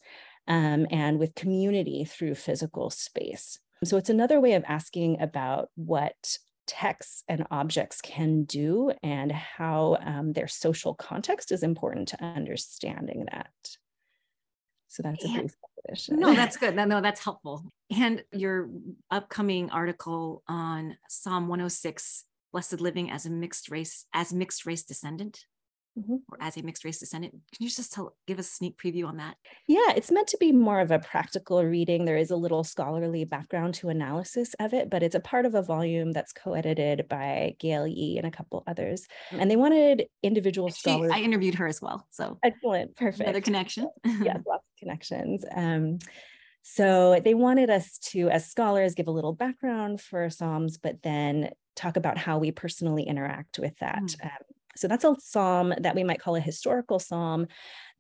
um, 0.47 0.88
and 0.89 1.19
with 1.19 1.36
community 1.36 2.06
through 2.06 2.36
physical 2.36 2.89
space. 2.89 3.60
So 3.84 3.97
it's 3.97 4.10
another 4.10 4.39
way 4.39 4.54
of 4.54 4.63
asking 4.67 5.21
about 5.21 5.69
what 5.76 6.38
texts 6.67 7.24
and 7.28 7.45
objects 7.52 8.00
can 8.02 8.43
do 8.43 8.91
and 9.04 9.32
how 9.32 9.97
um, 10.02 10.34
their 10.34 10.47
social 10.47 10.93
context 10.93 11.52
is 11.52 11.63
important 11.63 12.08
to 12.10 12.24
understanding 12.24 13.26
that. 13.32 13.50
So 14.91 15.04
that's 15.04 15.23
a 15.23 15.27
brief 15.30 15.56
definition. 15.86 16.19
No, 16.19 16.36
that's 16.36 16.58
good. 16.62 16.75
No, 16.75 16.99
that's 16.99 17.23
helpful. 17.23 17.63
And 17.89 18.19
mm-hmm. 18.19 18.39
your 18.39 18.69
upcoming 19.10 19.69
article 19.69 20.43
on 20.49 20.97
Psalm 21.08 21.47
106, 21.47 22.25
blessed 22.51 22.82
living 22.82 23.10
as 23.10 23.25
a 23.25 23.30
mixed 23.30 23.71
race, 23.71 24.06
as 24.13 24.34
mixed 24.34 24.65
race 24.65 24.84
descendant 24.84 25.45
mm-hmm. 25.97 26.15
or 26.30 26.38
as 26.39 26.58
a 26.58 26.63
mixed 26.63 26.84
race 26.84 26.99
descendant. 26.99 27.34
Can 27.34 27.63
you 27.63 27.69
just 27.69 27.93
tell, 27.93 28.15
give 28.27 28.39
a 28.39 28.43
sneak 28.43 28.77
preview 28.77 29.08
on 29.08 29.17
that? 29.17 29.36
Yeah, 29.67 29.93
it's 29.95 30.12
meant 30.12 30.27
to 30.30 30.38
be 30.38 30.51
more 30.51 30.80
of 30.80 30.91
a 30.91 30.99
practical 30.99 31.63
reading. 31.63 32.06
There 32.06 32.17
is 32.17 32.32
a 32.32 32.36
little 32.36 32.63
scholarly 32.63 33.25
background 33.25 33.75
to 33.75 33.89
analysis 33.89 34.54
of 34.60 34.73
it, 34.73 34.89
but 34.89 35.04
it's 35.04 35.15
a 35.15 35.19
part 35.19 35.45
of 35.45 35.56
a 35.56 35.62
volume 35.62 36.12
that's 36.12 36.34
co-edited 36.34 37.08
by 37.10 37.56
Gail 37.60 37.88
Yee 37.88 38.17
and 38.17 38.27
a 38.27 38.32
couple 38.32 38.63
others. 38.67 39.08
And 39.32 39.49
they 39.49 39.56
wanted 39.56 40.06
individual 40.23 40.69
she, 40.71 40.82
scholars. 40.82 41.12
I 41.13 41.19
interviewed 41.19 41.56
her 41.56 41.67
as 41.67 41.82
well. 41.82 42.08
So 42.12 42.38
excellent, 42.43 42.95
perfect. 42.95 43.21
Another 43.21 43.41
connection. 43.41 43.89
yes, 44.06 44.39
lots 44.47 44.63
of 44.63 44.80
connections. 44.80 45.45
Um, 45.56 45.99
so 46.63 47.19
they 47.23 47.34
wanted 47.34 47.69
us 47.69 47.97
to, 48.12 48.30
as 48.30 48.49
scholars, 48.49 48.93
give 48.93 49.08
a 49.08 49.12
little 49.12 49.34
background 49.34 49.99
for 49.99 50.30
Psalms, 50.30 50.77
but 50.77 51.01
then 51.01 51.49
talk 51.75 51.97
about 51.97 52.17
how 52.17 52.38
we 52.38 52.51
personally 52.51 53.04
interact 53.04 53.58
with 53.60 53.75
that. 53.80 54.01
Mm. 54.01 54.25
Um, 54.25 54.30
so 54.76 54.88
that's 54.88 55.04
a 55.04 55.16
psalm 55.20 55.74
that 55.80 55.96
we 55.96 56.04
might 56.04 56.22
call 56.22 56.36
a 56.36 56.40
historical 56.40 57.00
psalm 57.00 57.48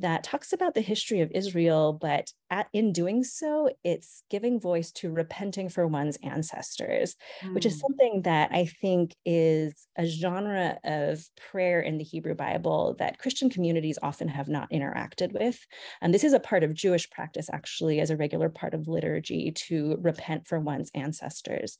that 0.01 0.23
talks 0.23 0.51
about 0.51 0.73
the 0.73 0.81
history 0.81 1.21
of 1.21 1.31
Israel, 1.33 1.93
but 1.93 2.31
at, 2.49 2.67
in 2.73 2.91
doing 2.91 3.23
so, 3.23 3.69
it's 3.83 4.23
giving 4.29 4.59
voice 4.59 4.91
to 4.91 5.11
repenting 5.11 5.69
for 5.69 5.87
one's 5.87 6.17
ancestors, 6.23 7.15
mm. 7.41 7.53
which 7.53 7.65
is 7.65 7.75
hmm. 7.75 7.81
something 7.81 8.21
that 8.23 8.51
I 8.51 8.65
think 8.65 9.15
is 9.25 9.87
a 9.97 10.05
genre 10.05 10.77
of 10.83 11.23
prayer 11.51 11.81
in 11.81 11.97
the 11.97 12.03
Hebrew 12.03 12.35
Bible 12.35 12.95
that 12.99 13.19
Christian 13.19 13.49
communities 13.49 13.99
often 14.01 14.27
have 14.27 14.49
not 14.49 14.71
interacted 14.71 15.33
with. 15.33 15.59
And 16.01 16.13
this 16.13 16.23
is 16.23 16.33
a 16.33 16.39
part 16.39 16.63
of 16.63 16.73
Jewish 16.73 17.09
practice, 17.09 17.49
actually, 17.51 17.99
as 17.99 18.09
a 18.09 18.17
regular 18.17 18.49
part 18.49 18.73
of 18.73 18.87
liturgy 18.87 19.51
to 19.67 19.97
repent 20.01 20.47
for 20.47 20.59
one's 20.59 20.91
ancestors. 20.95 21.77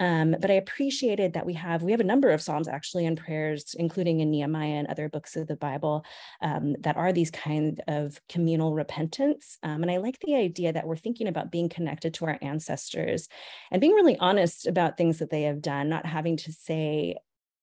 Um, 0.00 0.36
but 0.40 0.50
I 0.50 0.54
appreciated 0.54 1.32
that 1.32 1.46
we 1.46 1.54
have 1.54 1.82
we 1.82 1.92
have 1.92 2.00
a 2.00 2.04
number 2.04 2.30
of 2.30 2.42
psalms 2.42 2.68
actually 2.68 3.06
and 3.06 3.18
prayers, 3.18 3.74
including 3.78 4.20
in 4.20 4.30
Nehemiah 4.30 4.74
and 4.74 4.86
other 4.88 5.08
books 5.08 5.36
of 5.36 5.46
the 5.46 5.56
Bible, 5.56 6.04
um, 6.40 6.76
that 6.80 6.96
are 6.96 7.12
these 7.12 7.30
kind 7.30 7.82
of 7.88 8.20
communal 8.28 8.74
repentance. 8.74 9.58
Um, 9.62 9.82
and 9.82 9.90
I 9.90 9.98
like 9.98 10.18
the 10.20 10.36
idea 10.36 10.72
that 10.72 10.86
we're 10.86 10.96
thinking 10.96 11.28
about 11.28 11.50
being 11.50 11.68
connected 11.68 12.14
to 12.14 12.26
our 12.26 12.38
ancestors 12.42 13.28
and 13.70 13.80
being 13.80 13.92
really 13.92 14.18
honest 14.18 14.66
about 14.66 14.96
things 14.96 15.18
that 15.18 15.30
they 15.30 15.42
have 15.42 15.62
done, 15.62 15.88
not 15.88 16.06
having 16.06 16.36
to 16.38 16.52
say, 16.52 17.16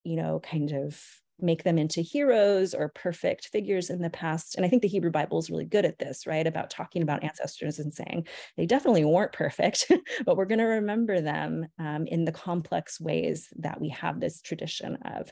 you 0.04 0.16
know, 0.16 0.40
kind 0.40 0.72
of 0.72 1.02
make 1.40 1.64
them 1.64 1.78
into 1.78 2.02
heroes 2.02 2.74
or 2.74 2.90
perfect 2.90 3.48
figures 3.48 3.90
in 3.90 4.02
the 4.02 4.10
past. 4.10 4.56
And 4.56 4.66
I 4.66 4.70
think 4.70 4.82
the 4.82 4.88
Hebrew 4.88 5.12
Bible 5.12 5.38
is 5.40 5.50
really 5.50 5.66
good 5.66 5.86
at 5.86 6.00
this, 6.00 6.26
right? 6.26 6.46
About 6.46 6.70
talking 6.70 7.02
about 7.02 7.24
ancestors 7.24 7.80
and 7.80 7.94
saying 7.94 8.28
they 8.58 8.66
definitely 8.66 9.06
weren't 9.06 9.34
perfect, 9.34 9.92
but 10.26 10.38
we're 10.38 10.46
going 10.46 10.60
to 10.60 10.66
remember 10.66 11.22
them 11.22 11.68
um, 11.80 12.08
in 12.08 12.26
the 12.26 12.32
complex 12.32 13.00
ways 13.00 13.50
that 13.58 13.80
we 13.80 13.90
have 13.90 14.20
this 14.20 14.42
tradition 14.42 14.98
of. 15.04 15.30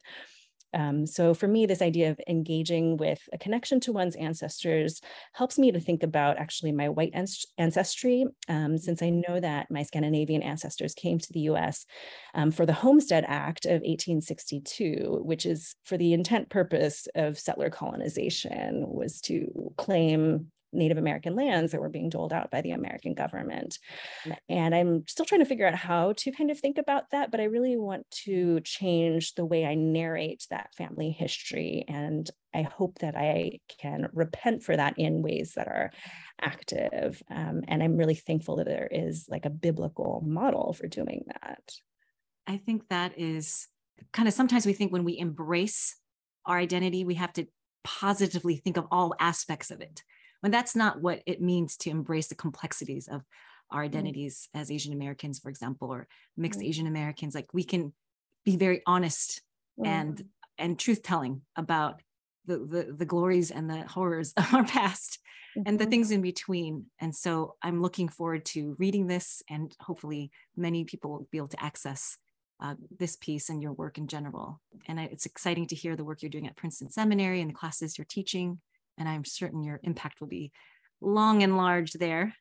Um, 0.73 1.05
so 1.05 1.33
for 1.33 1.47
me, 1.47 1.65
this 1.65 1.81
idea 1.81 2.11
of 2.11 2.19
engaging 2.27 2.97
with 2.97 3.21
a 3.31 3.37
connection 3.37 3.79
to 3.81 3.91
one's 3.91 4.15
ancestors 4.15 5.01
helps 5.33 5.57
me 5.57 5.71
to 5.71 5.79
think 5.79 6.03
about 6.03 6.37
actually 6.37 6.71
my 6.71 6.89
white 6.89 7.13
ancestry, 7.57 8.25
um, 8.49 8.77
since 8.77 9.01
I 9.01 9.09
know 9.09 9.39
that 9.39 9.69
my 9.69 9.83
Scandinavian 9.83 10.41
ancestors 10.41 10.93
came 10.93 11.19
to 11.19 11.33
the 11.33 11.41
US 11.41 11.85
um, 12.33 12.51
for 12.51 12.65
the 12.65 12.73
Homestead 12.73 13.25
Act 13.27 13.65
of 13.65 13.81
1862, 13.81 15.21
which 15.23 15.45
is 15.45 15.75
for 15.83 15.97
the 15.97 16.13
intent 16.13 16.49
purpose 16.49 17.07
of 17.15 17.39
settler 17.39 17.69
colonization, 17.69 18.85
was 18.87 19.21
to 19.21 19.73
claim 19.77 20.51
Native 20.73 20.97
American 20.97 21.35
lands 21.35 21.71
that 21.71 21.81
were 21.81 21.89
being 21.89 22.09
doled 22.09 22.33
out 22.33 22.51
by 22.51 22.61
the 22.61 22.71
American 22.71 23.13
government. 23.13 23.79
And 24.49 24.73
I'm 24.73 25.07
still 25.07 25.25
trying 25.25 25.41
to 25.41 25.45
figure 25.45 25.67
out 25.67 25.75
how 25.75 26.13
to 26.17 26.31
kind 26.31 26.51
of 26.51 26.59
think 26.59 26.77
about 26.77 27.11
that, 27.11 27.31
but 27.31 27.39
I 27.39 27.45
really 27.45 27.77
want 27.77 28.09
to 28.25 28.59
change 28.61 29.35
the 29.35 29.45
way 29.45 29.65
I 29.65 29.75
narrate 29.75 30.45
that 30.49 30.73
family 30.75 31.11
history. 31.11 31.85
And 31.87 32.29
I 32.53 32.63
hope 32.63 32.99
that 32.99 33.15
I 33.15 33.59
can 33.79 34.09
repent 34.13 34.63
for 34.63 34.75
that 34.75 34.97
in 34.97 35.21
ways 35.21 35.53
that 35.55 35.67
are 35.67 35.91
active. 36.41 37.21
Um, 37.29 37.61
and 37.67 37.81
I'm 37.81 37.97
really 37.97 38.15
thankful 38.15 38.57
that 38.57 38.67
there 38.67 38.87
is 38.91 39.25
like 39.29 39.45
a 39.45 39.49
biblical 39.49 40.23
model 40.25 40.73
for 40.73 40.87
doing 40.87 41.25
that. 41.27 41.71
I 42.45 42.57
think 42.57 42.89
that 42.89 43.17
is 43.17 43.67
kind 44.11 44.27
of 44.27 44.33
sometimes 44.33 44.65
we 44.65 44.73
think 44.73 44.91
when 44.91 45.05
we 45.05 45.17
embrace 45.17 45.95
our 46.45 46.57
identity, 46.57 47.05
we 47.05 47.15
have 47.15 47.33
to 47.33 47.47
positively 47.83 48.57
think 48.57 48.77
of 48.77 48.87
all 48.91 49.13
aspects 49.19 49.71
of 49.71 49.81
it 49.81 50.03
when 50.43 50.51
that's 50.51 50.75
not 50.75 51.01
what 51.01 51.23
it 51.25 51.41
means 51.41 51.77
to 51.77 51.89
embrace 51.89 52.27
the 52.27 52.35
complexities 52.35 53.07
of 53.07 53.21
our 53.71 53.81
mm. 53.81 53.85
identities 53.85 54.49
mm-hmm. 54.49 54.59
as 54.59 54.69
Asian 54.69 54.91
Americans, 54.91 55.39
for 55.39 55.47
example, 55.47 55.87
or 55.87 56.05
mixed 56.35 56.59
mm-hmm. 56.59 56.67
Asian 56.67 56.87
Americans. 56.87 57.33
Like 57.33 57.47
we 57.53 57.63
can 57.63 57.93
be 58.43 58.57
very 58.57 58.81
honest 58.85 59.41
mm-hmm. 59.79 59.89
and 59.89 60.25
and 60.57 60.77
truth 60.77 61.01
telling 61.01 61.43
about 61.55 62.01
the, 62.45 62.57
the, 62.57 62.93
the 62.97 63.05
glories 63.05 63.51
and 63.51 63.69
the 63.69 63.87
horrors 63.87 64.33
of 64.37 64.53
our 64.53 64.65
past 64.65 65.19
and 65.55 65.79
the 65.79 65.85
mm-hmm. 65.85 65.91
things 65.91 66.11
in 66.11 66.21
between. 66.21 66.87
And 66.99 67.15
so 67.15 67.55
I'm 67.61 67.81
looking 67.81 68.09
forward 68.09 68.43
to 68.47 68.75
reading 68.77 69.07
this, 69.07 69.41
and 69.49 69.73
hopefully 69.79 70.29
many 70.57 70.83
people 70.83 71.11
will 71.11 71.27
be 71.31 71.37
able 71.37 71.47
to 71.47 71.63
access 71.63 72.17
uh, 72.61 72.75
this 72.99 73.15
piece 73.15 73.47
and 73.47 73.61
your 73.61 73.71
work 73.71 73.97
in 73.97 74.07
general. 74.07 74.59
And 74.89 74.99
I, 74.99 75.03
it's 75.05 75.25
exciting 75.25 75.67
to 75.67 75.75
hear 75.75 75.95
the 75.95 76.03
work 76.03 76.21
you're 76.21 76.29
doing 76.29 76.47
at 76.47 76.57
Princeton 76.57 76.89
Seminary 76.89 77.39
and 77.39 77.49
the 77.49 77.55
classes 77.55 77.97
you're 77.97 78.05
teaching 78.09 78.59
and 78.97 79.07
I'm 79.07 79.25
certain 79.25 79.63
your 79.63 79.79
impact 79.83 80.21
will 80.21 80.27
be 80.27 80.51
long 81.01 81.43
and 81.43 81.57
large 81.57 81.93
there. 81.93 82.35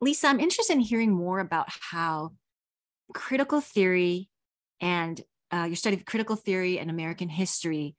Lisa, 0.00 0.28
I'm 0.28 0.40
interested 0.40 0.74
in 0.74 0.80
hearing 0.80 1.12
more 1.12 1.38
about 1.38 1.68
how 1.90 2.32
critical 3.14 3.60
theory 3.60 4.28
and 4.80 5.20
uh, 5.52 5.64
your 5.64 5.76
study 5.76 5.96
of 5.96 6.04
critical 6.04 6.34
theory 6.34 6.78
and 6.78 6.90
American 6.90 7.28
history 7.28 7.94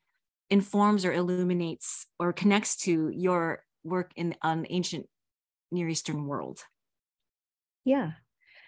informs 0.49 1.05
or 1.05 1.13
illuminates 1.13 2.05
or 2.19 2.33
connects 2.33 2.75
to 2.75 3.09
your 3.13 3.63
work 3.83 4.11
in 4.15 4.35
an 4.43 4.65
ancient 4.69 5.07
Near 5.71 5.89
Eastern 5.89 6.27
world. 6.27 6.59
Yeah, 7.83 8.11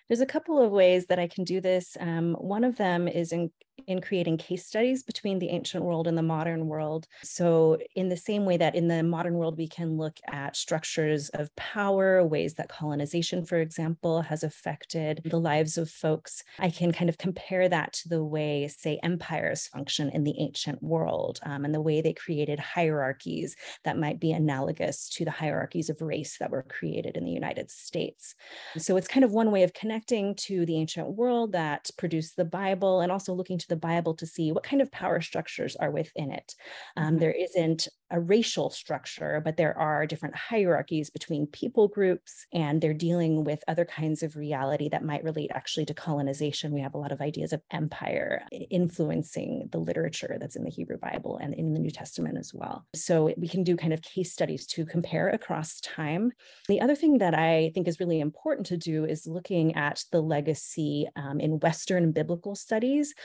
there's 0.07 0.21
a 0.21 0.25
couple 0.25 0.59
of 0.59 0.71
ways 0.71 1.05
that 1.07 1.19
I 1.19 1.27
can 1.27 1.43
do 1.43 1.61
this. 1.61 1.95
Um, 1.99 2.33
one 2.33 2.63
of 2.63 2.77
them 2.77 3.07
is 3.07 3.31
in, 3.31 3.51
in 3.87 4.01
creating 4.01 4.37
case 4.37 4.65
studies 4.65 5.03
between 5.03 5.39
the 5.39 5.49
ancient 5.49 5.83
world 5.83 6.07
and 6.07 6.17
the 6.17 6.23
modern 6.23 6.67
world. 6.67 7.07
So, 7.23 7.77
in 7.95 8.09
the 8.09 8.17
same 8.17 8.45
way 8.45 8.57
that 8.57 8.75
in 8.75 8.87
the 8.87 9.03
modern 9.03 9.35
world, 9.35 9.57
we 9.57 9.67
can 9.67 9.97
look 9.97 10.17
at 10.27 10.55
structures 10.55 11.29
of 11.29 11.55
power, 11.55 12.25
ways 12.25 12.55
that 12.55 12.69
colonization, 12.69 13.45
for 13.45 13.57
example, 13.57 14.21
has 14.21 14.43
affected 14.43 15.21
the 15.25 15.39
lives 15.39 15.77
of 15.77 15.89
folks, 15.89 16.43
I 16.59 16.69
can 16.69 16.91
kind 16.91 17.09
of 17.09 17.17
compare 17.17 17.69
that 17.69 17.93
to 17.93 18.09
the 18.09 18.23
way, 18.23 18.67
say, 18.67 18.99
empires 19.03 19.67
function 19.67 20.09
in 20.09 20.23
the 20.23 20.35
ancient 20.39 20.81
world 20.81 21.39
um, 21.45 21.65
and 21.65 21.73
the 21.73 21.81
way 21.81 22.01
they 22.01 22.13
created 22.13 22.59
hierarchies 22.59 23.55
that 23.83 23.97
might 23.97 24.19
be 24.19 24.31
analogous 24.31 25.09
to 25.09 25.25
the 25.25 25.31
hierarchies 25.31 25.89
of 25.89 26.01
race 26.01 26.37
that 26.39 26.51
were 26.51 26.63
created 26.63 27.17
in 27.17 27.25
the 27.25 27.31
United 27.31 27.69
States. 27.69 28.35
So, 28.77 28.97
it's 28.97 29.07
kind 29.07 29.23
of 29.23 29.31
one 29.31 29.51
way 29.51 29.63
of 29.63 29.73
connecting 29.73 30.35
to 30.35 30.65
the 30.65 30.77
ancient 30.77 31.15
world 31.15 31.51
that 31.51 31.89
produced 31.97 32.35
the 32.35 32.45
Bible 32.45 33.01
and 33.01 33.11
also 33.11 33.33
looking 33.33 33.57
to 33.57 33.64
the 33.67 33.75
Bible 33.75 34.13
to 34.15 34.25
see 34.25 34.51
what 34.51 34.63
kind 34.63 34.81
of 34.81 34.91
power 34.91 35.21
structures 35.21 35.75
are 35.75 35.91
within 35.91 36.31
it. 36.31 36.53
Um, 36.97 37.05
mm-hmm. 37.05 37.17
there 37.17 37.31
isn't 37.31 37.87
a 38.11 38.19
racial 38.19 38.69
structure, 38.69 39.41
but 39.43 39.57
there 39.57 39.77
are 39.77 40.05
different 40.05 40.35
hierarchies 40.35 41.09
between 41.09 41.47
people 41.47 41.87
groups, 41.87 42.45
and 42.53 42.79
they're 42.79 42.93
dealing 42.93 43.43
with 43.43 43.63
other 43.67 43.83
kinds 43.85 44.21
of 44.21 44.35
reality 44.35 44.89
that 44.89 45.03
might 45.03 45.23
relate 45.23 45.51
actually 45.53 45.85
to 45.85 45.93
colonization. 45.93 46.71
We 46.71 46.81
have 46.81 46.93
a 46.93 46.99
lot 46.99 47.11
of 47.11 47.21
ideas 47.21 47.51
of 47.51 47.61
empire 47.71 48.43
influencing 48.69 49.69
the 49.71 49.79
literature 49.79 50.37
that's 50.39 50.55
in 50.55 50.63
the 50.63 50.69
Hebrew 50.69 50.97
Bible 50.97 51.37
and 51.41 51.53
in 51.55 51.73
the 51.73 51.79
New 51.79 51.89
Testament 51.89 52.37
as 52.37 52.53
well. 52.53 52.85
So 52.93 53.33
we 53.37 53.47
can 53.47 53.63
do 53.63 53.75
kind 53.75 53.93
of 53.93 54.01
case 54.01 54.31
studies 54.31 54.67
to 54.67 54.85
compare 54.85 55.29
across 55.29 55.79
time. 55.79 56.31
The 56.67 56.81
other 56.81 56.95
thing 56.95 57.17
that 57.19 57.33
I 57.33 57.71
think 57.73 57.87
is 57.87 57.99
really 57.99 58.19
important 58.19 58.67
to 58.67 58.77
do 58.77 59.05
is 59.05 59.25
looking 59.25 59.75
at 59.75 60.03
the 60.11 60.21
legacy 60.21 61.07
um, 61.15 61.39
in 61.39 61.59
Western 61.59 62.11
biblical 62.11 62.55
studies 62.55 63.15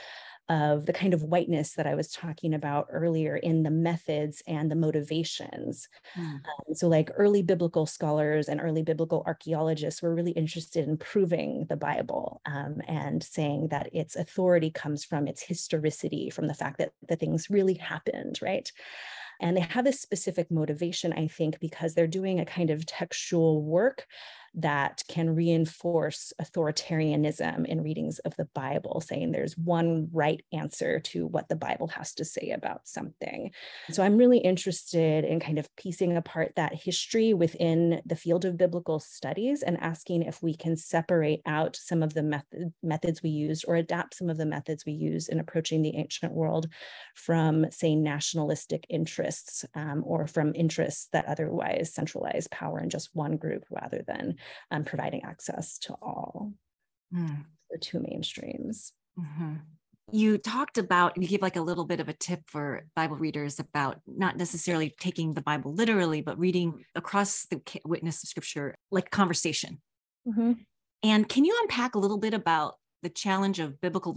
of 0.51 0.85
the 0.85 0.91
kind 0.91 1.13
of 1.13 1.23
whiteness 1.23 1.75
that 1.75 1.87
I 1.87 1.95
was 1.95 2.11
talking 2.11 2.53
about 2.53 2.87
earlier 2.91 3.37
in 3.37 3.63
the 3.63 3.71
methods 3.71 4.43
and 4.45 4.69
the 4.69 4.75
motivations. 4.75 5.87
Mm. 6.17 6.33
Um, 6.33 6.73
so, 6.73 6.89
like 6.89 7.09
early 7.15 7.41
biblical 7.41 7.85
scholars 7.85 8.49
and 8.49 8.59
early 8.59 8.83
biblical 8.83 9.23
archaeologists 9.25 10.01
were 10.01 10.13
really 10.13 10.31
interested 10.31 10.89
in 10.89 10.97
proving 10.97 11.67
the 11.69 11.77
Bible 11.77 12.41
um, 12.45 12.81
and 12.85 13.23
saying 13.23 13.69
that 13.69 13.89
its 13.93 14.17
authority 14.17 14.69
comes 14.69 15.05
from 15.05 15.25
its 15.25 15.41
historicity, 15.41 16.29
from 16.29 16.47
the 16.47 16.53
fact 16.53 16.79
that 16.79 16.91
the 17.07 17.15
things 17.15 17.49
really 17.49 17.75
happened, 17.75 18.37
right? 18.41 18.69
And 19.39 19.55
they 19.55 19.61
have 19.61 19.85
this 19.85 20.01
specific 20.01 20.51
motivation, 20.51 21.13
I 21.13 21.27
think, 21.27 21.59
because 21.61 21.95
they're 21.95 22.07
doing 22.07 22.39
a 22.39 22.45
kind 22.45 22.69
of 22.69 22.85
textual 22.85 23.63
work 23.63 24.05
that 24.55 25.03
can 25.07 25.33
reinforce 25.35 26.33
authoritarianism 26.41 27.65
in 27.65 27.81
readings 27.81 28.19
of 28.19 28.35
the 28.35 28.45
Bible, 28.53 29.01
saying 29.01 29.31
there's 29.31 29.57
one 29.57 30.09
right 30.11 30.43
answer 30.51 30.99
to 30.99 31.25
what 31.25 31.47
the 31.47 31.55
Bible 31.55 31.87
has 31.87 32.13
to 32.15 32.25
say 32.25 32.51
about 32.51 32.87
something. 32.87 33.51
So 33.91 34.03
I'm 34.03 34.17
really 34.17 34.39
interested 34.39 35.23
in 35.23 35.39
kind 35.39 35.57
of 35.57 35.73
piecing 35.77 36.17
apart 36.17 36.53
that 36.55 36.75
history 36.75 37.33
within 37.33 38.01
the 38.05 38.15
field 38.15 38.43
of 38.43 38.57
biblical 38.57 38.99
studies 38.99 39.63
and 39.63 39.79
asking 39.79 40.23
if 40.23 40.43
we 40.43 40.55
can 40.55 40.75
separate 40.75 41.41
out 41.45 41.75
some 41.75 42.03
of 42.03 42.13
the 42.13 42.23
method, 42.23 42.73
methods 42.83 43.23
we 43.23 43.29
used 43.29 43.65
or 43.67 43.75
adapt 43.75 44.15
some 44.15 44.29
of 44.29 44.37
the 44.37 44.45
methods 44.45 44.85
we 44.85 44.93
use 44.93 45.29
in 45.29 45.39
approaching 45.39 45.81
the 45.81 45.95
ancient 45.95 46.33
world 46.33 46.67
from, 47.15 47.69
say, 47.71 47.95
nationalistic 47.95 48.85
interests 48.89 49.65
um, 49.75 50.03
or 50.05 50.27
from 50.27 50.51
interests 50.55 51.07
that 51.13 51.25
otherwise 51.25 51.93
centralize 51.93 52.47
power 52.51 52.79
in 52.79 52.89
just 52.89 53.09
one 53.13 53.37
group 53.37 53.63
rather 53.69 54.03
than 54.07 54.35
um, 54.71 54.83
providing 54.83 55.23
access 55.23 55.77
to 55.79 55.93
all. 56.01 56.53
Mm. 57.13 57.45
The 57.69 57.77
two 57.77 57.99
mainstreams. 57.99 58.91
Mm-hmm. 59.19 59.55
You 60.11 60.37
talked 60.37 60.77
about, 60.77 61.15
you 61.15 61.27
gave 61.27 61.41
like 61.41 61.55
a 61.55 61.61
little 61.61 61.85
bit 61.85 62.01
of 62.01 62.09
a 62.09 62.13
tip 62.13 62.41
for 62.47 62.83
Bible 62.95 63.15
readers 63.15 63.59
about 63.59 64.01
not 64.05 64.35
necessarily 64.35 64.93
taking 64.99 65.33
the 65.33 65.41
Bible 65.41 65.73
literally, 65.73 66.21
but 66.21 66.37
reading 66.37 66.83
across 66.95 67.45
the 67.45 67.61
witness 67.85 68.21
of 68.21 68.29
scripture 68.29 68.75
like 68.91 69.09
conversation. 69.09 69.81
Mm-hmm. 70.27 70.53
And 71.03 71.29
can 71.29 71.45
you 71.45 71.57
unpack 71.61 71.95
a 71.95 71.99
little 71.99 72.17
bit 72.17 72.33
about 72.33 72.75
the 73.03 73.09
challenge 73.09 73.59
of 73.59 73.79
biblical 73.79 74.13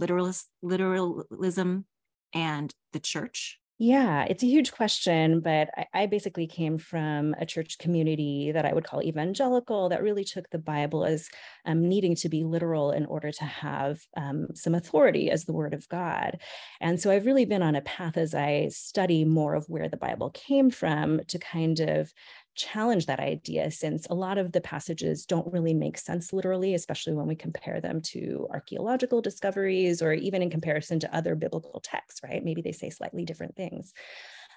literalism 0.61 1.85
and 2.33 2.73
the 2.91 2.99
church? 2.99 3.59
Yeah, 3.77 4.23
it's 4.23 4.41
a 4.41 4.47
huge 4.47 4.71
question, 4.71 5.41
but 5.41 5.69
I, 5.75 5.85
I, 5.93 6.05
basically 6.05 6.47
came 6.47 6.77
from 6.77 7.35
a 7.37 7.45
church 7.45 7.77
community 7.77 8.53
that 8.53 8.65
I 8.65 8.71
would 8.71 8.85
call 8.85 9.03
evangelical 9.03 9.89
that 9.89 10.01
really 10.01 10.23
took 10.23 10.49
the 10.49 10.57
Bible 10.57 11.03
as 11.03 11.27
um, 11.65 11.81
needing 11.89 12.15
to 12.17 12.29
be 12.29 12.45
literal 12.45 12.91
in 12.91 13.05
order 13.05 13.33
to 13.33 13.43
have 13.43 13.99
um, 14.15 14.47
some 14.53 14.75
authority 14.75 15.29
as 15.29 15.43
the 15.43 15.51
Word 15.51 15.73
of 15.73 15.89
God. 15.89 16.39
And 16.79 17.01
so 17.01 17.11
I've 17.11 17.25
really 17.25 17.43
been 17.43 17.61
on 17.61 17.75
a 17.75 17.81
path 17.81 18.15
as 18.15 18.33
I 18.33 18.69
study 18.69 19.25
more 19.25 19.55
of 19.55 19.65
where 19.67 19.89
the 19.89 19.97
Bible 19.97 20.29
came 20.29 20.69
from 20.69 21.19
to 21.27 21.37
kind 21.37 21.81
of 21.81 22.13
challenge 22.55 23.05
that 23.05 23.19
idea 23.19 23.69
since 23.69 24.07
a 24.09 24.15
lot 24.15 24.37
of 24.37 24.51
the 24.51 24.61
passages 24.61 25.25
don't 25.25 25.51
really 25.51 25.73
make 25.73 25.97
sense 25.97 26.33
literally, 26.33 26.73
especially 26.73 27.13
when 27.13 27.27
we 27.27 27.35
compare 27.35 27.81
them 27.81 28.01
to 28.01 28.47
archaeological 28.51 29.21
discoveries 29.21 30.01
or 30.01 30.13
even 30.13 30.41
in 30.41 30.49
comparison 30.49 30.99
to 30.99 31.15
other 31.15 31.35
biblical 31.35 31.79
texts, 31.81 32.21
right? 32.23 32.43
Maybe 32.43 32.61
they 32.61 32.71
say 32.71 32.89
slightly 32.89 33.25
different 33.25 33.55
things. 33.55 33.93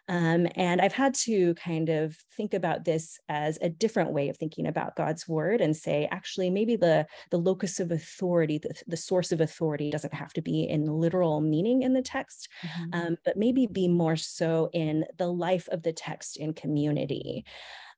Um, 0.09 0.49
and 0.57 0.81
I've 0.81 0.95
had 0.95 1.13
to 1.15 1.55
kind 1.55 1.91
of 1.91 2.17
think 2.37 2.55
about 2.55 2.85
this 2.85 3.21
as 3.29 3.59
a 3.61 3.69
different 3.69 4.13
way 4.13 4.31
of 4.31 4.39
thinking 4.39 4.67
about 4.67 4.97
God's 4.97 5.29
word 5.29 5.61
and 5.61 5.77
say, 5.77 6.09
actually, 6.11 6.49
maybe 6.49 6.77
the, 6.77 7.07
the 7.31 7.37
locus 7.37 7.79
of 7.79 7.91
authority, 7.91 8.59
the, 8.59 8.75
the 8.87 8.97
source 8.97 9.33
of 9.33 9.43
authority 9.43 9.91
doesn't 9.91 10.15
have 10.15 10.33
to 10.33 10.41
be 10.41 10.65
in 10.65 10.87
literal 10.87 11.43
meaning 11.43 11.83
in 11.83 11.93
the 11.93 12.03
text, 12.03 12.49
mm-hmm. 12.63 12.99
um, 12.99 13.17
but 13.25 13.37
maybe 13.37 13.67
be 13.67 13.87
more 13.87 14.17
so 14.17 14.71
in 14.73 15.05
the 15.19 15.29
life 15.29 15.69
of 15.69 15.83
the 15.83 15.93
text 15.93 16.39
in 16.39 16.55
community. 16.55 17.45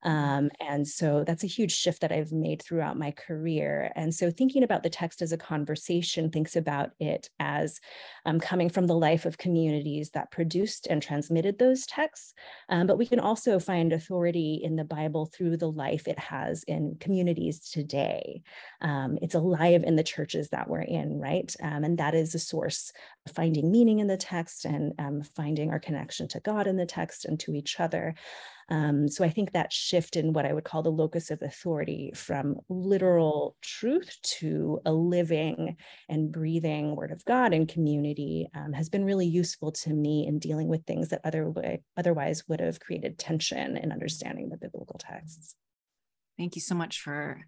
Um, 0.02 0.50
and 0.60 0.86
so 0.86 1.24
that's 1.24 1.44
a 1.44 1.48
huge 1.48 1.72
shift 1.72 2.00
that 2.00 2.12
I've 2.12 2.32
made 2.32 2.62
throughout 2.62 2.98
my 2.98 3.10
career. 3.10 3.92
And 3.94 4.14
so 4.14 4.30
thinking 4.30 4.62
about 4.62 4.82
the 4.82 4.90
text 4.90 5.22
as 5.22 5.32
a 5.32 5.36
conversation 5.36 6.30
thinks 6.30 6.56
about 6.56 6.90
it 6.98 7.28
as 7.38 7.80
um, 8.24 8.40
coming 8.40 8.70
from 8.70 8.86
the 8.86 8.94
life 8.94 9.26
of 9.26 9.38
communities 9.38 10.10
that 10.10 10.30
produced 10.30 10.86
and 10.88 11.02
transmitted 11.02 11.58
those 11.58 11.86
texts. 11.86 12.34
Um, 12.68 12.86
but 12.86 12.98
we 12.98 13.06
can 13.06 13.20
also 13.20 13.58
find 13.58 13.92
authority 13.92 14.60
in 14.62 14.76
the 14.76 14.84
Bible 14.84 15.26
through 15.26 15.56
the 15.56 15.70
life 15.70 16.08
it 16.08 16.18
has 16.18 16.62
in 16.64 16.96
communities 16.98 17.68
today. 17.68 18.42
Um, 18.80 19.18
it's 19.20 19.34
alive 19.34 19.84
in 19.84 19.96
the 19.96 20.02
churches 20.02 20.48
that 20.50 20.68
we're 20.68 20.80
in, 20.80 21.18
right? 21.18 21.54
Um, 21.62 21.84
and 21.84 21.98
that 21.98 22.14
is 22.14 22.34
a 22.34 22.38
source 22.38 22.92
of 23.26 23.32
finding 23.32 23.70
meaning 23.70 23.98
in 23.98 24.06
the 24.06 24.16
text 24.16 24.64
and 24.64 24.94
um, 24.98 25.22
finding 25.36 25.70
our 25.70 25.80
connection 25.80 26.28
to 26.28 26.40
God 26.40 26.66
in 26.66 26.76
the 26.76 26.86
text 26.86 27.24
and 27.24 27.38
to 27.40 27.54
each 27.54 27.78
other. 27.78 28.14
Um, 28.70 29.08
so 29.08 29.24
I 29.24 29.30
think 29.30 29.52
that 29.52 29.72
shift 29.72 30.14
in 30.14 30.32
what 30.32 30.46
I 30.46 30.52
would 30.52 30.64
call 30.64 30.82
the 30.82 30.92
locus 30.92 31.32
of 31.32 31.42
authority 31.42 32.12
from 32.14 32.56
literal 32.68 33.56
truth 33.62 34.16
to 34.38 34.80
a 34.86 34.92
living 34.92 35.76
and 36.08 36.30
breathing 36.30 36.94
word 36.94 37.10
of 37.10 37.24
God 37.24 37.52
and 37.52 37.68
community 37.68 38.48
um, 38.54 38.72
has 38.72 38.88
been 38.88 39.04
really 39.04 39.26
useful 39.26 39.72
to 39.72 39.92
me 39.92 40.24
in 40.26 40.38
dealing 40.38 40.68
with 40.68 40.84
things 40.86 41.08
that 41.08 41.20
other 41.24 41.52
otherwise 41.96 42.44
would 42.48 42.60
have 42.60 42.78
created 42.78 43.18
tension 43.18 43.76
in 43.76 43.90
understanding 43.90 44.48
the 44.48 44.56
biblical 44.56 45.00
texts. 45.00 45.56
Thank 46.38 46.54
you 46.54 46.62
so 46.62 46.76
much 46.76 47.00
for 47.00 47.40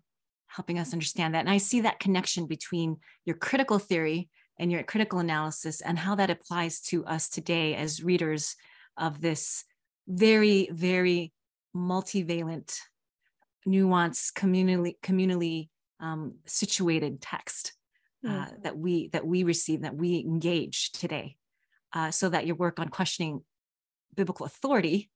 helping 0.49 0.79
us 0.79 0.93
understand 0.93 1.35
that. 1.35 1.41
And 1.41 1.51
I 1.51 1.59
see 1.59 1.83
that 1.83 2.01
connection 2.01 2.47
between 2.47 2.97
your 3.25 3.37
critical 3.37 3.79
theory 3.79 4.29
and 4.59 4.71
your 4.71 4.83
critical 4.83 5.21
analysis 5.21 5.81
and 5.81 5.99
how 5.99 6.17
that 6.17 6.31
applies 6.31 6.81
to 6.81 7.05
us 7.07 7.29
today 7.29 7.75
as 7.75 8.03
readers 8.03 8.57
of 8.99 9.21
this 9.21 9.65
very, 10.07 10.69
very 10.73 11.33
multivalent, 11.75 12.79
nuanced, 13.67 14.33
communally, 14.35 14.95
communally 15.03 15.69
um, 16.01 16.35
situated 16.47 17.21
text 17.21 17.73
uh, 18.27 18.47
mm. 18.47 18.63
that 18.63 18.77
we 18.77 19.09
that 19.09 19.27
we 19.27 19.45
receive, 19.45 19.83
that 19.83 19.95
we 19.95 20.19
engage 20.21 20.93
today, 20.93 21.37
uh, 21.93 22.11
so 22.11 22.29
that 22.29 22.47
your 22.47 22.57
work 22.57 22.79
on 22.79 22.89
questioning 22.89 23.43
biblical 24.15 24.47
authority, 24.47 25.11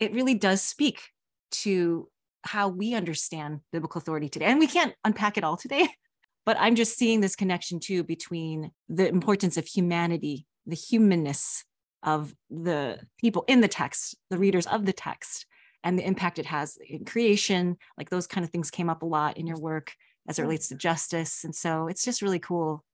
it 0.00 0.12
really 0.12 0.34
does 0.34 0.62
speak 0.62 1.10
to 1.50 2.08
how 2.42 2.68
we 2.68 2.94
understand 2.94 3.60
biblical 3.72 3.98
authority 3.98 4.28
today. 4.28 4.46
And 4.46 4.58
we 4.58 4.66
can't 4.66 4.94
unpack 5.04 5.36
it 5.36 5.44
all 5.44 5.56
today, 5.56 5.88
but 6.46 6.56
I'm 6.58 6.74
just 6.74 6.96
seeing 6.96 7.20
this 7.20 7.36
connection 7.36 7.80
too 7.80 8.04
between 8.04 8.70
the 8.88 9.08
importance 9.08 9.56
of 9.56 9.66
humanity, 9.66 10.46
the 10.66 10.76
humanness 10.76 11.64
of 12.02 12.34
the 12.50 13.00
people 13.18 13.44
in 13.48 13.60
the 13.60 13.68
text, 13.68 14.16
the 14.30 14.38
readers 14.38 14.66
of 14.66 14.86
the 14.86 14.92
text, 14.92 15.46
and 15.84 15.98
the 15.98 16.06
impact 16.06 16.38
it 16.38 16.46
has 16.46 16.76
in 16.88 17.04
creation. 17.04 17.76
Like 17.96 18.10
those 18.10 18.26
kind 18.26 18.44
of 18.44 18.50
things 18.50 18.70
came 18.70 18.90
up 18.90 19.02
a 19.02 19.06
lot 19.06 19.36
in 19.36 19.46
your 19.46 19.58
work 19.58 19.94
as 20.28 20.38
it 20.38 20.42
relates 20.42 20.68
to 20.68 20.74
justice. 20.74 21.44
And 21.44 21.54
so 21.54 21.88
it's 21.88 22.04
just 22.04 22.22
really 22.22 22.38
cool 22.38 22.84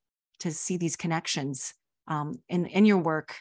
to 0.41 0.51
see 0.51 0.77
these 0.77 0.97
connections 0.97 1.75
um, 2.09 2.35
in, 2.49 2.67
in 2.67 2.85
your 2.85 2.99
work. 2.99 3.37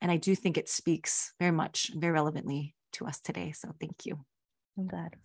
And 0.00 0.10
I 0.10 0.16
do 0.16 0.34
think 0.34 0.56
it 0.56 0.68
speaks 0.68 1.32
very 1.38 1.52
much, 1.52 1.90
very 1.94 2.12
relevantly 2.12 2.74
to 2.92 3.06
us 3.06 3.20
today. 3.20 3.52
So 3.52 3.74
thank 3.80 4.04
you. 4.04 4.24
I'm 4.76 4.86
glad. 4.86 5.16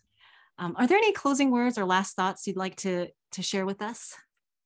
Um, 0.57 0.75
are 0.77 0.87
there 0.87 0.97
any 0.97 1.13
closing 1.13 1.51
words 1.51 1.77
or 1.77 1.85
last 1.85 2.15
thoughts 2.15 2.47
you'd 2.47 2.57
like 2.57 2.75
to, 2.77 3.07
to 3.31 3.41
share 3.41 3.65
with 3.65 3.81
us? 3.81 4.15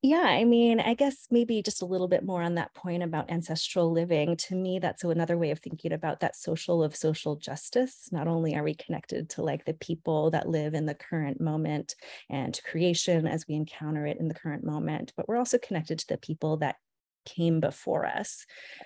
Yeah, 0.03 0.25
I 0.25 0.43
mean, 0.43 0.79
I 0.79 0.93
guess 0.93 1.27
maybe 1.31 1.63
just 1.63 1.81
a 1.81 1.85
little 1.85 2.07
bit 2.07 2.23
more 2.23 2.43
on 2.43 2.55
that 2.55 2.73
point 2.75 3.01
about 3.01 3.31
ancestral 3.31 3.91
living. 3.91 4.37
To 4.37 4.55
me, 4.55 4.77
that's 4.77 5.03
another 5.03 5.39
way 5.39 5.49
of 5.49 5.59
thinking 5.59 5.91
about 5.91 6.19
that 6.19 6.35
social 6.35 6.83
of 6.83 6.95
social 6.95 7.35
justice. 7.35 8.07
Not 8.11 8.27
only 8.27 8.55
are 8.55 8.63
we 8.63 8.75
connected 8.75 9.29
to 9.31 9.41
like 9.41 9.65
the 9.65 9.73
people 9.73 10.29
that 10.31 10.47
live 10.47 10.75
in 10.75 10.85
the 10.85 10.93
current 10.93 11.41
moment 11.41 11.95
and 12.29 12.53
to 12.53 12.61
creation 12.61 13.25
as 13.25 13.45
we 13.47 13.55
encounter 13.55 14.05
it 14.05 14.17
in 14.19 14.27
the 14.27 14.35
current 14.35 14.63
moment, 14.63 15.13
but 15.17 15.27
we're 15.27 15.37
also 15.37 15.57
connected 15.57 15.97
to 15.99 16.07
the 16.09 16.17
people 16.17 16.57
that 16.57 16.75
came 17.25 17.59
before 17.59 18.05
us 18.05 18.45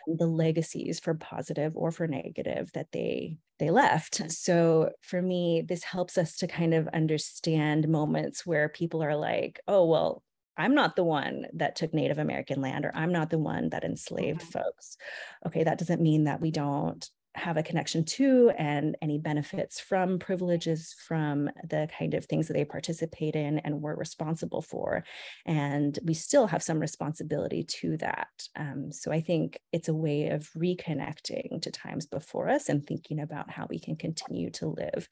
mm. 0.10 0.18
the 0.18 0.26
legacies 0.26 1.00
for 1.00 1.14
positive 1.14 1.74
or 1.76 1.92
for 1.92 2.08
negative 2.08 2.72
that 2.74 2.92
they 2.92 3.38
they 3.60 3.70
left 3.70 4.20
mm. 4.20 4.32
so 4.32 4.90
for 5.02 5.22
me 5.22 5.62
this 5.62 5.84
helps 5.84 6.18
us 6.18 6.38
to 6.38 6.48
kind 6.48 6.74
of 6.74 6.88
understand 6.88 7.88
moments 7.88 8.44
where 8.44 8.68
people 8.68 9.04
are 9.04 9.16
like 9.16 9.60
oh 9.68 9.86
well 9.86 10.24
I'm 10.58 10.76
not 10.76 10.96
the 10.96 11.04
one 11.04 11.46
that 11.54 11.76
took 11.76 11.94
Native 11.94 12.18
American 12.18 12.62
land, 12.62 12.86
or 12.86 12.92
I'm 12.96 13.12
not 13.12 13.30
the 13.30 13.40
one 13.40 13.70
that 13.70 13.84
enslaved 13.84 14.42
mm-hmm. 14.42 14.60
folks. 14.60 14.98
Okay, 15.46 15.64
that 15.64 15.78
doesn't 15.78 16.02
mean 16.02 16.26
that 16.26 16.42
we 16.42 16.52
don't 16.52 17.10
have 17.36 17.58
a 17.58 17.64
connection 17.64 18.04
to 18.04 18.52
and 18.58 18.98
any 19.02 19.18
benefits 19.18 19.80
from 19.80 20.20
privileges 20.20 20.94
from 21.08 21.50
the 21.70 21.88
kind 21.98 22.14
of 22.14 22.26
things 22.26 22.48
that 22.48 22.54
they 22.54 22.66
participate 22.66 23.36
in 23.36 23.60
and 23.60 23.82
were 23.82 23.96
responsible 23.96 24.62
for. 24.62 25.04
And 25.46 25.98
we 26.04 26.14
still 26.14 26.48
have 26.48 26.62
some 26.62 26.80
responsibility 26.80 27.64
to 27.64 27.98
that. 27.98 28.28
Um, 28.56 28.92
so 28.92 29.12
I 29.12 29.22
think 29.22 29.60
it's 29.72 29.88
a 29.88 29.94
way 29.94 30.28
of 30.30 30.50
reconnecting 30.58 31.62
to 31.62 31.72
times 31.72 32.06
before 32.06 32.50
us 32.50 32.68
and 32.68 32.86
thinking 32.86 33.20
about 33.22 33.50
how 33.50 33.66
we 33.70 33.80
can 33.80 33.96
continue 33.96 34.50
to 34.52 34.68
live 34.68 35.08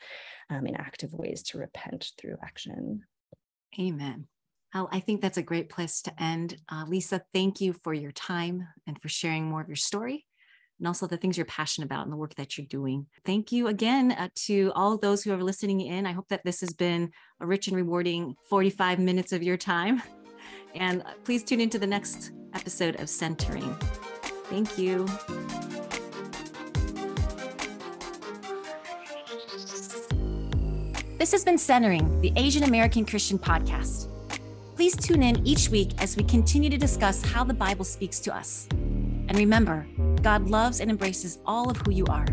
um, 0.50 0.68
in 0.68 0.76
active 0.76 1.14
ways 1.14 1.42
to 1.44 1.58
repent 1.58 2.12
through 2.18 2.36
action. 2.44 3.04
Amen. 3.80 4.28
I 4.74 5.00
think 5.00 5.22
that's 5.22 5.38
a 5.38 5.44
great 5.44 5.70
place 5.70 6.02
to 6.04 6.24
end. 6.24 6.58
Uh, 6.72 6.86
Lisa, 6.88 7.22
thank 7.34 7.60
you 7.60 7.74
for 7.74 7.94
your 7.94 8.12
time 8.12 8.68
and 8.88 9.02
for 9.02 9.10
sharing 9.10 9.46
more 9.46 9.62
of 9.62 9.68
your 9.68 9.76
story 9.76 10.26
and 10.80 10.88
also 10.88 11.08
the 11.08 11.18
things 11.18 11.38
you're 11.38 11.46
passionate 11.46 11.86
about 11.86 12.04
and 12.04 12.12
the 12.12 12.18
work 12.18 12.36
that 12.36 12.58
you're 12.58 12.68
doing. 12.68 13.06
Thank 13.26 13.52
you 13.52 13.68
again 13.68 14.12
uh, 14.14 14.30
to 14.46 14.72
all 14.76 14.98
those 14.98 15.24
who 15.24 15.34
are 15.34 15.44
listening 15.44 15.82
in. 15.82 16.06
I 16.06 16.14
hope 16.14 16.30
that 16.30 16.44
this 16.44 16.62
has 16.62 16.74
been 16.74 17.12
a 17.40 17.46
rich 17.46 17.68
and 17.68 17.76
rewarding 17.76 18.36
45 18.50 19.00
minutes 19.00 19.34
of 19.34 19.44
your 19.44 19.58
time. 19.58 20.02
And 20.76 21.02
uh, 21.02 21.14
please 21.24 21.44
tune 21.44 21.60
into 21.60 21.80
the 21.80 21.88
next 21.88 22.32
episode 22.54 23.00
of 23.00 23.10
Centering. 23.10 23.76
Thank 24.46 24.78
you. 24.78 25.08
This 31.18 31.32
has 31.32 31.44
been 31.44 31.58
Centering, 31.58 32.22
the 32.22 32.32
Asian 32.36 32.64
American 32.64 33.04
Christian 33.04 33.40
podcast. 33.40 34.10
Please 34.80 34.96
tune 34.96 35.24
in 35.24 35.46
each 35.46 35.68
week 35.68 35.92
as 35.98 36.16
we 36.16 36.24
continue 36.24 36.70
to 36.70 36.78
discuss 36.78 37.22
how 37.22 37.44
the 37.44 37.54
Bible 37.54 37.84
speaks 37.84 38.18
to 38.22 38.34
us. 38.34 38.66
And 38.72 39.36
remember, 39.36 39.86
God 40.22 40.50
loves 40.50 40.80
and 40.80 40.90
embraces 40.90 41.38
all 41.46 41.70
of 41.70 41.76
who 41.76 41.92
you 41.92 42.06
are. 42.06 42.26